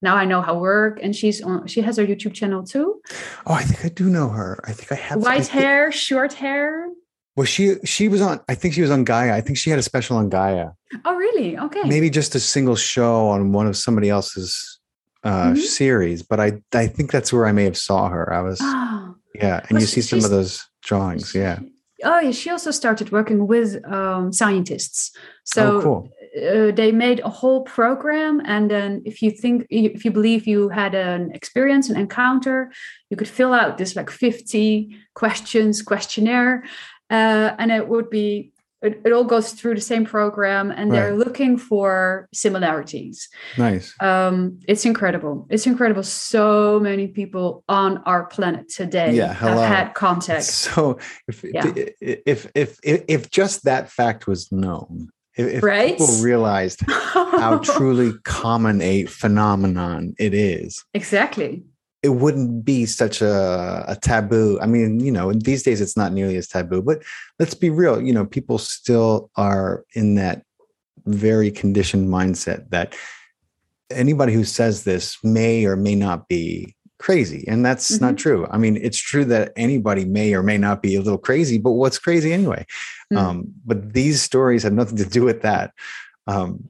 [0.02, 3.02] now i know her work and she's on she has her youtube channel too
[3.48, 4.60] oh, I think I do know her.
[4.68, 6.88] I think I have white thi- hair short hair
[7.36, 8.42] Well, she she was on.
[8.48, 9.34] I think she was on Gaia.
[9.34, 10.68] I think she had a special on Gaia.
[11.06, 14.80] oh really okay maybe just a single show on one of somebody else's
[15.24, 15.58] uh Mhm.
[15.58, 16.50] series but i
[16.84, 19.82] i think that's where i may have saw her i was oh yeah and Well,
[19.82, 20.52] you see some of those
[20.84, 21.60] drawings yeah
[22.04, 22.32] Oh, yeah.
[22.32, 25.12] She also started working with um, scientists.
[25.44, 30.04] So oh cool uh, they made a whole program, and then if you think, if
[30.04, 32.72] you believe you had an experience, an encounter,
[33.10, 36.64] you could fill out this like fifty questions questionnaire,
[37.10, 38.53] uh, and it would be.
[38.84, 43.30] It, it all goes through the same program, and they're looking for similarities.
[43.58, 45.48] nice Um, it's incredible.
[45.50, 46.04] It's incredible.
[46.04, 49.62] So many people on our planet today Yeah, hello.
[49.62, 50.44] have had contact.
[50.44, 51.72] so if, Yeah.
[52.02, 55.98] if, if if if just that fact was known if, if Right?
[55.98, 61.64] people realized how truly common a phenomenon it is exactly.
[62.04, 64.60] It wouldn't be such a, a taboo.
[64.62, 67.02] I mean, you know, these days it's not nearly as taboo, but
[67.40, 68.02] let's be real.
[68.02, 70.44] You know, people still are in that
[71.06, 72.96] very conditioned mindset that
[73.90, 77.46] anybody who says this may or may not be crazy.
[77.48, 78.18] And that's not Mhm.
[78.18, 78.48] true.
[78.50, 81.72] I mean, it's true that anybody may or may not be a little crazy, but
[81.72, 82.66] what's crazy anyway?
[83.12, 83.18] Mm.
[83.18, 85.72] Um, but these stories have nothing to do with that.
[86.28, 86.70] Um,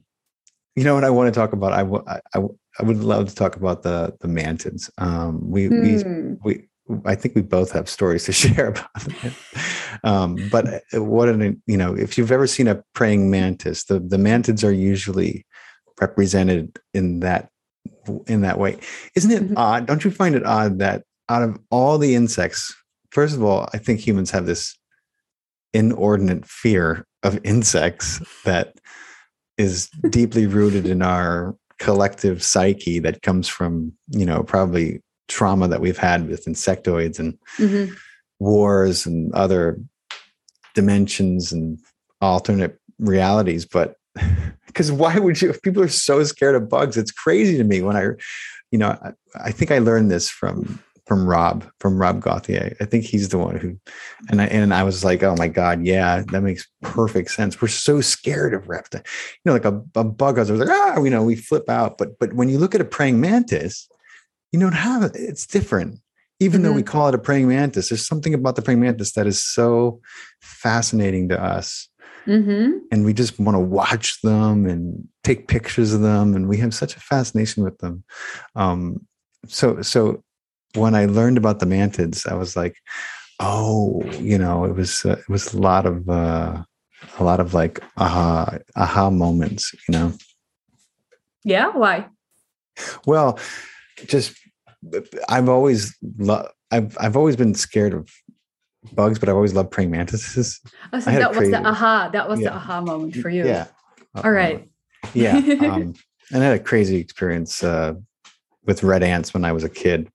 [0.76, 1.72] you know what I want to talk about?
[1.72, 4.90] I, w- I, I w- I would love to talk about the the mantids.
[4.98, 6.34] Um, we we Hmm.
[6.44, 6.68] we
[7.06, 9.34] I think we both have stories to share about them.
[10.02, 14.16] Um, but what an you know, if you've ever seen a praying mantis, the the
[14.16, 15.46] mantids are usually
[16.00, 17.50] represented in that
[18.26, 18.78] in that way.
[19.14, 19.54] Isn't it Mhm.
[19.56, 19.86] odd?
[19.86, 22.74] Don't you find it odd that out of all the insects,
[23.12, 24.76] first of all, I think humans have this
[25.72, 28.74] inordinate fear of insects that
[29.58, 35.80] is deeply rooted in our collective psyche that comes from you know probably trauma that
[35.80, 37.94] we've had with insectoids and Mhm.
[38.38, 39.80] wars and other
[40.74, 41.78] dimensions and
[42.20, 43.96] alternate realities but
[44.66, 47.82] because why would you if people are so scared of bugs it's crazy to me
[47.82, 48.04] when i
[48.70, 49.12] you know i,
[49.44, 52.74] I think i learned this from from rob from rob gauthier.
[52.80, 53.78] I think he's the one who
[54.30, 57.60] and i and i was like oh my god yeah that makes perfect sense.
[57.60, 59.04] We're so scared of reptiles
[59.44, 61.98] you know like a, a bug I was like ah you know we flip out.
[61.98, 63.88] But but when you look at a praying mantis
[64.52, 66.00] you don't have it's different.
[66.40, 69.26] Even though we call it a praying mantis there's something about the praying mantis that
[69.26, 70.00] is so
[70.40, 71.88] fascinating to us.
[72.26, 72.78] Mhm.
[72.90, 76.72] and we just want to watch them and take pictures of them and we have
[76.72, 78.02] such a fascination with them.
[78.56, 79.06] Um,
[79.46, 80.24] so so
[80.74, 82.76] when i learned about the mantids i was like
[83.40, 86.62] oh you know it was uh, it was a lot of uh,
[87.18, 90.12] a lot of like aha aha moments you know
[91.44, 91.68] Yeah.
[91.70, 92.08] Why?
[93.06, 93.38] well
[94.06, 94.34] just
[95.28, 98.10] i've always lo- i've i've always been scared of
[98.92, 100.60] bugs, but I've always loved praying mantises.
[100.92, 102.10] Oh, so that was the aha.
[102.12, 102.50] That was Yeah.
[102.50, 103.46] the aha moment for you.
[103.46, 103.66] Yeah.
[104.22, 104.68] All right.
[105.14, 105.40] Yeah.
[105.64, 105.94] Um,
[106.30, 107.94] and I had a crazy experience uh,
[108.66, 110.08] with red ants when I was a kid,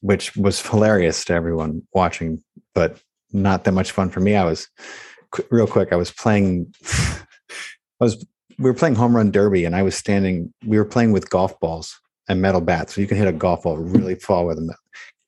[0.00, 2.42] which was hilarious to everyone watching,
[2.74, 3.00] but
[3.32, 4.36] not that much fun for me.
[4.36, 4.68] I was
[5.50, 5.92] real quick.
[5.92, 6.72] I was playing.
[6.88, 8.24] I was
[8.58, 10.52] we were playing home run derby, and I was standing.
[10.64, 11.98] We were playing with golf balls
[12.28, 14.74] and metal bats, so you can hit a golf ball really far with a.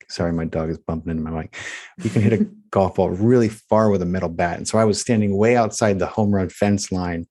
[0.09, 1.55] Sorry, my dog is bumping into my mic.
[2.03, 4.85] You can hit a golf ball really far with a metal bat, and so I
[4.85, 7.27] was standing way outside the home run fence line,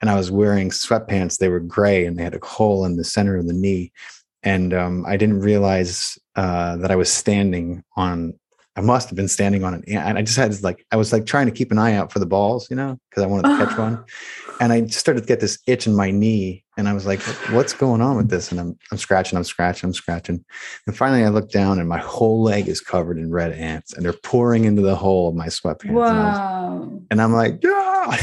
[0.00, 1.38] and I was wearing sweatpants.
[1.38, 3.92] They were gray, and they had a hole in the center of the knee,
[4.42, 8.34] and um, I didn't realize uh, that I was standing on.
[8.74, 11.12] I must have been standing on it, and I just had this, like I was
[11.12, 13.50] like trying to keep an eye out for the balls, you know, because I wanted
[13.58, 14.02] to catch one
[14.60, 17.20] and I started to get this itch in my knee, and I was like,
[17.50, 20.42] "What's going on with this?" And I'm I'm scratching, I'm scratching, I'm scratching,
[20.86, 24.04] and finally I look down, and my whole leg is covered in red ants, and
[24.06, 27.00] they're pouring into the hole of my sweatpants, and, was- Wow.
[27.10, 28.16] and I'm like, "Yeah!"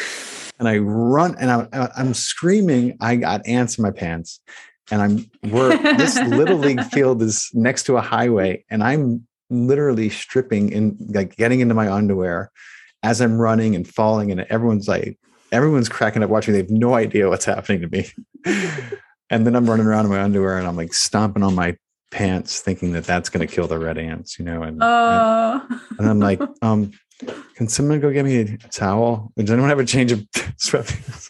[0.58, 2.96] and I run, and I'm I'm screaming.
[3.00, 4.40] I got ants in my pants,
[4.92, 10.08] and I'm we're this little league field is next to a highway, and I'm literally
[10.10, 12.50] stripping and like getting into my underwear
[13.02, 15.18] as I'm running and falling, and everyone's like,
[15.50, 16.52] everyone's cracking up watching.
[16.52, 18.10] They have no idea what's happening to me.
[19.30, 21.76] and then I'm running around in my underwear and I'm like stomping on my
[22.10, 24.62] pants, thinking that that's going to kill the red ants, you know.
[24.62, 25.66] And, and Oh.
[25.98, 26.92] and I'm like, um,
[27.56, 29.32] can someone go get me a towel?
[29.36, 30.20] Does anyone have a change of
[30.58, 31.28] sweatpants?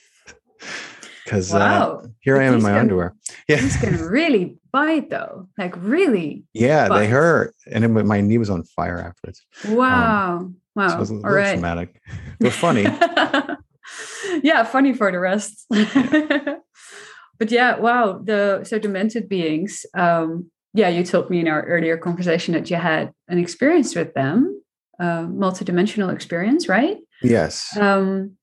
[1.25, 2.03] Because uh, wow.
[2.21, 3.15] here I am in my can- underwear.
[3.49, 5.49] Yeah, These can really bite though.
[5.59, 6.45] Like really.
[6.55, 9.43] yeah, they hurt, and then my knee was on fire afterwards.
[9.69, 10.51] Wow.
[10.75, 10.89] wow.
[10.89, 11.53] So it was a All little right.
[11.53, 12.01] traumatic.
[12.41, 12.83] But funny.
[14.43, 15.67] yeah, funny for the rest.
[15.71, 18.21] but yeah, wow.
[18.23, 19.85] The so demented beings.
[19.95, 24.15] Um, yeah, you told me in our earlier conversation that you had an experience with
[24.15, 24.63] them,
[24.99, 26.97] uh, multidimensional experience, right?
[27.23, 27.77] yes.
[27.77, 28.37] Um,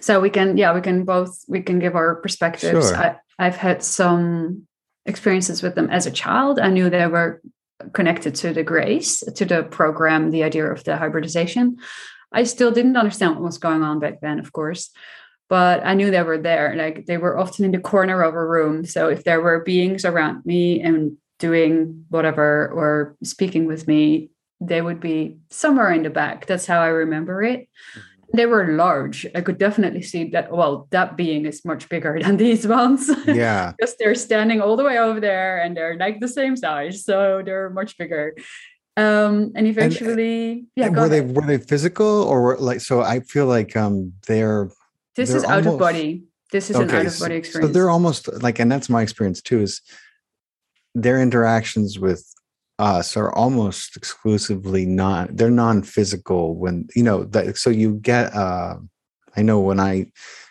[0.00, 2.88] so we can, yeah, we can both we can give our perspectives.
[2.88, 2.96] Sure.
[2.96, 4.66] I, I've had some
[5.06, 6.58] experiences with them as a child.
[6.58, 7.40] I knew they were
[7.92, 11.76] connected to the Greys, to the program, the idea of the hybridization.
[12.32, 14.90] I still didn't understand what was going on back then, of course,
[15.48, 16.74] but I knew they were there.
[16.76, 18.84] Like they were often in the corner of a room.
[18.84, 24.30] So if there were beings around me and doing whatever or speaking with me,
[24.60, 26.46] they would be somewhere in the back.
[26.46, 27.68] That's how I remember it.
[27.96, 28.13] Mm-hmm.
[28.32, 29.26] They were large.
[29.34, 30.50] I could definitely see that.
[30.50, 33.10] Well, that being is much bigger than these ones.
[33.26, 33.72] Yeah.
[33.78, 37.04] because they're standing all the way over there and they're like the same size.
[37.04, 38.34] So they're much bigger.
[38.96, 43.20] Um, and eventually, yeah, And were they were they physical or were like so I
[43.20, 44.70] feel like um they're
[45.16, 46.24] this they're is out of body.
[46.52, 47.74] This is an out of so- body So experience.
[47.74, 49.80] they're almost like and that's my experience too is
[50.94, 52.24] their interactions with
[52.78, 58.74] us are almost exclusively non they're non-physical when you know that so you get uh
[59.36, 60.06] I know when I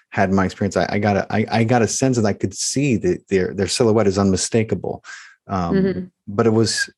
[0.10, 2.54] had my experience I, I got a I, I got a sense that I could
[2.54, 5.04] see that their their silhouette is unmistakable.
[5.48, 6.12] Um Mhm.
[6.28, 6.90] but it was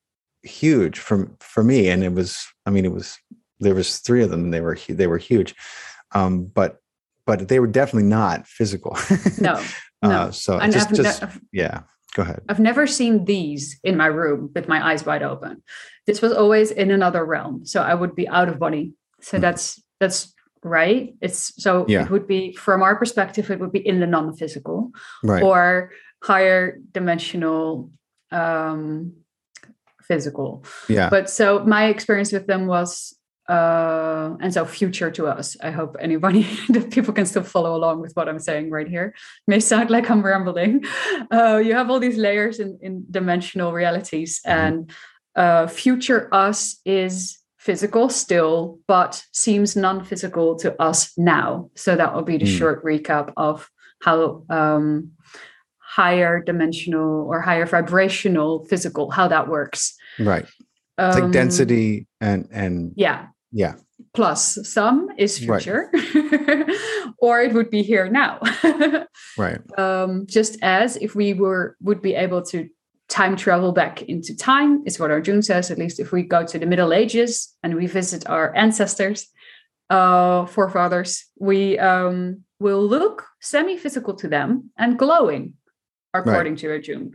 [0.43, 3.17] huge for for me and it was i mean it was
[3.59, 5.55] there was three of them and they were they were huge
[6.11, 6.77] um but
[7.25, 8.95] but they were definitely not physical
[9.39, 9.59] no,
[10.03, 10.09] no.
[10.11, 11.81] uh so and just just yeah
[12.15, 15.61] go ahead I've never seen these in my room with my eyes wide open.
[16.07, 17.65] This was always in another realm.
[17.65, 18.93] So I would be out of body.
[19.21, 19.41] So Mhm.
[19.45, 19.65] that's
[20.01, 20.33] that's
[20.63, 21.13] right.
[21.21, 22.03] It's so Yeah.
[22.05, 24.91] it would be from our perspective, it would be in the non-physical.
[25.23, 25.91] right or
[26.23, 26.61] higher
[26.97, 27.91] dimensional
[28.31, 29.13] um
[30.07, 33.15] physical yeah but so my experience with them was
[33.49, 35.55] uh and so future to us.
[35.61, 39.13] I hope anybody that people can still follow along with what i'm saying right here.
[39.47, 40.83] May sound like i'm rambling.
[41.31, 44.51] Uh you have all these layers in, in dimensional realities Mhm.
[44.57, 44.91] and
[45.35, 51.69] uh future us is physical still but seems non-physical to us now.
[51.75, 52.57] So that will be the Mm.
[52.59, 53.69] short recap of
[54.01, 55.11] how um
[55.79, 59.95] higher dimensional or higher vibrational physical how that works.
[60.19, 60.45] Right.
[60.97, 63.75] It's like Um, density and and yeah yeah.
[64.13, 65.61] Plus some is Right.
[65.61, 65.89] future
[67.19, 68.39] or it would be here now.
[69.37, 69.59] Right.
[69.77, 72.69] Um, just as if we were would be able to
[73.07, 76.59] time travel back into time is what Arjun says at least if we go to
[76.59, 79.27] the middle ages and we visit our ancestors
[79.89, 85.53] uh, forefathers we um, will look semi-physical to them and glowing
[86.13, 87.13] according to Arjun.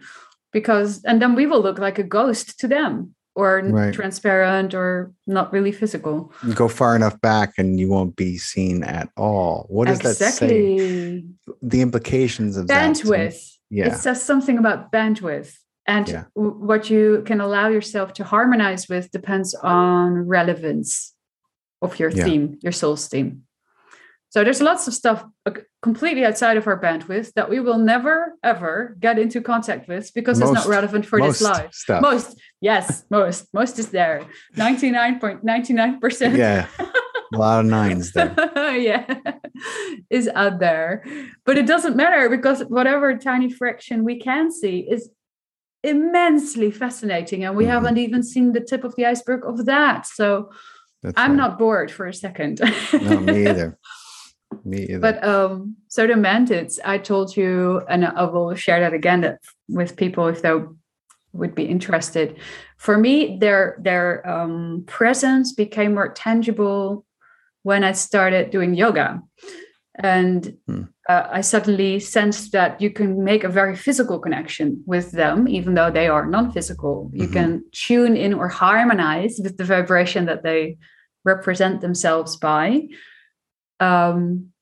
[0.53, 3.95] Because and then we will look like a ghost to them or Right.
[3.95, 8.83] transparent or not really physical You go far enough back and you won't be seen
[8.83, 11.25] at all what does that say exactly
[11.63, 13.39] the implications of bandwidth
[13.71, 15.55] yeah it says something about bandwidth
[15.87, 16.25] and Yeah.
[16.35, 21.15] what you can allow yourself to harmonize with depends on relevance
[21.83, 22.25] of your Yeah.
[22.25, 23.45] theme, your soul's theme.
[24.31, 25.51] So there's lots of stuff uh,
[25.83, 30.41] completely outside of our bandwidth that we will never ever get into contact with because
[30.41, 31.73] it's not relevant for this life.
[31.75, 32.01] stuff.
[32.01, 34.25] Most, yes, most, most is there.
[34.57, 36.37] Ninety nine point ninety nine percent.
[36.37, 36.67] Yeah.
[37.35, 38.35] A lot of nines there.
[38.77, 39.19] yeah,
[40.11, 41.05] is out there.
[41.45, 45.11] But it doesn't matter because whatever tiny fraction we can see is
[45.83, 47.45] immensely fascinating.
[47.45, 47.69] And we Mhm.
[47.69, 50.07] haven't even seen the tip of the iceberg of that.
[50.07, 50.51] So
[51.03, 51.37] That's I'm right.
[51.37, 52.61] not bored for a second.
[52.93, 53.79] No, me either.
[54.65, 54.99] Me either.
[54.99, 59.41] But um, so the mantids, I told you, and I will share that again that,
[59.69, 60.53] with people if they
[61.33, 62.37] would be interested.
[62.77, 67.05] For me, their their um, presence became more tangible
[67.63, 69.21] when I started doing yoga,
[69.95, 70.83] and Hmm.
[71.09, 75.75] uh, I suddenly sensed that you can make a very physical connection with them, even
[75.75, 77.11] though they are non-physical.
[77.13, 77.33] You Mhm.
[77.33, 80.77] can tune in or harmonize with the vibration that they
[81.25, 82.89] represent themselves by.
[83.81, 84.53] Um,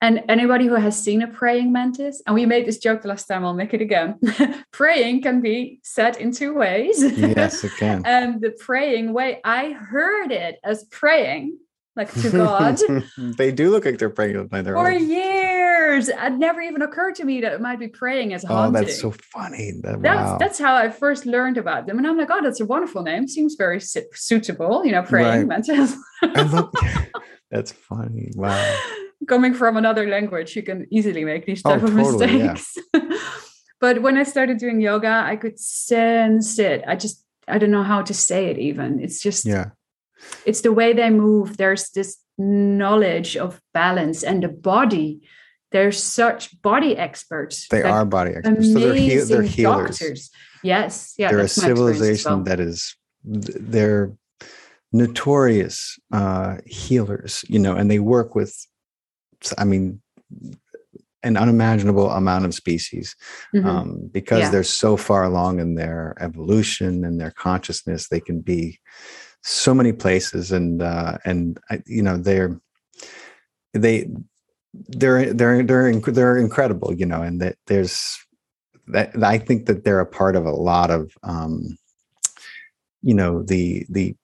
[0.00, 3.26] and anybody who has seen a praying mantis, and we made this joke the last
[3.26, 4.18] time, I'll make it again.
[4.70, 7.02] praying can be said in two ways.
[7.02, 8.02] yes, it can.
[8.06, 11.58] and the praying way, I heard it as praying,
[11.96, 12.78] like to God,
[13.38, 14.84] they do look like they're praying by their own.
[14.84, 15.08] for own.
[15.08, 16.08] years.
[16.10, 18.56] It never even occurred to me that it might be praying as haunting.
[18.56, 18.82] Oh, haunting.
[18.82, 19.72] that's so funny.
[19.82, 20.36] That, That's wow.
[20.38, 23.26] that's how I first learned about them, and I'm like, oh, that's a wonderful name.
[23.26, 25.66] Seems very su- suitable, you know, praying Right.
[25.66, 25.94] mantis.
[26.22, 26.70] I love,
[27.54, 28.30] that's funny.
[28.34, 28.80] Wow.
[29.28, 32.52] coming from another language, you can easily make these Oh, type of totally, yeah.
[32.52, 32.76] mistakes.
[33.80, 36.82] but when I started doing yoga, I could sense it.
[36.86, 39.00] I just I don't know how to say it even.
[39.00, 39.70] It's just Yeah.
[40.46, 41.56] it's the way they move.
[41.56, 45.20] There's this knowledge of balance and the body.
[45.72, 47.66] They're such body experts.
[47.68, 48.72] They are body experts.
[48.72, 49.98] So they're, heal they're healers.
[49.98, 50.30] doctors.
[50.62, 51.28] Yes, yeah.
[51.30, 52.42] they're a civilization well.
[52.44, 54.12] that is they're
[54.94, 58.52] notorious uh healers you know and they work with
[59.58, 60.00] i mean
[61.24, 63.16] an unimaginable amount of species
[63.54, 63.64] Mhm.
[63.64, 64.50] um, because Yeah.
[64.50, 68.78] they're so far along in their evolution and their consciousness they can be
[69.42, 72.52] so many places and uh and you know they're
[73.72, 74.06] they
[75.00, 77.96] they're they're they're inc- they're incredible you know and that there's
[78.94, 81.76] that i think that they're a part of a lot of um
[83.02, 84.14] you know the the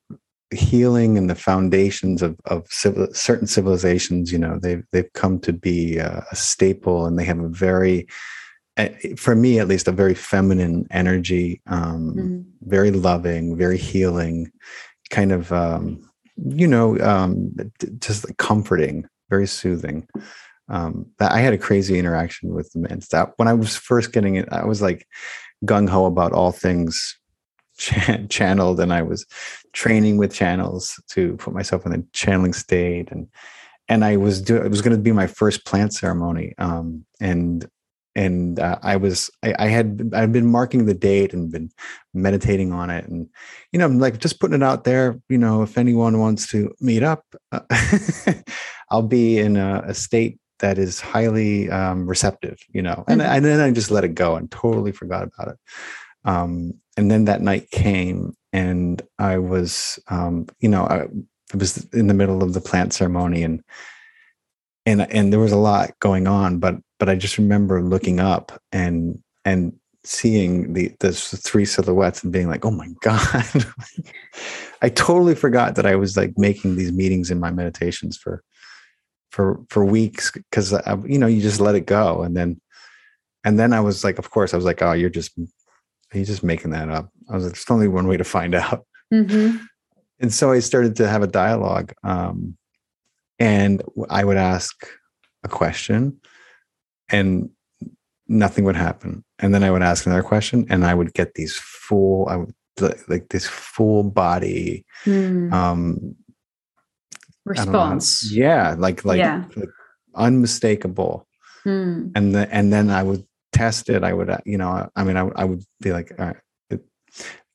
[0.52, 5.52] healing and the foundations of of civil, certain civilizations you know they've they've come to
[5.52, 8.06] be a, a staple and they have a very
[9.16, 12.44] for me at least a very feminine energy um Mhm.
[12.62, 14.50] very loving very healing
[15.10, 16.00] kind of um
[16.36, 17.52] you know um
[17.98, 20.06] just comforting very soothing
[20.68, 24.12] um that i had a crazy interaction with the man that when i was first
[24.12, 25.06] getting it i was like
[25.64, 27.19] gung-ho about all things
[27.84, 29.24] cha- channeled and i was
[29.72, 33.08] training with channels to put myself in a channeling state.
[33.12, 33.26] And
[33.88, 37.68] and i was doing it was going to be my first plant ceremony um and
[38.16, 41.70] and uh, i was I, I had i'd been marking the date and been
[42.12, 43.04] meditating on it.
[43.08, 43.28] And
[43.72, 46.58] you know I'm like just putting it out there you know if anyone wants to
[46.80, 47.60] meet up uh,
[48.90, 53.28] i'll be in a, a state that is highly um, receptive you know and, Mhm.
[53.36, 55.58] and then i just let it go and totally forgot about it.
[56.24, 61.06] Um, and then that night came and i was um, you know i
[61.56, 63.62] was in the middle of the plant ceremony and
[64.86, 68.52] and and there was a lot going on but but i just remember looking up
[68.70, 69.72] and and
[70.04, 73.66] seeing the the three silhouettes and being like oh my god.
[74.82, 78.42] I totally forgot that i was like making these meetings in my meditations for
[79.30, 80.72] for for weeks because
[81.06, 82.60] you know you just let it go and then
[83.44, 85.32] and then i was like of course i was like oh you're just
[86.12, 88.84] you're just making that up i was like there's only one way to find out
[89.12, 89.60] Mhm.
[90.20, 92.56] and so I started to have a dialogue, um,
[93.40, 94.74] and I would ask
[95.42, 96.20] a question,
[97.08, 97.50] and
[98.28, 99.24] nothing would happen.
[99.40, 102.54] And then I would ask another question, and I would get these full, I would
[103.08, 105.52] like- this full body Hmm.
[105.52, 106.14] um,
[107.48, 108.30] I don't know how- response.
[108.32, 109.44] Yeah, like like, Yeah.
[109.56, 109.70] like
[110.14, 111.26] unmistakable.
[111.64, 112.08] Hmm.
[112.14, 114.04] And the, and then I would test it.
[114.04, 116.36] I would, uh, you know, I, mean, I, would- I would be like, all right,
[116.70, 116.80] it,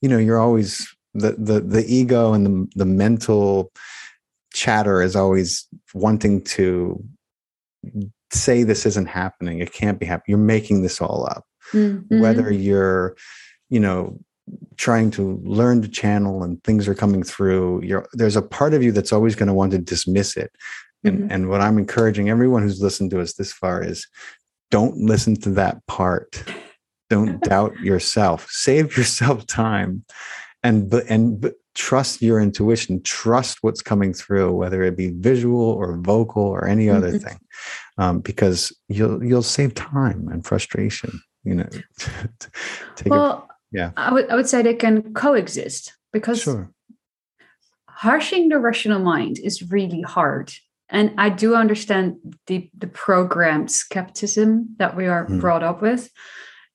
[0.01, 3.71] you know, you're always the the the ego and the the mental
[4.53, 7.01] chatter is always wanting to
[8.31, 9.59] say this isn't happening.
[9.59, 10.25] It can't be happening.
[10.27, 11.45] You're making this all up.
[11.71, 12.19] Mhm.
[12.21, 13.15] Whether you're,
[13.69, 14.19] you know,
[14.77, 18.83] trying to learn to channel and things are coming through, you're there's a part of
[18.83, 20.51] you that's always going to want to dismiss it.
[21.03, 21.27] And Mhm.
[21.31, 24.05] and what I'm encouraging everyone who's listened to us this far is
[24.71, 26.43] don't listen to that part
[27.09, 28.47] don't doubt yourself.
[28.49, 30.03] Save yourself time
[30.63, 36.43] and and trust your intuition trust what's coming through whether it be visual or vocal
[36.43, 37.27] or any other mm-hmm.
[37.27, 37.39] thing
[37.97, 41.67] um, because you'll you'll save time and frustration you know
[43.05, 46.71] well a, yeah I would, I would say they can coexist because sure.
[47.89, 50.53] harshing the rational mind is really hard
[50.95, 52.15] and i do understand
[52.47, 55.39] the the programmed skepticism that we are mm.
[55.39, 56.09] brought up with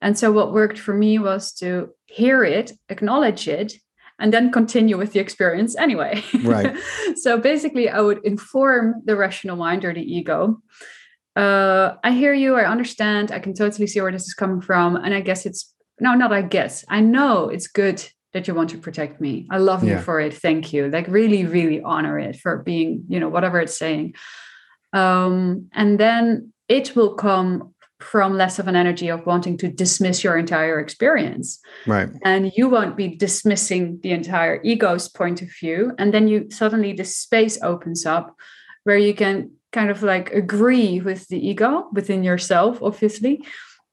[0.01, 3.75] and so what worked for me was to hear it acknowledge it
[4.21, 6.23] and then continue with the experience anyway.
[6.45, 6.77] Right.
[7.17, 10.61] so basically, I would inform the rational mind or the ego.
[11.35, 12.55] Uh, I hear you.
[12.55, 13.33] I understand.
[13.33, 14.97] I can totally see where this is coming from.
[14.97, 16.85] And I guess it's no, not I guess.
[16.89, 19.47] I know it's good that you want to protect me.
[19.51, 19.97] I love yeah.
[19.97, 20.35] you for it.
[20.35, 20.89] Thank you.
[20.89, 24.15] Like really, really honor it for being, you know, whatever it's saying.
[24.93, 30.25] Um, and then it will come from less of an energy of wanting to dismiss
[30.25, 31.61] your entire experience.
[31.87, 32.09] Right.
[32.25, 35.93] And you won't be dismissing the entire ego's point of view.
[35.99, 38.35] And then you suddenly the space opens up
[38.85, 43.45] where you can kind of like agree with the ego within yourself, obviously,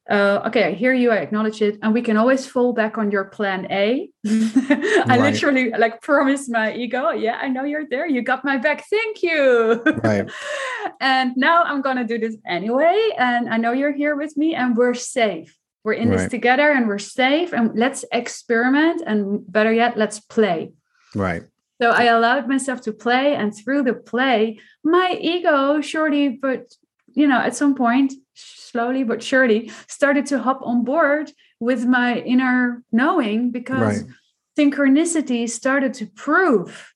[0.10, 3.12] uh, okay, I hear you, I acknowledge it, and we can always fall back on
[3.12, 4.10] your plan A.
[4.26, 5.20] I right.
[5.20, 9.22] literally like promise my ego, yeah, I know you're there, you got my back, thank
[9.22, 9.82] you.
[10.04, 10.30] Right.
[11.02, 14.78] and now I'm gonna do this anyway, and I know you're here with me, and
[14.78, 15.58] we're safe.
[15.84, 16.20] We're in right.
[16.20, 20.72] this together, and we're safe, and let's experiment, and better yet, let's play.
[21.16, 21.44] Right.
[21.82, 26.74] So I allowed myself to play, and through the play, my ego, shorty, but
[27.14, 32.20] you know, at some point slowly but surely started to hop on board with my
[32.20, 34.12] inner knowing because right.
[34.58, 36.94] synchronicity started to prove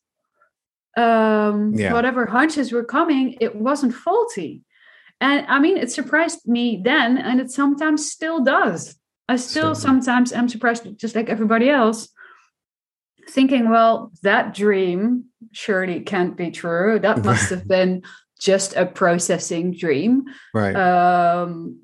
[0.97, 1.93] um, yeah.
[1.93, 4.61] whatever hunches were coming, it wasn't faulty.
[5.19, 8.95] And I mean, it surprised me then, and it sometimes still does.
[9.30, 12.09] I still so, sometimes am surprised, just like everybody else,
[13.30, 16.99] thinking, well, that dream surely can't be true.
[16.99, 18.03] That must have been
[18.41, 20.26] just a processing dream.
[20.53, 20.76] Right.
[20.76, 21.80] Um,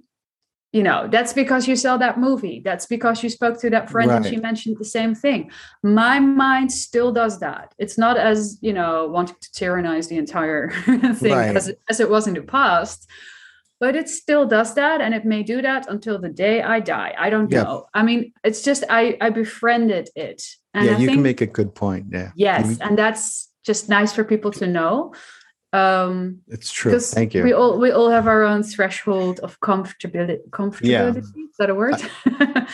[0.73, 2.61] you know, that's because you saw that movie.
[2.63, 4.17] That's because you spoke to that friend right.
[4.17, 5.49] and she mentioned the same thing.
[5.81, 7.73] My mind still does that.
[7.77, 10.69] It's not as, you know, wanting to tyrannize the entire
[11.15, 11.55] thing right.
[11.55, 13.07] as, as it was in the past
[13.79, 17.13] but it still does that and it may do that until the day i die
[17.17, 17.63] i don't yep.
[17.63, 20.43] know i mean it's just i i befriended it
[20.73, 23.87] and yeah I you think, can make a good point yeah yes and that's just
[23.87, 25.13] nice for people to know
[25.77, 30.39] um it's true thank you we all we all have our own threshold of comfortability
[30.49, 31.43] comfortability yeah.
[31.43, 31.95] is that a word
[32.25, 32.67] I,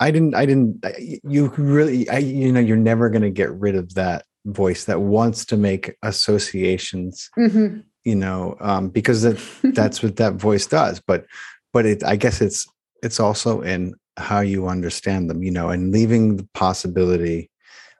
[0.00, 0.84] I didn't i didn't
[1.24, 5.00] you really i you know you're never going to get rid of that voice that
[5.00, 7.80] wants to make associations mm-hmm.
[8.04, 9.38] you know um because that
[9.74, 11.26] that's what that voice does but
[11.72, 12.66] but it i guess it's
[13.02, 17.50] it's also in how you understand them you know and leaving the possibility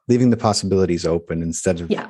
[0.08, 2.08] leaving the possibilities open instead of yeah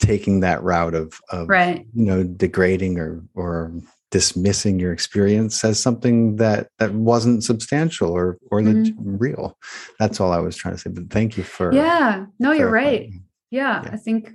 [0.00, 1.86] taking that route of, of right.
[1.94, 3.72] you know degrading or or
[4.10, 8.82] dismissing your experience as something that that wasn't substantial or or mm-hmm.
[8.84, 9.58] the real.
[9.98, 12.26] That's all i was trying to say but thank you for yeah.
[12.38, 13.10] No you're right.
[13.50, 14.34] yeah, yeah, i think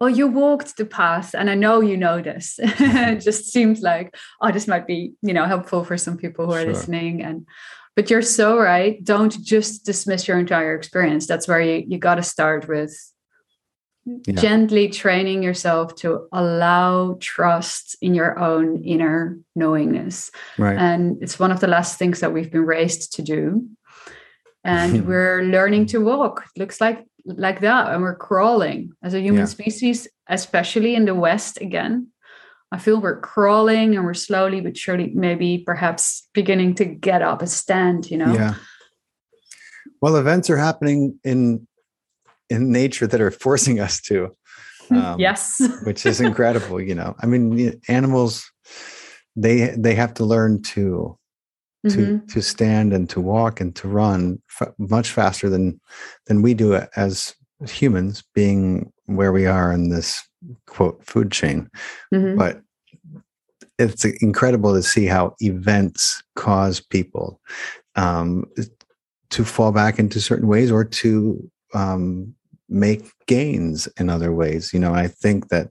[0.00, 2.58] well you walked the path and i know you know this.
[2.62, 6.52] It just seems like oh this might be you know helpful for some people who
[6.52, 6.72] are sure.
[6.72, 7.46] listening and
[7.98, 9.02] but you're so right.
[9.02, 11.26] Don't just dismiss your entire experience.
[11.26, 12.96] That's where you, you got to start with
[14.26, 14.40] yeah.
[14.40, 20.30] gently training yourself to allow trust in your own inner knowingness.
[20.56, 20.76] Right.
[20.76, 23.68] And it's one of the last things that we've been raised to do.
[24.64, 26.44] And we're learning to walk.
[26.54, 27.92] It looks like like that.
[27.92, 29.46] And we're crawling as a human yeah.
[29.46, 32.08] species, especially in the West again.
[32.70, 37.40] I feel we're crawling and we're slowly but surely maybe perhaps beginning to get up
[37.40, 38.32] a stand, you know.
[38.32, 38.54] Yeah.
[40.00, 41.66] Well, events are happening in
[42.50, 44.34] in nature that are forcing us to.
[44.90, 46.80] Um, yes, which is incredible.
[46.80, 48.50] You know, I mean, animals
[49.36, 51.18] they they have to learn to
[51.88, 52.26] to mm-hmm.
[52.26, 55.80] to stand and to walk and to run f- much faster than
[56.26, 57.34] than we do as
[57.66, 60.22] humans, being where we are in this
[60.66, 61.68] quote food chain.
[62.12, 62.36] Mm-hmm.
[62.36, 62.60] But
[63.78, 67.40] it's incredible to see how events cause people
[67.94, 68.44] um,
[69.30, 72.34] to fall back into certain ways or to um,
[72.68, 75.68] make gains in other ways you know i think that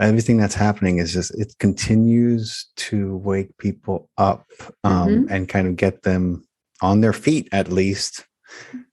[0.00, 4.46] everything that's happening is just it continues to wake people up
[4.84, 5.32] um, mm-hmm.
[5.32, 6.44] and kind of get them
[6.80, 8.24] on their feet at least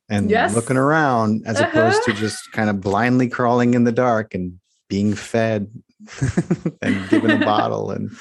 [0.10, 0.56] and yes.
[0.56, 1.70] looking around as uh-huh.
[1.70, 4.60] opposed to just kind of blindly crawling in the dark and
[4.90, 5.70] being fed
[6.82, 8.12] and given a bottle and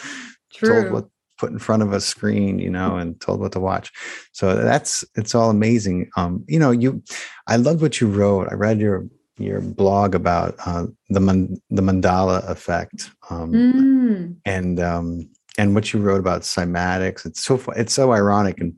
[0.52, 0.82] True.
[0.82, 1.08] told what
[1.38, 3.92] put in front of a screen, you know, and told what to watch.
[4.32, 6.10] So that's it's all amazing.
[6.16, 7.02] Um, you know, you
[7.46, 8.48] I loved what you wrote.
[8.50, 9.06] I read your
[9.38, 14.36] your blog about uh, the man, the mandala effect, um, mm.
[14.44, 17.26] and um, and what you wrote about cymatics.
[17.26, 18.74] It's so it's so ironic, and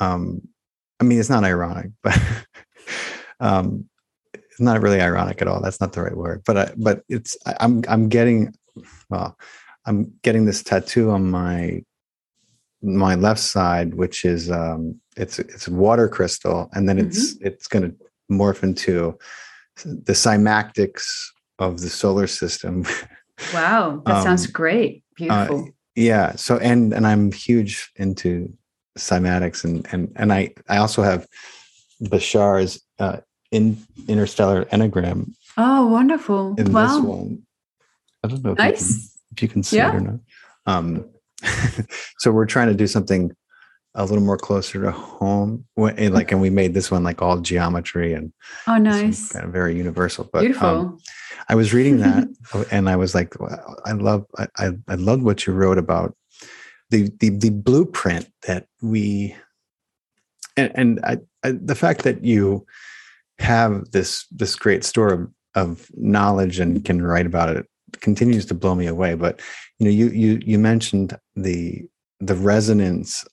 [0.00, 0.40] um,
[0.98, 2.18] I mean, it's not ironic, but
[3.40, 3.88] um,
[4.34, 5.60] it's not really ironic at all.
[5.60, 8.52] That's not the right word, but I, but it's I'm I'm getting
[9.08, 9.36] well,
[9.86, 11.82] I'm getting this tattoo on my
[12.82, 17.46] my left side, which is um, it's it's water crystal, and then it's mm-hmm.
[17.46, 17.96] it's going to
[18.30, 19.18] morph into
[19.84, 21.04] the cymatics
[21.58, 22.84] of the solar system.
[23.54, 25.02] Wow, that um, sounds great.
[25.12, 25.60] Uh, Beautiful.
[25.60, 26.36] Uh, yeah.
[26.36, 28.52] So and and I'm huge into
[28.98, 31.26] cymatics and and and I I also have
[32.02, 33.20] Bashar's uh,
[33.50, 33.78] in
[34.08, 35.32] interstellar enneagram.
[35.56, 36.54] Oh, wonderful!
[36.58, 36.86] In wow.
[36.86, 37.42] this one,
[38.22, 39.09] I don't know nice.
[39.30, 39.92] You, can, if you can see yeah.
[39.92, 40.20] it or not.
[40.66, 41.10] Um,
[42.18, 43.32] so we're trying to do something
[43.94, 45.64] a little more closer to home.
[45.78, 48.32] Eh, like, and we made this one like all geometry and
[48.66, 50.28] oh, nice, kind of very universal.
[50.32, 50.68] But beautiful.
[50.68, 50.98] Um,
[51.48, 52.28] I was reading that
[52.70, 53.34] and I was like,
[53.84, 56.14] I love, I, I love what you wrote about
[56.90, 59.34] the the the blueprint that we
[60.56, 62.66] and, and I, I, the fact that you
[63.38, 67.66] have this this great store of, of knowledge and can write about it
[68.00, 69.40] continues to blow me away but
[69.78, 71.82] you know you you you mentioned the
[72.20, 73.24] the resonance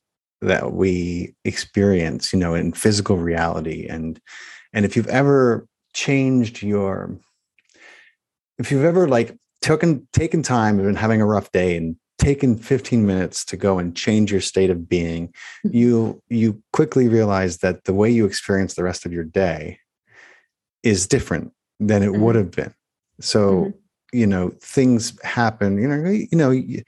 [0.42, 4.20] that we experience you know in physical reality and
[4.74, 7.18] and if you've ever changed your
[8.60, 12.58] if you've ever like taken taken time and been having a rough day and taken
[12.58, 15.76] 15 minutes to go and change your state of being mm-hmm.
[15.76, 19.80] you you quickly realize that the way you experience the rest of your day
[20.84, 22.22] is different than it mm-hmm.
[22.22, 22.74] would have been
[23.20, 23.78] so mm-hmm.
[24.18, 26.84] You know things happen you know you know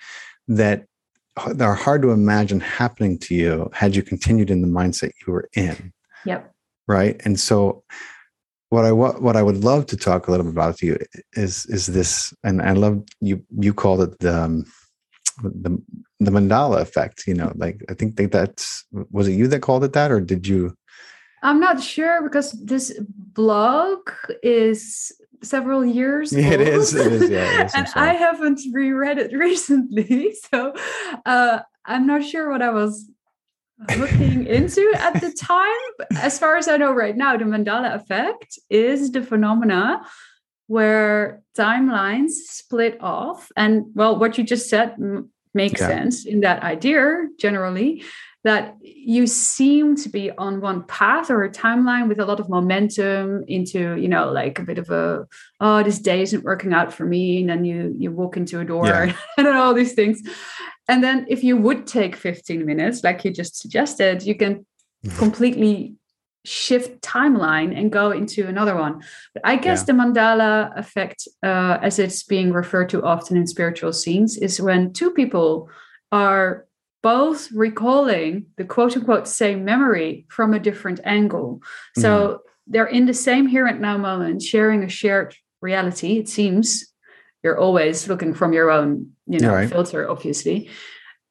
[0.48, 0.86] that
[1.62, 5.48] are hard to imagine happening to you had you continued in the mindset you were
[5.56, 5.94] in
[6.26, 6.52] yep
[6.88, 7.84] right and so
[8.70, 10.98] what I what I would love to talk a little bit about to you
[11.34, 13.44] is is this, and I love you.
[13.58, 14.66] You called it the um,
[15.42, 15.82] the
[16.20, 19.84] the mandala effect you know like i think that that's was it you that called
[19.84, 20.76] it that or did you
[21.44, 23.00] i'm not sure because this
[23.34, 24.00] blog
[24.44, 26.94] is several years yeah, it is.
[26.94, 27.30] It is.
[27.30, 30.74] Yeah is, and i haven't reread it recently so
[31.26, 33.10] uh, i'm not sure what i was
[33.98, 36.18] looking into at the time.
[36.18, 40.02] As far as i know right now the mandala effect is the phenomena
[40.68, 43.52] where timelines split off.
[43.56, 45.88] And well what you just said m- makes yeah.
[45.88, 48.04] sense in that idea generally
[48.44, 52.50] that you seem to be on one path or a timeline with a lot of
[52.50, 55.26] momentum into you know like a bit of a
[55.60, 58.66] oh this day isn't working out for me and then you you walk into a
[58.66, 59.14] door yeah.
[59.38, 60.22] and all these things
[60.88, 64.66] and then if you would take 15 minutes like you just suggested you can
[65.18, 65.96] completely
[66.46, 69.02] shift timeline and go into another one.
[69.34, 69.86] But I guess yeah.
[69.86, 74.94] the mandala effect, uh, as it's being referred to often in spiritual scenes, is when
[74.94, 75.70] two people
[76.12, 76.66] are
[77.02, 81.62] both recalling the quote unquote same memory from a different angle.
[81.98, 82.40] So mm.
[82.68, 86.18] they're in the same here and now moment, sharing a shared reality.
[86.18, 86.86] It seems
[87.44, 89.70] you're always looking from your own, you know, right.
[89.70, 90.70] filter, obviously.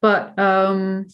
[0.01, 1.07] But um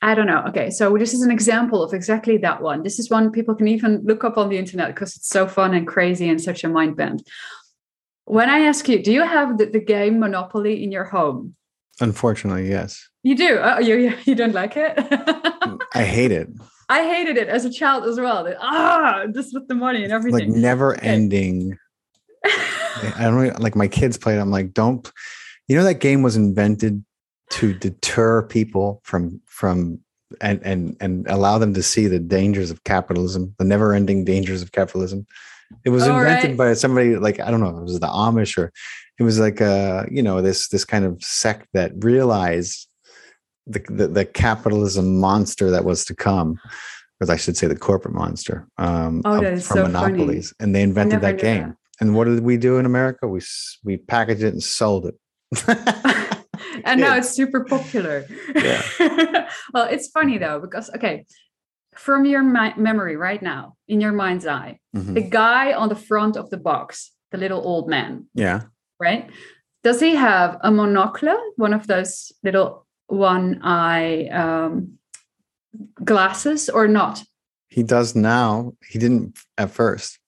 [0.00, 0.44] I don't know.
[0.48, 2.82] Okay, so this is an example of exactly that one.
[2.82, 5.72] This is one people can even look up on the internet because it's so fun
[5.72, 7.26] and crazy and such a mind bend.
[8.26, 11.56] When I ask you, do you have the, the game Monopoly in your home?
[12.00, 13.08] Unfortunately, yes.
[13.22, 13.58] You do.
[13.60, 14.94] Oh, you you don't like it?
[15.94, 16.48] I hate it.
[16.88, 18.46] I hated it as a child as well.
[18.60, 20.50] Ah, just with the money and everything.
[20.50, 21.78] Like never ending.
[22.44, 24.38] I don't like my kids played.
[24.38, 25.10] I'm like, don't.
[25.66, 27.02] You know that game was invented
[27.50, 30.00] to deter people from from
[30.42, 34.72] and and and allow them to see the dangers of capitalism, the never-ending dangers of
[34.72, 35.26] capitalism.
[35.84, 36.58] It was All invented right.
[36.58, 38.72] by somebody like I don't know, it was the Amish or
[39.18, 42.88] it was like a you know this this kind of sect that realized
[43.66, 46.58] the the, the capitalism monster that was to come,
[47.20, 50.66] or I should say the corporate monster um, oh, from so monopolies, funny.
[50.66, 51.68] and they invented that game.
[51.68, 51.76] That.
[52.00, 53.28] And what did we do in America?
[53.28, 53.40] We
[53.84, 55.14] we packaged it and sold it.
[56.84, 58.26] and now it's super popular.
[58.54, 58.82] Yeah.
[59.72, 61.24] well, it's funny though because okay,
[61.94, 65.14] from your mi- memory right now, in your mind's eye, mm-hmm.
[65.14, 68.26] the guy on the front of the box, the little old man.
[68.34, 68.62] Yeah.
[69.00, 69.30] Right.
[69.82, 74.98] Does he have a monocle, one of those little one eye um,
[76.02, 77.22] glasses, or not?
[77.68, 78.72] He does now.
[78.88, 80.18] He didn't at first.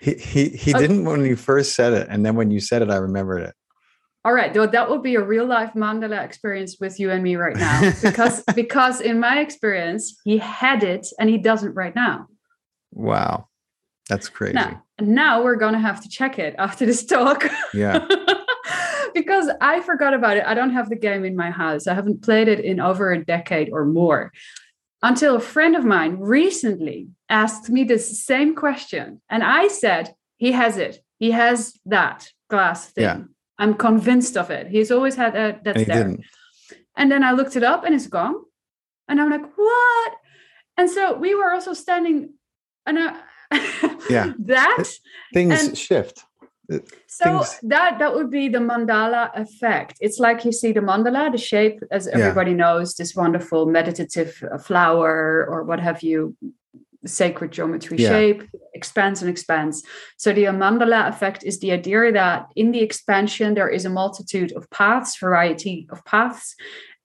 [0.00, 2.90] He he he didn't when you first said it, and then when you said it,
[2.90, 3.54] I remembered it.
[4.24, 7.36] All right, though that would be a real life mandala experience with you and me
[7.36, 12.26] right now, because because in my experience, he had it and he doesn't right now.
[12.92, 13.48] Wow,
[14.08, 14.54] that's crazy.
[14.54, 17.46] Now, now we're gonna have to check it after this talk.
[17.74, 18.06] Yeah.
[19.14, 20.44] because I forgot about it.
[20.46, 21.86] I don't have the game in my house.
[21.86, 24.32] I haven't played it in over a decade or more.
[25.02, 29.20] Until a friend of mine recently asked me this same question.
[29.28, 31.00] And I said, he has it.
[31.18, 33.04] He has that glass thing.
[33.04, 33.20] Yeah.
[33.58, 34.68] I'm convinced of it.
[34.68, 35.64] He's always had that.
[35.64, 36.02] That's And he there.
[36.04, 36.24] didn't.
[36.96, 38.36] And then I looked it up and it's gone.
[39.08, 40.12] And I'm like, what?
[40.76, 42.34] And so we were also standing
[42.86, 43.20] and I,
[44.10, 44.32] Yeah.
[44.38, 44.84] that
[45.34, 46.24] Things And- shift.
[47.06, 49.94] so things- that that would be the mandala effect.
[50.00, 54.58] It's like you see the mandala, the shape, as everybody knows, this wonderful meditative uh,
[54.58, 56.36] flower or what have you,
[57.04, 58.08] sacred geometry Yeah.
[58.08, 58.42] shape,
[58.74, 59.84] expands and expands.
[60.16, 64.50] So the mandala effect is the idea that in the expansion there is a multitude
[64.56, 66.56] of paths, variety of paths.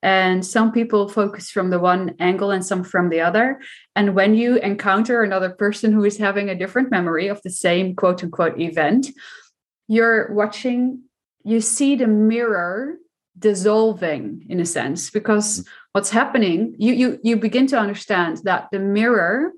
[0.04, 3.60] And some people focus from the one angle and some from the other.
[3.96, 7.96] And when you encounter another person who is having a different memory of the same
[7.96, 9.10] quote unquote event,
[9.88, 11.04] you're watching,
[11.44, 12.96] you see the mirror
[13.38, 15.70] dissolving in a sense, because mm-hmm.
[15.94, 19.52] what's happening, you you you begin to understand that the mirror,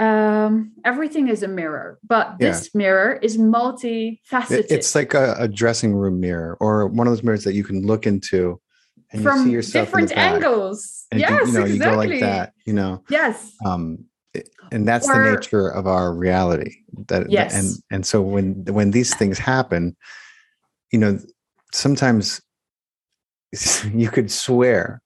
[0.00, 4.50] um, everything is a mirror, but this mirror is multifaceted.
[4.60, 7.64] It- It's like a, a dressing room mirror or one of those mirrors that you
[7.64, 8.60] can look into
[9.12, 11.04] and you from see yourself different angles.
[11.12, 12.06] And yes, you know, you exactly.
[12.06, 13.02] go like that, you know.
[13.10, 13.52] Yes.
[13.64, 14.04] Um
[14.72, 16.76] and that's Or- the nature of our reality.
[17.08, 17.54] That Yes.
[17.54, 19.96] and and so when when these things happen,
[20.92, 21.18] you know,
[21.72, 22.40] sometimes
[23.92, 25.02] you could swear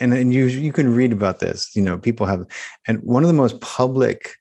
[0.00, 2.44] and and you you can read about this you know people have
[2.86, 4.34] and one of the most public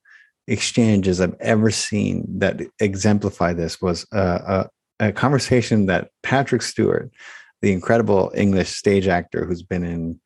[0.48, 4.70] exchanges i've ever seen that exemplify this was a,
[5.00, 7.12] a, a conversation that patrick stewart
[7.62, 10.20] the incredible english stage actor who's been in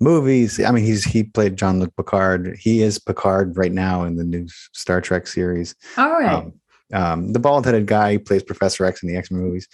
[0.00, 2.56] movies i mean he's he played Jean-Luc picard.
[2.60, 5.74] He is picard right now in the new star trek series.
[5.96, 6.34] All right.
[6.34, 6.52] um,
[6.92, 9.66] um, the bald-headed guy who plays Professor X in the X-Men movies,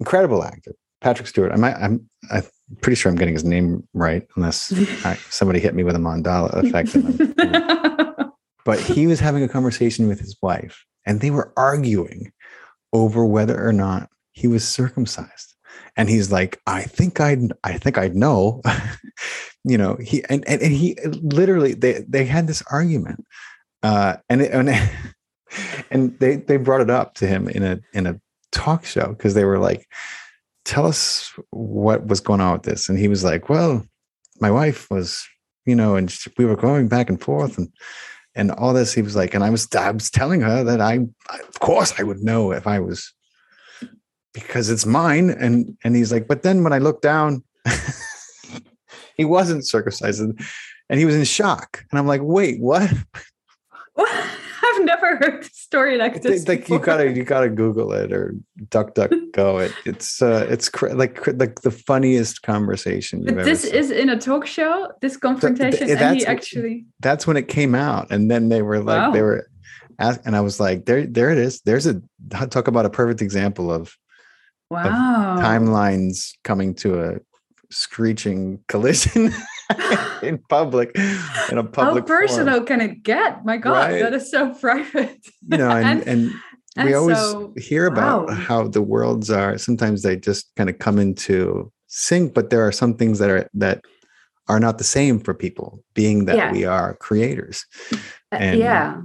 [0.00, 1.52] incredible actor, Patrick Stewart.
[1.52, 2.42] I'm I'm I'm
[2.80, 4.72] pretty sure I'm getting his name right, unless
[5.04, 6.94] I, somebody hit me with a mandala effect.
[8.64, 12.32] but he was having a conversation with his wife, and they were arguing
[12.92, 15.54] over whether or not he was circumcised.
[15.96, 18.62] And he's like, I think I'd I think I'd know.
[19.64, 23.24] you know, he and, and, and he literally they they had this argument.
[23.82, 24.68] Uh and it, and
[25.90, 28.20] and they they brought it up to him in a in a
[28.52, 29.88] talk show because they were like
[30.64, 32.88] tell us what was going on with this.
[32.88, 33.84] And he was like well
[34.40, 35.26] my wife was
[35.66, 37.68] you know and we were going back and forth and
[38.34, 38.92] and all this.
[38.92, 42.02] He was like and i was i was telling her that i, of course i
[42.02, 43.12] would know if i was
[44.32, 45.30] because it's mine.
[45.30, 47.42] And and he's like but then when i looked down
[49.16, 50.20] he wasn't circumcised.
[50.20, 51.84] And he was in shock.
[51.90, 52.92] And i'm like wait what
[54.74, 56.40] I've never heard a story like this.
[56.40, 58.34] It's like you gotta you gotta google it or
[58.68, 63.26] duck duck go it it's uh it's cra- like cr- like the funniest conversation you've
[63.34, 63.74] But ever this seen.
[63.74, 66.86] is in a talk show, this confrontation, and he actually.
[67.00, 69.48] that's when it came out and then they were like they were
[69.98, 72.00] ask, and i was like there there it is there's a
[72.48, 73.94] talk about a perfect example of
[74.70, 75.36] Wow.
[75.40, 77.18] timelines coming to a
[77.72, 79.32] screeching collision
[80.28, 82.26] in public in a How public forum.
[82.26, 83.44] personal can it get?
[83.44, 84.02] My God, Right.
[84.02, 85.18] that is so private.
[85.50, 86.32] you know and, And- and,
[86.76, 88.34] and we always so- hear about wow.
[88.34, 92.72] how the worlds are sometimes they just kind of come into sync but there are
[92.72, 93.82] some things that are that
[94.48, 96.52] are not the same for people being that Yeah.
[96.52, 97.64] we are creators
[98.32, 99.02] Uh, and- yeah.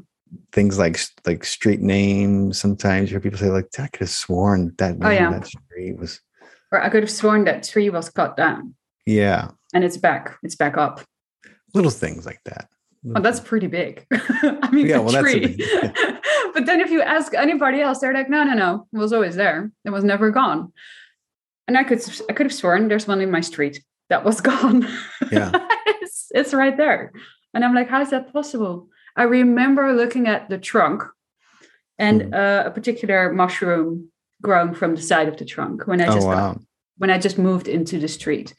[0.52, 4.74] things like like street names sometimes you hear people say like i could have sworn
[4.78, 5.32] that Oh, yeah.
[5.32, 6.22] that street was
[6.72, 8.76] Or I could have sworn that tree was cut down
[9.06, 10.38] yeah and it's back.
[10.44, 11.02] It's back up.
[11.73, 12.68] little things like that
[13.15, 14.03] Oh, that's pretty big.
[14.11, 15.40] I mean, Yeah, well, that's tree.
[15.57, 15.61] big-
[16.56, 19.36] but then if you ask anybody else, they're like, no, no, no, it was always
[19.36, 19.72] there.
[19.84, 20.73] It was never gone.
[21.68, 24.88] And I could, I could have sworn there's one in my street that was gone.
[25.32, 25.52] Yeah.
[25.86, 27.11] it's, it's right there.
[27.53, 28.88] And I'm like, how is that possible?
[29.15, 31.03] I remember looking at the trunk
[31.99, 32.34] and Hmm.
[32.34, 34.10] uh, a particular mushroom
[34.41, 36.60] growing from the side of the trunk when I oh just got wow
[36.98, 38.56] when I just moved into the street.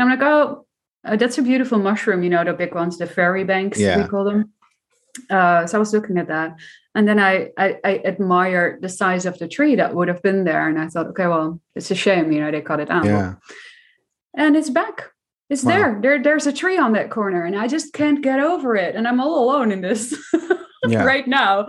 [0.00, 0.66] And I'm like, oh,
[1.04, 3.98] uh, that's a beautiful mushroom, you know, the big ones, the fairy banks, Yeah.
[4.02, 4.52] we call them.
[5.28, 6.56] Uh, so I was looking at that.
[6.94, 10.44] And then I, I, I admire the size of the tree that would have been
[10.44, 10.68] there.
[10.68, 13.04] And I thought, okay, well, it's a shame, you know, they cut it down.
[13.04, 13.34] yeah
[14.34, 15.10] And it's back.
[15.50, 15.70] It's Wow.
[15.72, 15.98] there.
[16.00, 16.22] There.
[16.22, 17.44] There's a tree on that corner.
[17.44, 18.94] And I just can't get over it.
[18.96, 20.16] And I'm all alone in this
[20.88, 21.66] yeah right now.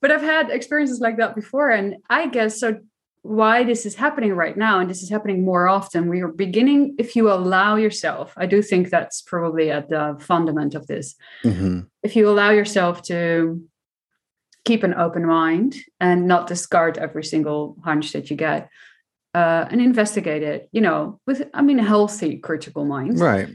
[0.00, 1.70] But I've had experiences like that before.
[1.70, 2.78] And I guess so
[3.26, 6.08] why this is happening right now, and this is happening more often.
[6.08, 10.74] We are beginning, if you allow yourself, I do think that's probably at the fundament
[10.74, 11.14] of this.
[11.42, 13.60] hmm If you allow yourself to
[14.64, 18.68] keep an open mind and not discard every single hunch that you get,
[19.34, 23.48] uh, and investigate it, you know, with I mean, a healthy critical mind, Right.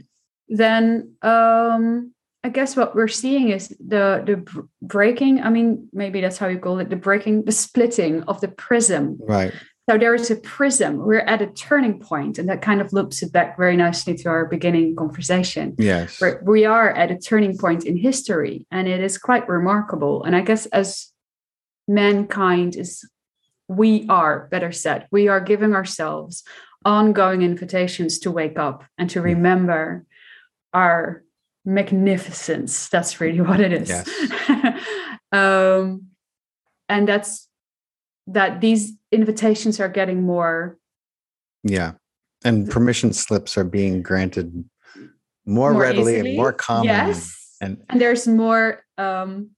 [0.48, 5.42] then um, I guess what we're seeing is the the breaking.
[5.42, 9.18] I mean, maybe that's how you call it, the breaking, the splitting of the prism.
[9.20, 9.52] Right.
[9.90, 10.98] So there is a prism.
[10.98, 14.28] We're at a turning point, and that kind of loops it back very nicely to
[14.28, 15.74] our beginning conversation.
[15.78, 16.20] Yes.
[16.20, 20.22] Where we are at a turning point in history, and it is quite remarkable.
[20.24, 21.12] And I guess as
[21.88, 23.08] mankind is,
[23.68, 26.44] we are better said, we are giving ourselves
[26.84, 29.24] ongoing invitations to wake up and to mm.
[29.24, 30.04] remember
[30.72, 31.22] our
[31.64, 32.88] magnificence.
[32.88, 33.88] That's really what it is.
[33.88, 34.08] Yes.
[35.32, 36.06] um,
[36.88, 37.48] and that's
[38.26, 40.78] that these invitations are getting more
[41.64, 41.92] Yeah.
[42.44, 44.64] And permission slips are being granted
[45.46, 46.30] more, more readily easily.
[46.30, 46.86] and more common.
[46.86, 47.56] Yes.
[47.60, 49.50] And and there's more um,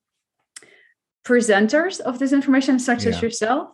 [1.26, 3.10] presenters of this information, such Yeah.
[3.10, 3.70] as yourself.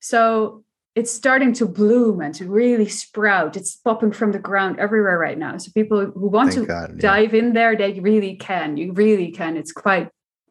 [0.00, 0.63] So
[0.94, 3.56] it's starting to bloom and to really sprout.
[3.56, 5.56] It's popping from the ground everywhere right now.
[5.58, 6.90] So people who want thank to God.
[6.94, 7.00] yeah.
[7.00, 8.76] dive in there, they really can.
[8.76, 9.56] You really can.
[9.56, 10.08] It's quite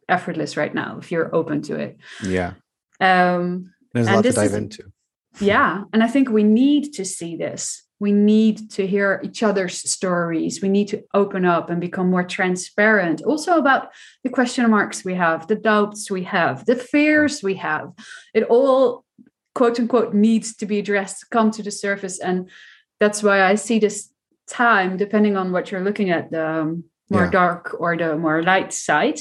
[0.08, 1.96] effortless right now if you're open to it.
[2.22, 2.54] Yeah.
[3.00, 4.82] Um, There's a lot to dive is- into.
[5.40, 5.84] yeah.
[5.92, 7.82] And I think we need to see this.
[8.00, 10.60] We need to hear each other's stories.
[10.60, 13.22] We need to open up and become more transparent.
[13.22, 13.88] Also, about
[14.24, 17.92] the question marks we have, the doubts we have, the fears we have.
[18.34, 19.03] It all,
[19.54, 22.18] quote unquote, needs to be addressed, come to the surface.
[22.20, 22.48] And
[23.00, 24.10] that's why I see this
[24.48, 27.30] time, depending on what you're looking at, the um, more Yeah.
[27.30, 29.20] dark or the more light side,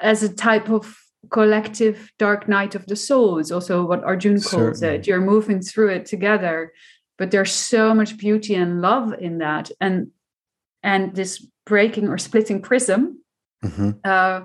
[0.00, 0.96] as a type of
[1.30, 4.96] collective dark night of the soul is also what Arjun calls Certainly.
[4.96, 5.06] it.
[5.06, 6.72] You're moving through it together,
[7.18, 9.70] but there's so much beauty and love in that.
[9.80, 10.08] And
[10.82, 13.22] and this breaking or splitting prism
[13.62, 14.40] hmm uh,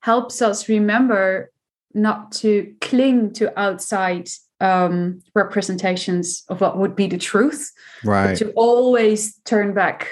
[0.00, 1.50] helps us remember
[1.96, 4.28] not to cling to outside
[4.60, 7.72] um, representations of what would be the truth,
[8.04, 8.36] but Right.
[8.38, 10.08] to always turn back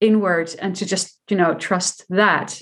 [0.00, 2.60] inward and to just you know trust that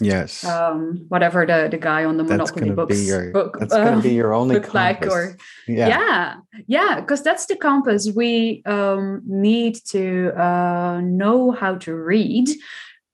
[0.00, 0.44] Yes.
[0.44, 3.30] um, whatever the the guy on the that's Monopoly books your.
[3.32, 5.14] book that's going uh, to be your only look like, compass.
[5.14, 5.36] or
[5.68, 5.88] yeah.
[5.88, 6.34] yeah
[6.66, 12.48] yeah because that's the compass we um, need to uh, know how to read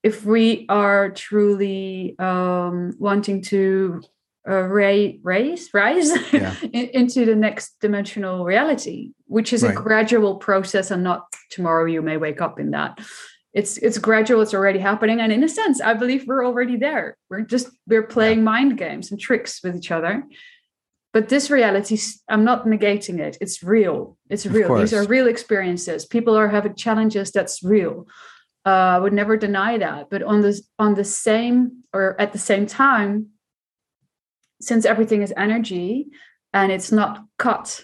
[0.02, 4.00] if we are truly um, wanting to
[4.48, 6.54] uh, ra- raise rise Yeah.
[6.72, 9.72] in- into the next dimensional reality which is Right.
[9.72, 12.98] a gradual process and not tomorrow you may wake up in that.
[13.52, 17.16] It's it's gradual it's already happening and in a sense i believe we're already there.
[17.28, 20.24] We're just we're playing mind games and tricks with each other.
[21.12, 21.98] But this reality
[22.28, 24.74] I'm not negating it it's real it's real.
[24.76, 26.06] These are real experiences.
[26.06, 28.06] People are having challenges that's real.
[28.66, 31.56] Uh, i would never deny that but on the on the same
[31.94, 33.12] or at the same time
[34.60, 36.06] since everything is energy
[36.52, 37.82] and it's not cut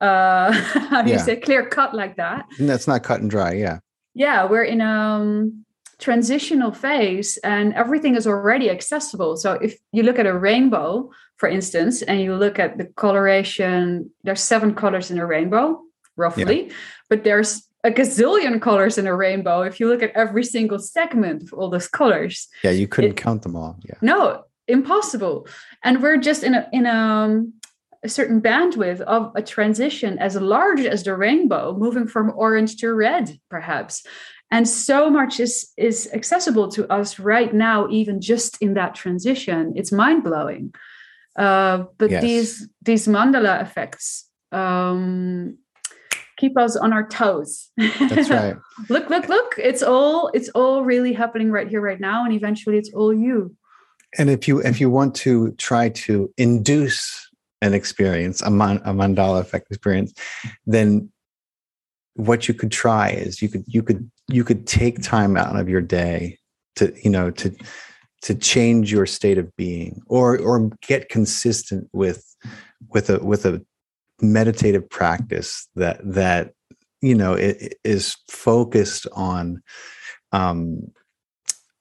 [0.00, 0.52] uh
[0.90, 3.52] how do you say clear cut like that And that's not cut and dry.
[3.54, 3.78] Yeah.
[4.14, 5.64] yeah we're in a um,
[5.98, 11.48] transitional phase and everything is already accessible so if you look at a rainbow for
[11.48, 15.80] instance and you look at the coloration there's seven colors in a rainbow
[16.16, 16.72] roughly yeah.
[17.10, 21.42] but there's a gazillion colors in a rainbow if you look at every single segment
[21.42, 22.70] of all those colors Yeah.
[22.72, 23.76] You couldn't It- count them all.
[23.84, 23.94] Yeah.
[24.00, 25.48] no impossible.
[25.82, 27.54] And we're just in a in a, um,
[28.04, 32.92] a certain bandwidth of a transition as large as the rainbow moving from orange to
[32.94, 34.04] red perhaps.
[34.50, 39.72] And so much is is accessible to us right now even just in that transition.
[39.76, 40.74] It's mind-blowing.
[41.36, 42.22] Uh, but Yes.
[42.22, 45.58] these these mandala effects um,
[46.38, 47.70] keep us on our toes.
[47.76, 48.56] That's right.
[48.88, 49.54] look look look.
[49.58, 53.54] It's all it's all really happening right here right now and eventually it's all you
[54.16, 57.28] And if you if you want to try to induce
[57.60, 60.12] an experience, a, man, a mandala effect experience,
[60.66, 61.10] then
[62.14, 65.68] what you could try is you could you could you could take time out of
[65.68, 66.38] your day
[66.76, 67.54] to you know to
[68.22, 72.24] to change your state of being or or get consistent with
[72.88, 73.64] with a with a
[74.20, 76.52] meditative practice that that
[77.00, 79.62] you know i- i- is focused on
[80.32, 80.80] um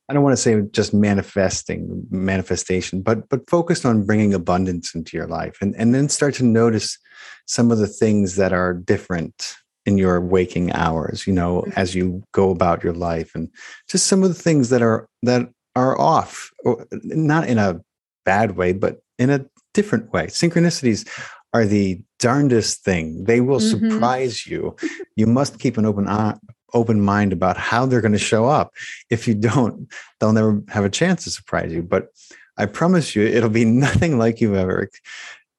[0.09, 5.17] I don't want to say just manifesting manifestation, but but focused on bringing abundance into
[5.17, 6.97] your life, and and then start to notice
[7.45, 9.55] some of the things that are different
[9.85, 11.27] in your waking hours.
[11.27, 13.49] You know, as you go about your life, and
[13.89, 17.81] just some of the things that are that are off, or not in a
[18.25, 20.27] bad way, but in a different way.
[20.27, 21.07] Synchronicities
[21.53, 23.23] are the darndest thing.
[23.25, 23.91] They will Mhm.
[23.91, 24.75] surprise you.
[25.15, 26.35] You must keep an open eye,
[26.73, 28.73] open mind about how they're going to show up.
[29.09, 29.87] If you don't,
[30.19, 31.81] they'll never have a chance to surprise you.
[31.81, 32.09] But
[32.57, 34.89] I promise you, it'll be nothing like you've ever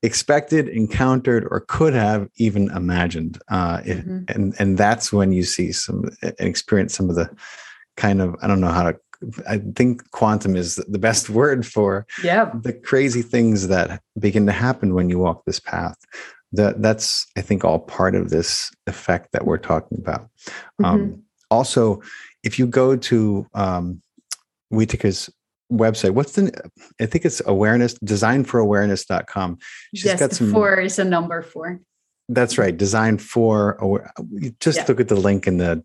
[0.02, 3.38] expected, encountered, or could have even imagined.
[3.48, 4.30] Uh, it- Mhm.
[4.34, 7.28] and and that's when you see some and experience some of the
[7.96, 8.98] kind of I don't know how to.
[9.48, 12.52] I think quantum is the best word for Yeah.
[12.62, 15.96] the crazy things that begin to happen when you walk this path
[16.52, 20.28] that that's i think all part of this effect that we're talking about
[20.84, 21.20] um, Mhm.
[21.50, 22.00] also
[22.42, 24.00] if you go to um,
[24.72, 25.30] Witika's
[25.72, 26.50] website what's the
[27.00, 29.58] i think it's awareness design for awareness.com
[29.94, 31.80] she's yes, got some four is a number four.
[32.30, 33.76] that's right design for
[34.60, 34.84] just Yeah.
[34.88, 35.84] look at the link in the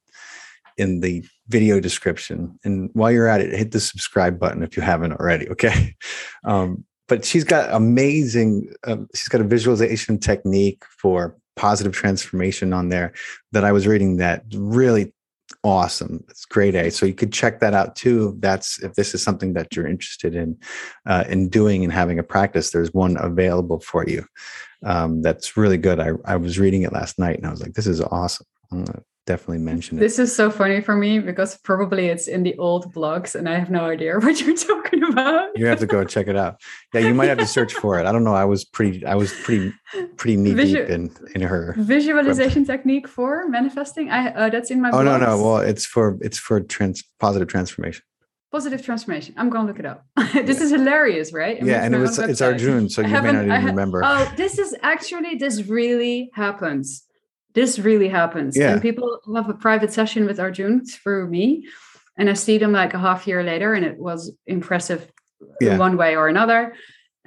[0.77, 4.83] in the video description and while you're at it hit the subscribe button if you
[4.83, 5.95] haven't already okay
[6.45, 12.89] um, but she's got amazing um, she's got a visualization technique for positive transformation on
[12.89, 13.13] there
[13.51, 15.13] that i was reading that really
[15.63, 16.23] awesome.
[16.29, 16.89] It's great a.
[16.89, 18.35] So you could check that out too.
[18.39, 20.57] That's if this is something that you're interested in
[21.05, 24.25] uh, in doing and having a practice there's one available for you.
[24.85, 25.99] Um, that's really good.
[25.99, 28.47] I, I was reading it last night and i was like this is awesome.
[28.71, 32.43] I'm gonna definitely mention it This is so funny for me because probably it's in
[32.43, 35.49] the old blogs and I have no idea what you're talking about.
[35.57, 36.59] you have to go check it out
[36.93, 39.15] yeah you might have to search for it i don't know i was pretty i
[39.15, 39.73] was pretty
[40.17, 44.09] pretty knee Visu- deep in in her Visualization technique for manifesting.
[44.09, 44.89] I uh, that's in my.
[44.91, 48.03] oh no no well it's for it's for trans positive transformation
[48.51, 49.33] positive transformation.
[49.37, 50.05] I'm gonna look it up.
[50.49, 51.57] this is hilarious, right?
[51.61, 52.51] I yeah and it was own it's website.
[52.53, 57.03] arjun so you may haven't- even ha- remember Oh, this is actually this really happens.
[57.53, 58.57] This really happens.
[58.57, 58.73] Yeah.
[58.73, 61.67] And people have a private session with Arjun through me,
[62.17, 65.11] and I see them like a half year later, and it was impressive
[65.61, 65.73] Yeah.
[65.73, 66.73] in one way or another.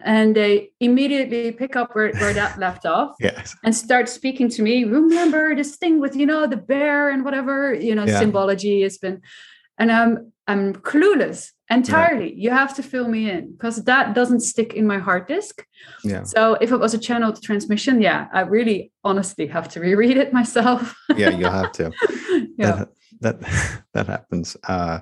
[0.05, 4.61] And they immediately pick up where, where that left off yes and start speaking to
[4.63, 4.85] me.
[4.85, 8.19] Remember this thing with you know the bear and whatever you know Yeah.
[8.19, 9.23] symbology has been,
[9.79, 12.33] and I'm I'm clueless entirely.
[12.35, 15.65] You have to fill me in because that doesn't stick in my hard disk.
[16.05, 20.17] yeah So if it was a channeled transmission, yeah, I really honestly have to reread
[20.17, 20.95] it myself.
[21.17, 21.93] yeah you'll have to
[22.59, 22.73] yeah.
[22.73, 22.89] that
[23.21, 24.99] that that happens uh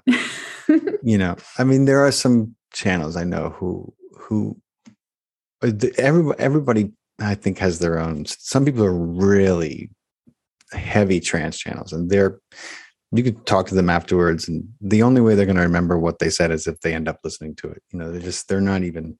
[1.02, 4.56] you know i mean there are some channels i know who who
[5.62, 9.90] uh, the- everybody everybody i think has their own some people are really
[10.72, 12.38] heavy trance channels and they're
[13.16, 16.18] you could talk to them afterwards and the only way they're going to remember what
[16.18, 18.60] they said is if they end up listening to it you know they're just they're
[18.60, 19.16] not even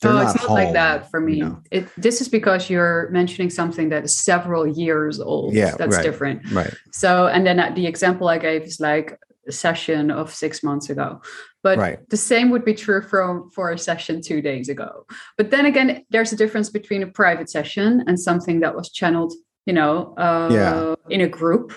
[0.00, 1.40] they're no, not it's not like that for you me.
[1.40, 1.60] know?
[1.72, 5.54] It, this is because you're mentioning something that is several years old.
[5.54, 6.02] Yeah, that's right.
[6.04, 6.42] different.
[6.52, 9.18] right So, and then uh, the example I gave is like
[9.48, 11.20] a session of six months ago.
[11.64, 11.98] But Right.
[12.10, 15.04] the same would be true for, for a session two days ago.
[15.36, 19.32] But then again, there's a difference between a private session and something that was channeled,
[19.66, 20.94] you know, uh, Yeah.
[21.10, 21.72] in a group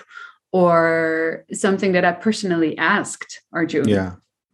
[0.52, 3.88] or something that I personally asked Arjun.
[3.88, 4.12] yeah.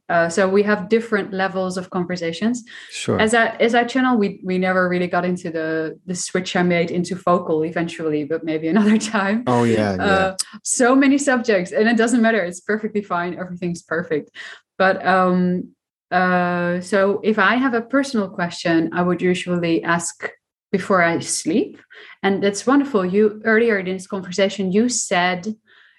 [0.09, 2.65] Uh, so we have different levels of conversations.
[2.91, 3.21] sure.
[3.21, 6.63] As I as I channel, we we never really got into the the switch I
[6.63, 9.45] made into vocal eventually, but maybe another time.
[9.47, 10.05] Oh yeah yeah.
[10.05, 14.31] uh, so many subjects and it doesn't matter it's perfectly fine everything's perfect.
[14.79, 15.75] But um
[16.11, 20.31] uh so if i have a personal question i would usually ask
[20.73, 21.79] before i sleep.
[22.23, 23.05] And that's wonderful.
[23.05, 25.55] You earlier in this conversation you said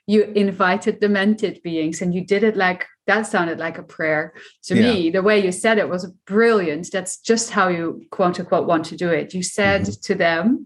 [0.10, 4.34] you invited demented beings and you did it like that sounded like a prayer
[4.64, 8.68] to me the way you said it was brilliant that's just how you quote unquote
[8.72, 10.65] want to do it you said to them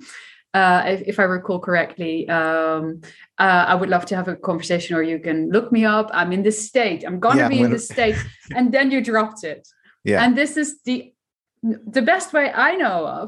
[0.53, 3.01] uh, if, if I recall correctly, um,
[3.39, 6.11] uh, I would love to have a conversation, or you can look me up.
[6.13, 7.03] I'm in this state.
[7.07, 8.17] I'm gonna Yeah, be I'm in gonna- this state,
[8.55, 9.67] and then you dropped it.
[10.03, 10.23] Yeah.
[10.23, 10.97] And this is the
[11.97, 13.27] the best way I know of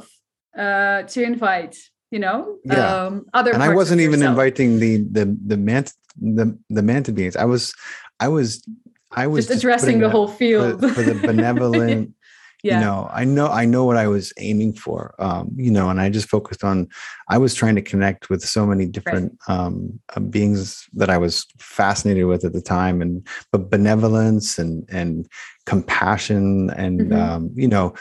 [0.66, 1.76] uh, to invite,
[2.12, 3.06] you know, Yeah.
[3.06, 3.52] um, other.
[3.56, 5.90] and I wasn't even inviting the the the mant
[6.20, 7.36] the the Mantid beings.
[7.36, 7.74] I was
[8.20, 8.64] I was
[9.12, 12.14] I was just addressing the whole field for the benevolent.
[12.64, 12.80] yeah.
[12.80, 15.14] You know, I know I know what I was aiming for.
[15.20, 16.88] Um, you know, and I just focused on.
[17.30, 21.46] I was trying to connect with so many different um, uh, beings that I was
[21.60, 25.28] fascinated with at the time, and but benevolence and and
[25.66, 27.16] compassion and Mhm.
[27.16, 27.94] um, you know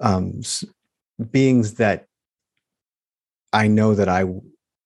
[0.00, 0.40] um,
[1.30, 2.06] beings that
[3.52, 4.24] I know that I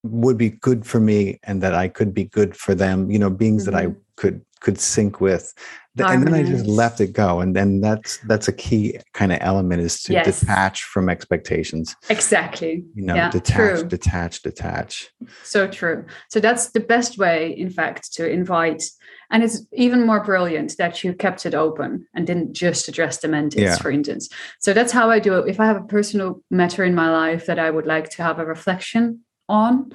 [0.04, 3.10] would be good for me and that I could be good for them.
[3.10, 3.96] You know, beings that I Mhm.
[4.16, 5.52] could could sync with
[5.98, 9.38] and then i just left it go and then that's that's a key kind of
[9.40, 10.40] element is to yes.
[10.40, 13.88] detach from expectations exactly you know yeah, detach true.
[13.88, 15.10] detach detach
[15.42, 18.82] so true so that's the best way in fact to invite
[19.30, 23.28] and it's even more brilliant that you kept it open and didn't just address the
[23.28, 23.76] Mantis yeah.
[23.76, 24.28] for instance
[24.60, 27.46] so that's how i do it if i have a personal matter in my life
[27.46, 29.92] that i would like to have a reflection on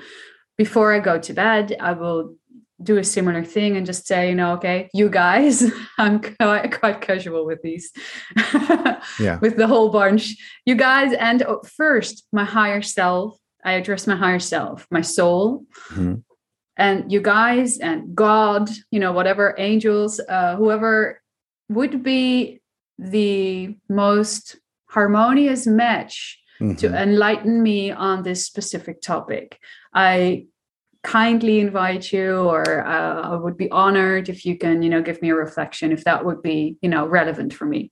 [0.58, 2.36] before i go to bed i will
[2.82, 7.02] do a similar thing and just say, you know, okay, you guys, I'm quite, quite
[7.02, 7.92] casual with these,
[9.20, 10.36] yeah, with the whole bunch.
[10.66, 13.38] You guys, and oh, first, my higher self.
[13.66, 16.16] I address my higher self, my soul, mm-hmm.
[16.78, 18.70] and you guys, and God.
[18.92, 21.22] You know, whatever angels, uh, whoever
[21.68, 22.62] would be
[22.98, 24.58] the most
[24.88, 26.76] harmonious match mm-hmm.
[26.76, 29.60] to enlighten me on this specific topic.
[29.94, 30.48] I
[31.04, 35.22] kindly invite you or uh, i would be honored if you can you know give
[35.22, 37.92] me a reflection if that would be you know relevant for me.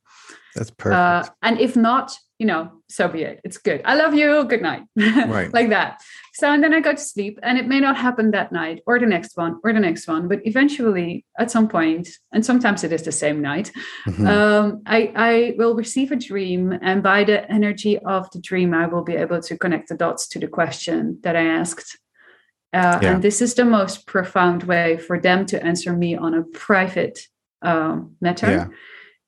[0.56, 0.96] That's uh, perfect.
[0.96, 3.42] uh, and if not you know so be it.
[3.44, 3.82] It's good.
[3.86, 4.46] I love you.
[4.46, 4.84] Good night.
[4.98, 5.54] Right.
[5.54, 6.02] Like that
[6.38, 9.00] so and then i go to sleep and it may not happen that night or
[9.00, 12.92] the next one or the next one but eventually at some point and sometimes it
[12.92, 13.72] is the same night
[14.08, 14.28] mm-hmm.
[14.28, 18.86] um, I, I will receive a dream and by the energy of the dream i
[18.88, 21.98] will be able to connect the dots to the question that i asked
[22.74, 23.14] uh, yeah.
[23.14, 27.18] And this is the most profound way for them to answer me on a private
[27.62, 28.68] um, matter yeah.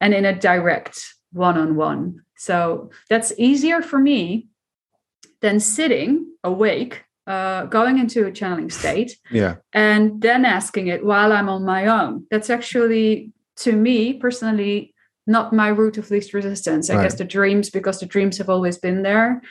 [0.01, 0.99] and in a direct
[1.31, 2.21] one on one.
[2.37, 4.49] So that's easier for me
[5.41, 11.31] than sitting awake, uh, going into a channeling state, yeah, and then asking it while
[11.31, 12.25] I'm on my own.
[12.31, 14.93] That's actually, to me personally,
[15.27, 16.89] not my route of least resistance.
[16.89, 17.03] I right.
[17.03, 19.41] guess the dreams, because the dreams have always been there,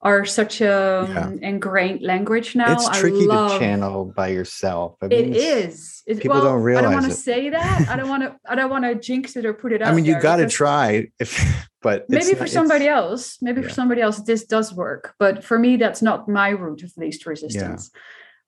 [0.00, 1.26] are such a yeah.
[1.26, 2.72] Um, ingrained language now.
[2.72, 4.96] It's tricky love, to channel by yourself.
[5.02, 6.02] I mean, it is.
[6.06, 6.84] It's, people well, don't realize.
[6.84, 7.88] I don't want to say that.
[7.88, 8.36] I don't want to.
[8.48, 9.88] I don't want to jinx it or put it out.
[9.88, 11.08] I mean, you got to try.
[11.18, 13.68] If but maybe for somebody else, maybe yeah.
[13.68, 15.14] for somebody else, this does work.
[15.18, 17.90] But for me, that's not my route of least resistance.
[17.92, 18.00] Yeah.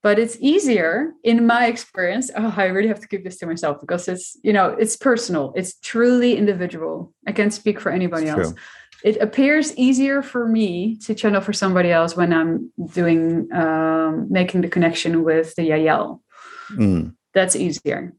[0.02, 2.30] But it's easier in my experience.
[2.36, 5.52] Oh, I really have to keep this to myself because it's you know it's personal.
[5.56, 7.12] It's truly individual.
[7.26, 8.52] I can't speak for anybody it's else.
[8.52, 8.58] True
[9.02, 14.60] it appears easier for me to channel for somebody else when I'm doing um, making
[14.60, 16.20] the connection with the Yahyel.
[16.72, 17.14] Mm.
[17.32, 18.12] That's easier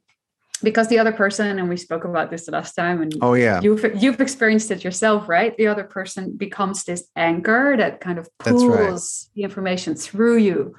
[0.64, 3.62] because the other person, and we spoke about this the last time, and oh yeah,
[3.62, 5.56] you've you've experienced it yourself, right?
[5.58, 9.36] The other person becomes this anchor that kind of pulls right.
[9.36, 10.76] the information through you,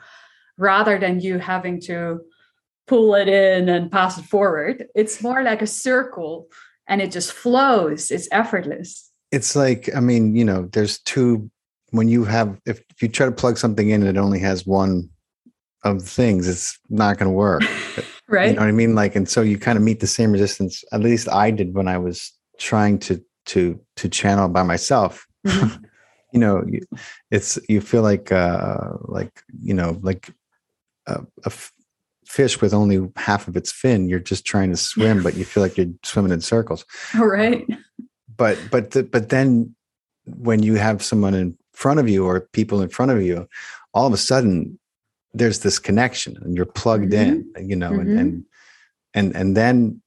[0.56, 2.20] rather than you having to
[2.86, 4.86] pull it in and pass it forward.
[4.94, 6.48] It's more like a circle,
[6.86, 8.10] and it just flows.
[8.10, 11.50] It's effortless it's like i mean you know there's two
[11.92, 15.08] when you have if, you try to plug something in and it only has one
[15.84, 17.62] of the things it's not going to work.
[18.28, 18.48] Right.
[18.48, 18.94] You know what i mean?
[18.94, 21.86] Like and so you kind of meet the same resistance at least i did when
[21.86, 25.26] i was trying to to to channel by myself.
[25.46, 25.84] Mm-hmm.
[26.32, 26.64] you know
[27.30, 30.30] it's you feel like uh like you know like
[31.06, 31.72] a, a f-
[32.24, 35.62] fish with only half of its fin you're just trying to swim but you feel
[35.62, 36.86] like you're swimming in circles.
[37.16, 37.66] All right
[38.36, 39.74] but but the, but then
[40.26, 43.48] when you have someone in front of you or people in front of you
[43.94, 44.78] all of a sudden
[45.34, 47.56] there's this connection and you're plugged mm-hmm.
[47.56, 48.18] in you know mm-hmm.
[48.18, 48.44] and,
[49.14, 50.00] and and then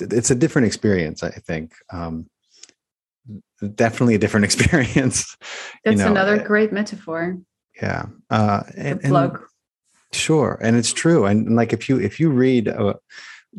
[0.00, 2.28] it's a different experience i think um
[3.74, 5.36] definitely a different experience
[5.84, 7.38] that's you know, another great metaphor
[7.80, 9.44] yeah uh and, plug and,
[10.12, 12.94] sure and it's true and, and like if you if you read uh,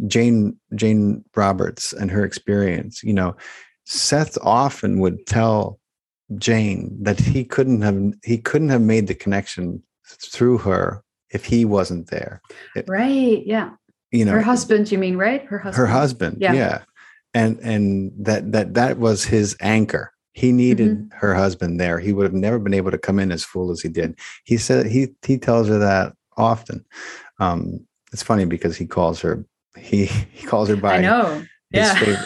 [0.07, 3.36] jane jane roberts and her experience you know
[3.90, 5.80] Seth often would tell
[6.38, 11.66] Jane that he couldn't have he couldn't have made the connection through her if he
[11.66, 12.40] wasn't there.
[12.88, 13.44] Right.
[13.44, 13.72] Yeah.
[14.11, 14.91] You know, her husband.
[14.91, 15.44] You mean right?
[15.44, 15.76] Her husband.
[15.76, 16.38] Her husband.
[16.40, 16.53] Yeah.
[16.53, 16.82] yeah.
[17.34, 20.14] And and that that that was his anchor.
[20.34, 21.18] He needed mm-hmm.
[21.18, 21.98] her husband there.
[21.98, 24.20] He would have never been able to come in as full as he did.
[24.44, 26.86] He said he he tells her that often.
[27.40, 29.44] Um, it's funny because he calls her
[29.76, 31.44] he he calls her by I know.
[31.72, 31.95] yeah.
[31.95, 32.20] Favorite,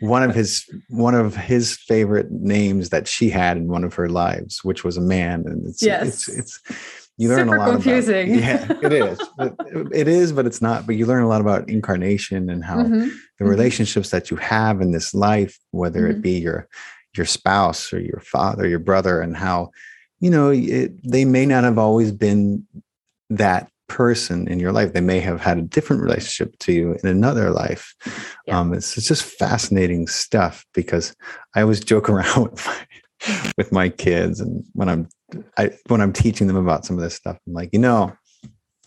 [0.00, 4.08] one of his one of his favorite names that she had in one of her
[4.08, 6.28] lives, which was a man, and it's yes.
[6.28, 6.90] it's it's
[7.20, 8.38] you learn Super a lot confusing.
[8.38, 9.20] about yeah it is
[9.92, 13.00] it is but it's not but you learn a lot about incarnation and how mm-hmm.
[13.00, 13.46] the mm-hmm.
[13.46, 14.16] relationships mm-hmm.
[14.16, 16.12] that you have in this life whether mm-hmm.
[16.12, 16.66] it be your
[17.14, 19.70] your spouse or your father your brother and how
[20.20, 22.66] you know it, they may not have always been
[23.28, 24.92] that person in your life.
[24.92, 27.94] They may have had a different relationship to you in another life.
[28.46, 28.58] Yeah.
[28.58, 31.14] Um, it's, it's just fascinating stuff because
[31.54, 32.86] I always joke around with my,
[33.58, 35.08] with my kids, and when I'm
[35.58, 38.16] I, when I'm teaching them about some of this stuff, I'm like, you know,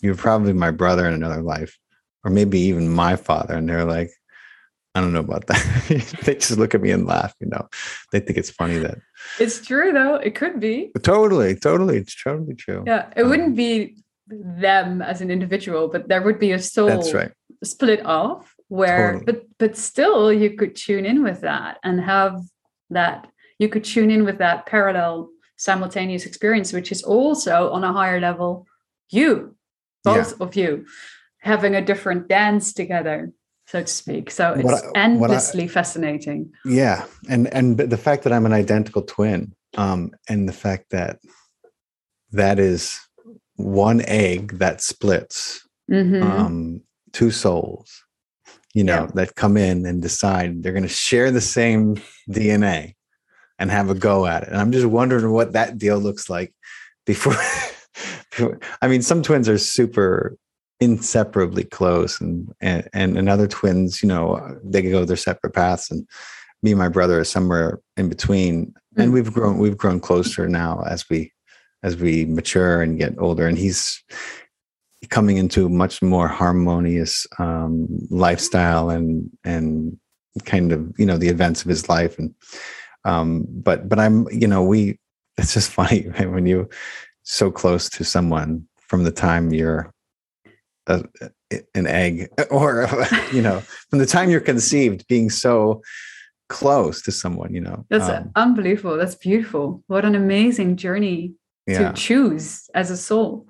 [0.01, 1.77] you're probably my brother in another life.
[2.23, 4.09] or maybe even my father, and they're like,
[4.95, 6.15] I don't know about that.
[6.23, 7.67] they just look at me and laugh, you know.
[8.11, 8.99] They think it's funny that
[9.39, 10.15] it's true though.
[10.15, 10.91] It could be.
[11.01, 11.97] Totally, totally.
[11.97, 12.83] It's totally true.
[12.85, 13.09] Yeah.
[13.15, 14.02] It um, wouldn't be
[14.41, 17.31] them as an individual, but there would be a soul that's right.
[17.63, 19.25] split off where totally.
[19.25, 22.41] but but still you could tune in with that and have
[22.89, 23.27] that
[23.59, 28.19] you could tune in with that parallel simultaneous experience, which is also on a higher
[28.19, 28.65] level
[29.09, 29.55] you,
[30.03, 30.45] both yeah.
[30.45, 30.85] of you,
[31.39, 33.31] having a different dance together
[33.67, 34.29] so to speak.
[34.29, 36.51] So it's I, endlessly I, fascinating.
[36.65, 41.19] Yeah, and and the fact that I'm an identical twin, um, and the fact that
[42.31, 42.99] that is
[43.55, 46.23] one egg that splits, mm-hmm.
[46.23, 46.81] um,
[47.11, 48.03] two souls,
[48.73, 49.11] you know, yeah.
[49.15, 52.95] that come in and decide they're going to share the same DNA
[53.59, 54.49] and have a go at it.
[54.49, 56.53] And I'm just wondering what that deal looks like
[57.05, 57.35] before.
[58.81, 60.37] I mean, some twins are super
[60.79, 66.05] inseparably close and, and and other twins you know they go their separate paths and
[66.61, 70.83] me and my brother are somewhere in between and we've grown we've grown closer now
[70.85, 71.31] as we
[71.83, 74.01] as we mature and get older and he's
[75.09, 79.97] coming into much more harmonious um, lifestyle and and
[80.45, 82.33] kind of you know the events of his life and
[83.05, 84.97] um, but but i'm you know we
[85.37, 86.31] it's just funny right?
[86.31, 86.69] when you
[87.23, 89.91] so close to someone from the time you're
[90.87, 91.03] a,
[91.75, 92.87] an egg or
[93.31, 95.81] you know from the time you're conceived being so
[96.49, 101.33] close to someone you know that's um, unbelievable that's beautiful what an amazing journey
[101.67, 101.91] yeah.
[101.91, 103.47] to choose as a soul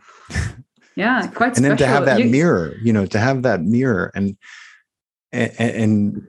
[0.96, 4.12] yeah quite and then to have that you, mirror you know to have that mirror
[4.16, 4.38] and
[5.32, 6.28] and, and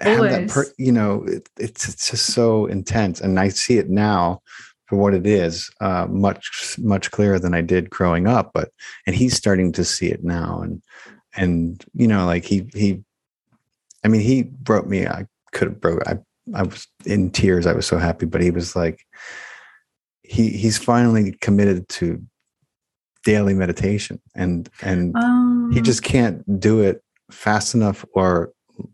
[0.00, 3.88] have that per, you know it, it's it's just so intense and i see it
[3.88, 4.40] now
[4.86, 8.52] for what it is, uh, much much clearer than I did growing up.
[8.54, 8.70] But
[9.06, 10.82] and he's starting to see it now, and
[11.36, 13.02] and you know, like he he,
[14.04, 15.06] I mean, he wrote me.
[15.06, 16.06] I could have broke.
[16.06, 16.18] I
[16.54, 17.66] I was in tears.
[17.66, 19.04] I was so happy, but he was like,
[20.28, 22.22] he he's finally committed to
[23.24, 28.52] daily meditation, and and um, he just can't do it fast enough or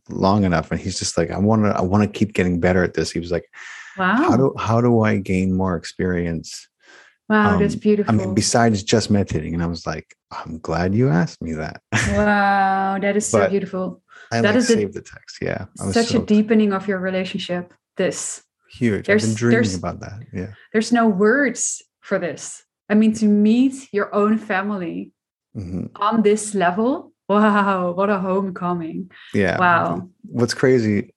[0.08, 0.70] long enough.
[0.70, 3.10] And he's just like, I want to I want to keep getting better at this.
[3.10, 3.46] He was like
[3.96, 4.16] Wow.
[4.16, 6.68] How do how do I gain more experience?
[7.28, 8.12] Wow, um, that's beautiful.
[8.12, 11.80] I mean, besides just meditating, and I was like, I'm glad you asked me that.
[12.12, 14.02] Wow, that is so beautiful.
[14.30, 15.38] I that like is save the text.
[15.40, 17.72] Yeah, such so, a deepening of your relationship.
[17.96, 18.42] This
[18.72, 19.06] huge.
[19.06, 20.20] There's, I've been dreaming about that.
[20.32, 20.52] Yeah.
[20.72, 22.64] There's no words for this.
[22.88, 25.12] I mean, to meet your own family
[25.56, 25.86] mm-hmm.
[25.96, 27.12] on this level.
[27.28, 29.10] Wow, what a homecoming.
[29.32, 29.58] Yeah.
[29.58, 30.08] Wow.
[30.22, 31.12] What's crazy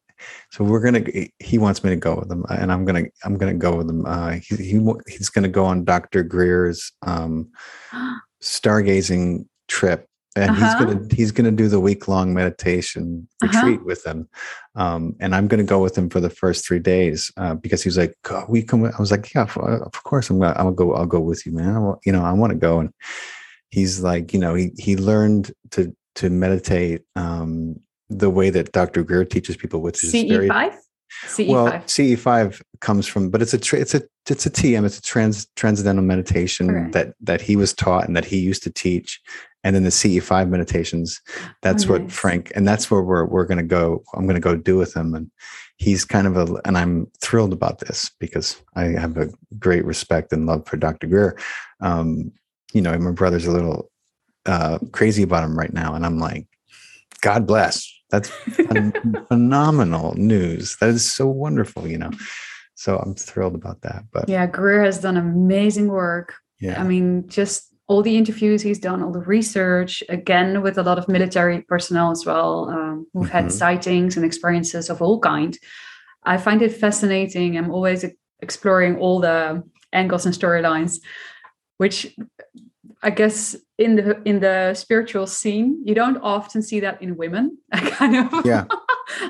[0.52, 1.04] so we're gonna.
[1.40, 3.04] He wants me to go with him, and I'm gonna.
[3.24, 4.06] I'm gonna go with him.
[4.06, 6.24] Uh, he, he he's gonna go on Dr.
[6.24, 7.52] Greer's um,
[8.42, 10.66] stargazing trip, and uh-huh.
[10.66, 13.58] he's gonna he's gonna do the week long meditation uh-huh.
[13.58, 14.28] retreat with them.
[14.76, 17.98] Um, and I'm gonna go with him for the first three days uh, because he's
[17.98, 18.16] like,
[18.50, 18.86] we come.
[18.86, 20.56] I was like, yeah, of course I'm gonna.
[20.58, 20.94] I'll go.
[20.94, 21.76] I'll go with you, man.
[21.76, 22.80] I, you know, I want to go.
[22.80, 22.92] And
[23.70, 27.80] he's like, you know, he he learned to to meditate um,
[28.10, 29.04] the way that Dr.
[29.04, 30.30] Greer teaches people, which is CE5?
[30.30, 30.72] very
[31.26, 31.48] CE5.
[31.48, 34.86] Well, CE5 comes from, but it's a tra- it's a it's a TM.
[34.86, 38.72] It's a trans transcendental meditation that that he was taught and that he used to
[38.72, 39.22] teach,
[39.64, 41.22] and then the CE5 meditations.
[41.62, 44.04] That's oh, what Frank, and that's where we're we're going to go.
[44.14, 45.32] I'm going to go do with him, and
[45.78, 49.30] he's kind of a, and I'm thrilled about this because I have a
[49.60, 51.08] great respect and love for Dr.
[51.08, 51.38] Greer.
[51.82, 52.32] Um,
[52.74, 53.90] you know, my brother's a little
[54.46, 56.48] uh, crazy about him right now, and I'm like,
[57.22, 58.30] God bless that's
[59.28, 60.78] phenomenal news.
[60.78, 62.12] That is so wonderful, you know.
[62.76, 64.04] So I'm thrilled about that.
[64.12, 66.36] But yeah, Greer has done amazing work.
[66.60, 66.80] Yeah.
[66.80, 70.98] I mean, just all the interviews he's done, all the research, again with a lot
[70.98, 73.32] of military personnel as well, um, who've mm-hmm.
[73.32, 75.58] had sightings and experiences of all kind.
[76.24, 77.58] I find it fascinating.
[77.58, 78.04] I'm always
[78.42, 79.64] exploring all the
[79.94, 81.00] angles and storylines,
[81.78, 82.16] which
[83.02, 87.58] I guess in the in the spiritual scene, you don't often see that in women.
[87.72, 88.66] I kind of yeah.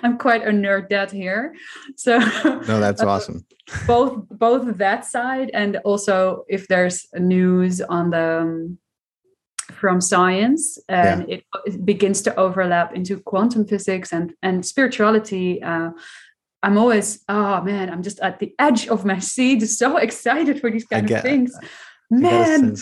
[0.04, 1.54] I'm quite a nerd dad here,
[1.96, 3.46] so no, that's uh, awesome.
[3.86, 8.78] both both that side and also if there's news on the um,
[9.74, 11.36] from science and yeah.
[11.36, 15.62] it, it, begins to overlap into quantum physics and and spirituality.
[15.62, 15.90] Uh,
[16.64, 20.72] I'm always oh man, I'm just at the edge of my seat, so excited for
[20.72, 21.58] these kind of things.
[22.10, 22.76] Man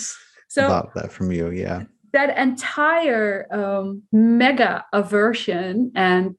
[0.54, 6.36] so about that from you yeah that entire um, mega aversion and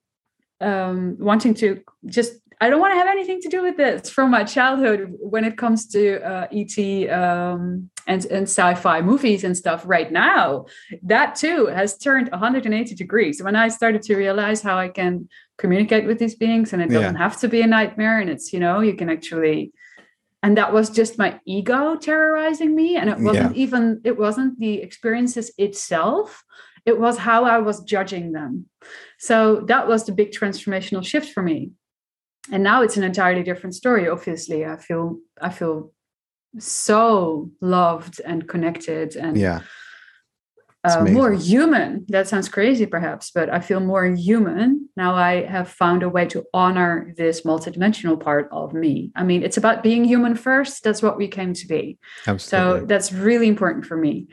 [0.60, 4.30] um, wanting to just I don't want to have anything to do with this from
[4.30, 9.82] my childhood when it comes to uh, ET um, and, and sci-fi movies and stuff.
[9.84, 10.66] Right now,
[11.02, 13.42] that too has turned 180 degrees.
[13.42, 15.28] When I started to realize how I can
[15.58, 17.22] communicate with these beings, and it doesn't yeah.
[17.22, 19.72] have to be a nightmare, and it's you know you can actually.
[20.44, 23.62] And that was just my ego terrorizing me, and it wasn't yeah.
[23.62, 26.44] even it wasn't the experiences itself.
[26.84, 28.66] It was how I was judging them.
[29.18, 31.72] So that was the big transformational shift for me
[32.52, 35.92] and now it's an entirely different story obviously i feel i feel
[36.58, 39.60] so loved and connected and yeah
[40.84, 42.04] uh, more human.
[42.08, 46.26] That sounds crazy perhaps but i feel more human now i have found a way
[46.26, 49.10] to honor this multidimensional part of me.
[49.16, 50.84] I mean it's about being human first.
[50.84, 51.98] That's what we came to be.
[52.26, 52.80] Absolutely.
[52.80, 54.28] so that's really important for me.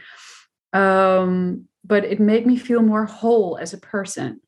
[0.74, 4.40] Um, but it made me feel more whole as a person.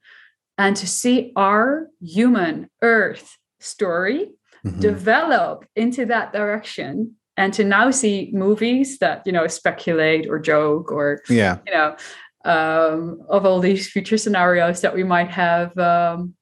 [0.58, 4.32] And to see our human earth story
[4.66, 4.80] mm-hmm.
[4.80, 10.92] develop into that direction and to now see movies that you know speculate or joke
[10.92, 11.96] or yeah you know
[12.46, 16.34] um, of all these future scenarios that we might have um,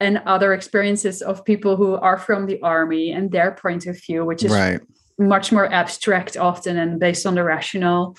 [0.00, 4.24] and other experiences of people who are from the army and their point of view
[4.24, 4.80] which is right.
[5.18, 8.16] much more abstract often and based on the rational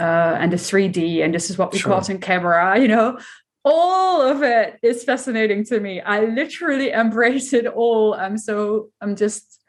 [0.00, 1.92] uh, and the 3d and this is what we sure.
[1.92, 3.18] call it in camera you know
[3.64, 6.00] all of it is fascinating to me.
[6.00, 8.14] I literally embrace it all.
[8.14, 9.61] I'm so I'm just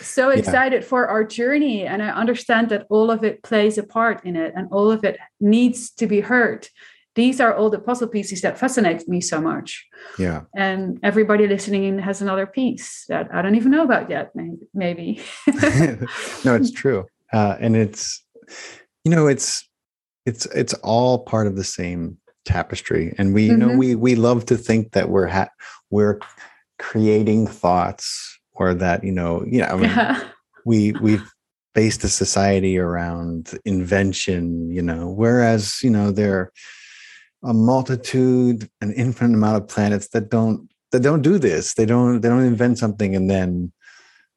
[0.00, 0.88] so excited yeah.
[0.88, 4.52] for our journey and I understand that all of it plays a part in it
[4.56, 6.68] and all of it needs to be heard.
[7.14, 9.86] These are all the puzzle pieces that fascinate me so much.
[10.18, 10.42] Yeah.
[10.54, 14.32] And everybody listening in has another piece that I don't even know about yet,
[14.74, 15.22] maybe.
[16.44, 17.06] no, it's true.
[17.32, 18.22] Uh, and it's,
[19.04, 19.66] you know, it's,
[20.26, 23.58] it's, it's all part of the same tapestry and we mm-hmm.
[23.58, 25.50] know we we love to think that we're ha-
[25.90, 26.20] we're
[26.78, 30.28] creating thoughts or that you know you know I mean, yeah.
[30.64, 31.30] we we've
[31.74, 36.52] based a society around invention you know whereas you know there are
[37.44, 41.74] a multitude an infinite amount of planets that don't that don't do this.
[41.74, 43.72] They don't they don't invent something and then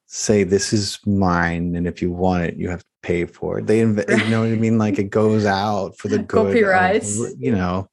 [0.07, 3.67] say this is mine and if you want it you have to pay for it.
[3.67, 4.77] They invent you know what i mean?
[4.77, 7.05] Like it goes out for the good copyright
[7.37, 7.89] you know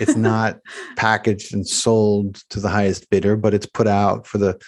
[0.00, 0.58] it's not
[0.96, 4.58] packaged and sold to the highest bidder but it's put out for the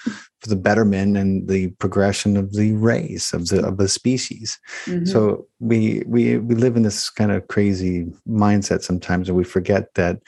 [0.40, 5.04] for the betterment and the progression of the race of the of the species mm-hmm.
[5.04, 9.94] so we we we live in this kind of crazy mindset sometimes and we forget
[9.94, 10.18] that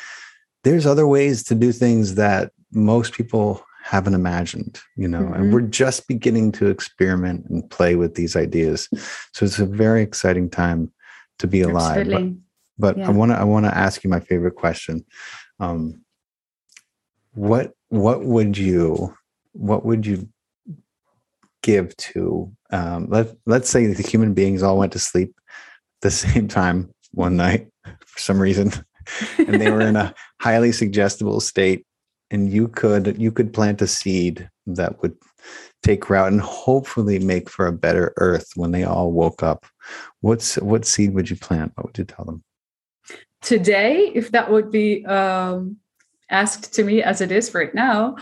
[0.65, 5.35] there's other ways to do things that most people haven't imagined you know mm-hmm.
[5.35, 8.89] and we're just beginning to experiment and play with these ideas
[9.33, 10.93] so it's a very exciting time
[11.39, 12.23] to be alive but,
[12.79, 13.09] but yeah.
[13.09, 15.05] i want to i want to ask you my favorite question.
[15.61, 16.05] Um,
[17.35, 19.15] what what would you
[19.53, 20.29] what would you
[21.63, 25.35] give to um, let let's say the human beings all went to sleep
[26.03, 28.73] the same time one night for some reason
[29.39, 31.87] and they were in a highly suggestible state
[32.31, 35.17] and you could you could plant a seed that would
[35.83, 39.65] take root and hopefully make for a better earth when they all woke up.
[40.21, 41.73] What's what seed would you plant?
[41.75, 42.43] What would you tell them
[43.43, 45.77] today if that would be um,
[46.31, 48.17] asked to me as it is right now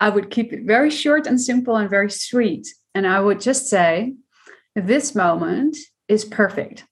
[0.00, 2.66] i would keep it very short and simple and very sweet.
[2.94, 4.14] And i would just say
[4.74, 5.76] this moment
[6.08, 6.84] is perfect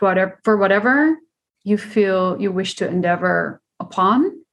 [0.00, 1.18] for whatever,
[1.62, 4.44] you feel you wish to endeavor upon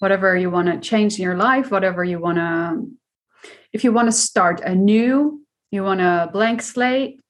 [0.00, 4.08] whatever you want to change in your life, whatever you want to, if you want
[4.08, 5.40] to start anew,
[5.70, 7.20] you want a blank slate,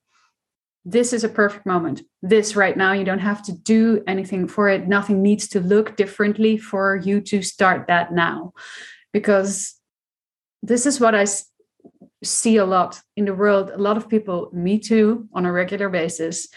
[0.85, 2.03] this is a perfect moment.
[2.23, 4.89] This right now, you don't have to do anything for it.
[4.89, 8.53] Nothing needs to look differently for you to start that now.
[9.13, 9.75] Because
[10.63, 11.27] this is what I
[12.25, 13.71] see a lot in the world.
[13.71, 16.49] A lot of people, me too, on a regular basis.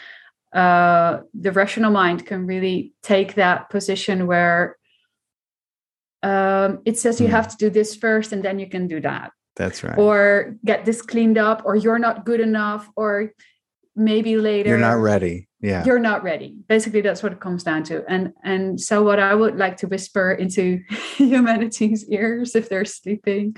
[0.54, 4.78] Uh, the rational mind can really take that position where
[6.24, 7.32] um, it says you mm.
[7.32, 10.86] have to do this first and then you can do that that's right or get
[10.86, 13.32] this cleaned up or you're not good enough or
[13.96, 15.48] maybe later you're not ready.
[15.62, 15.84] Yeah.
[15.84, 16.56] You're not ready.
[16.68, 18.04] Basically that's what it comes down to.
[18.08, 20.82] And and so what i would like to whisper into
[21.16, 23.56] humanity's ears if they're sleeping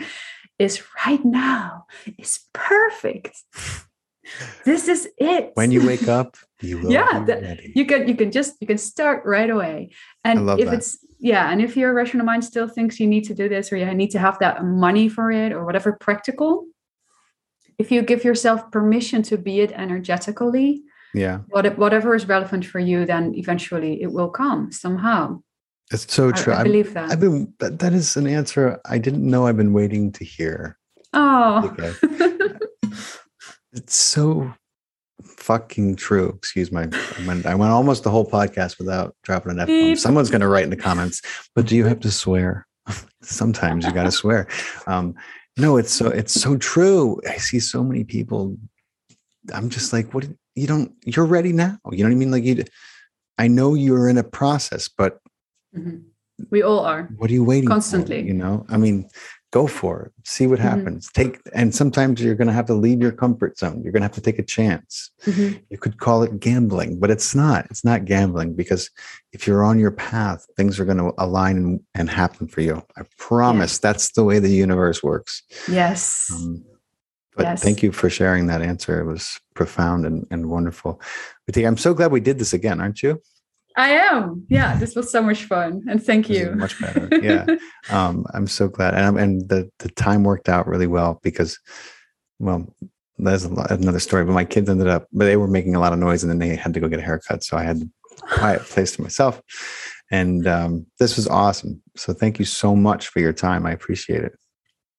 [0.60, 1.86] is right now
[2.18, 3.36] is perfect.
[4.66, 5.52] This is it.
[5.54, 9.24] When you wake up you will yeah you can you can just you can start
[9.26, 9.92] right away.
[10.24, 10.74] And if that.
[10.76, 13.78] it's yeah and if your rational mind still thinks you need to do this or
[13.78, 16.66] you need to have that money for it or whatever practical
[17.80, 20.84] if you give yourself permission to be it energetically
[21.14, 25.40] yeah what, whatever is relevant for you then eventually it will come somehow
[25.92, 26.54] It's so true.
[26.54, 27.12] I, I believe that.
[27.12, 30.78] I've been that, is an answer I didn't know I've been waiting to hear.
[31.14, 31.72] Oh.
[31.72, 31.94] Okay.
[33.72, 34.54] it's so
[35.24, 36.34] fucking true.
[36.38, 39.96] Excuse my I went, I went almost the whole podcast without dropping an F bomb.
[39.96, 41.22] Someone's gonna write in the comments,
[41.56, 42.68] but do you have to swear?
[43.22, 44.48] Sometimes you gotta swear.
[44.88, 45.16] Um,
[45.58, 47.20] no, it's so it's so true.
[47.28, 48.58] I see so many people.
[49.54, 51.78] I'm just like, what you don't you're ready now.
[51.92, 52.32] You know what I mean?
[52.32, 52.64] Like you
[53.38, 55.20] I know you're in a process, but
[55.76, 56.04] Mhm.
[56.52, 57.10] We all are.
[57.18, 57.74] what are you waiting for?
[57.76, 58.22] Constantly.
[58.22, 59.10] You know, I mean,
[59.52, 60.12] go for it.
[60.26, 60.64] See what Mhm.
[60.64, 61.10] happens.
[61.14, 63.82] Take and sometimes you're gonna have to leave your comfort zone.
[63.82, 65.10] You're gonna have to take a chance.
[65.26, 65.62] Mhm.
[65.70, 67.66] You could call it gambling, but it's not.
[67.70, 68.90] It's not gambling because
[69.32, 72.84] if you're on your path, things are gonna align and, and happen for you.
[72.98, 75.44] I promise that's the way the universe works.
[75.70, 76.30] Yes.
[76.34, 76.66] Um,
[77.36, 77.64] but Yes.
[77.64, 79.00] thank you for sharing that answer.
[79.00, 81.00] It was profound and, and wonderful.
[81.50, 83.22] Vitika, I'm so glad we did this again, aren't you?
[83.78, 84.46] I am.
[84.50, 85.84] Yeah, this was so much fun.
[85.88, 86.52] And thank you.
[86.56, 87.08] much better.
[87.22, 87.46] Yeah.
[87.90, 91.60] um, I'm so glad, and I'm- and the the time worked out really well because,
[92.40, 92.74] well,
[93.18, 94.26] there's a lot, another story.
[94.26, 96.40] But my kids ended up, but they were making a lot of noise, and then
[96.40, 99.42] they had to go get a haircut, so I had a quiet place to myself.
[100.10, 101.82] And um, this was awesome.
[101.96, 103.66] So thank you so much for your time.
[103.66, 104.34] I appreciate it.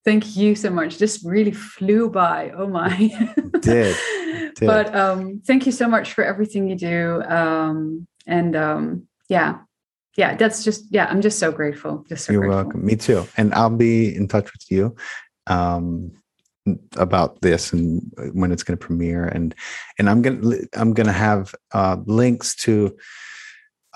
[0.05, 0.99] Thank you so much.
[0.99, 2.51] This really flew by.
[2.57, 2.95] Oh my.
[3.61, 3.97] did.
[4.55, 4.67] did.
[4.67, 7.23] But um, thank you so much for everything you do.
[7.23, 9.59] Um, and um, yeah,
[10.17, 12.05] yeah, that's just, yeah, I'm just so grateful.
[12.09, 12.65] Just so You're grateful.
[12.65, 12.85] welcome.
[12.85, 13.27] Me too.
[13.37, 14.95] And I'll be in touch with you
[15.47, 16.13] um,
[16.97, 18.03] about this and
[18.33, 19.25] when it's going to premiere.
[19.25, 19.55] And
[19.99, 22.97] and I'm gonna I'm gonna have uh, links to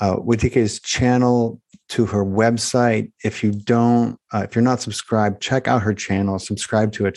[0.00, 1.60] uh, Witike's channel,
[1.92, 3.12] to her website.
[3.22, 6.38] If you don't, uh, if you're not subscribed, check out her channel.
[6.38, 7.10] Subscribe to it.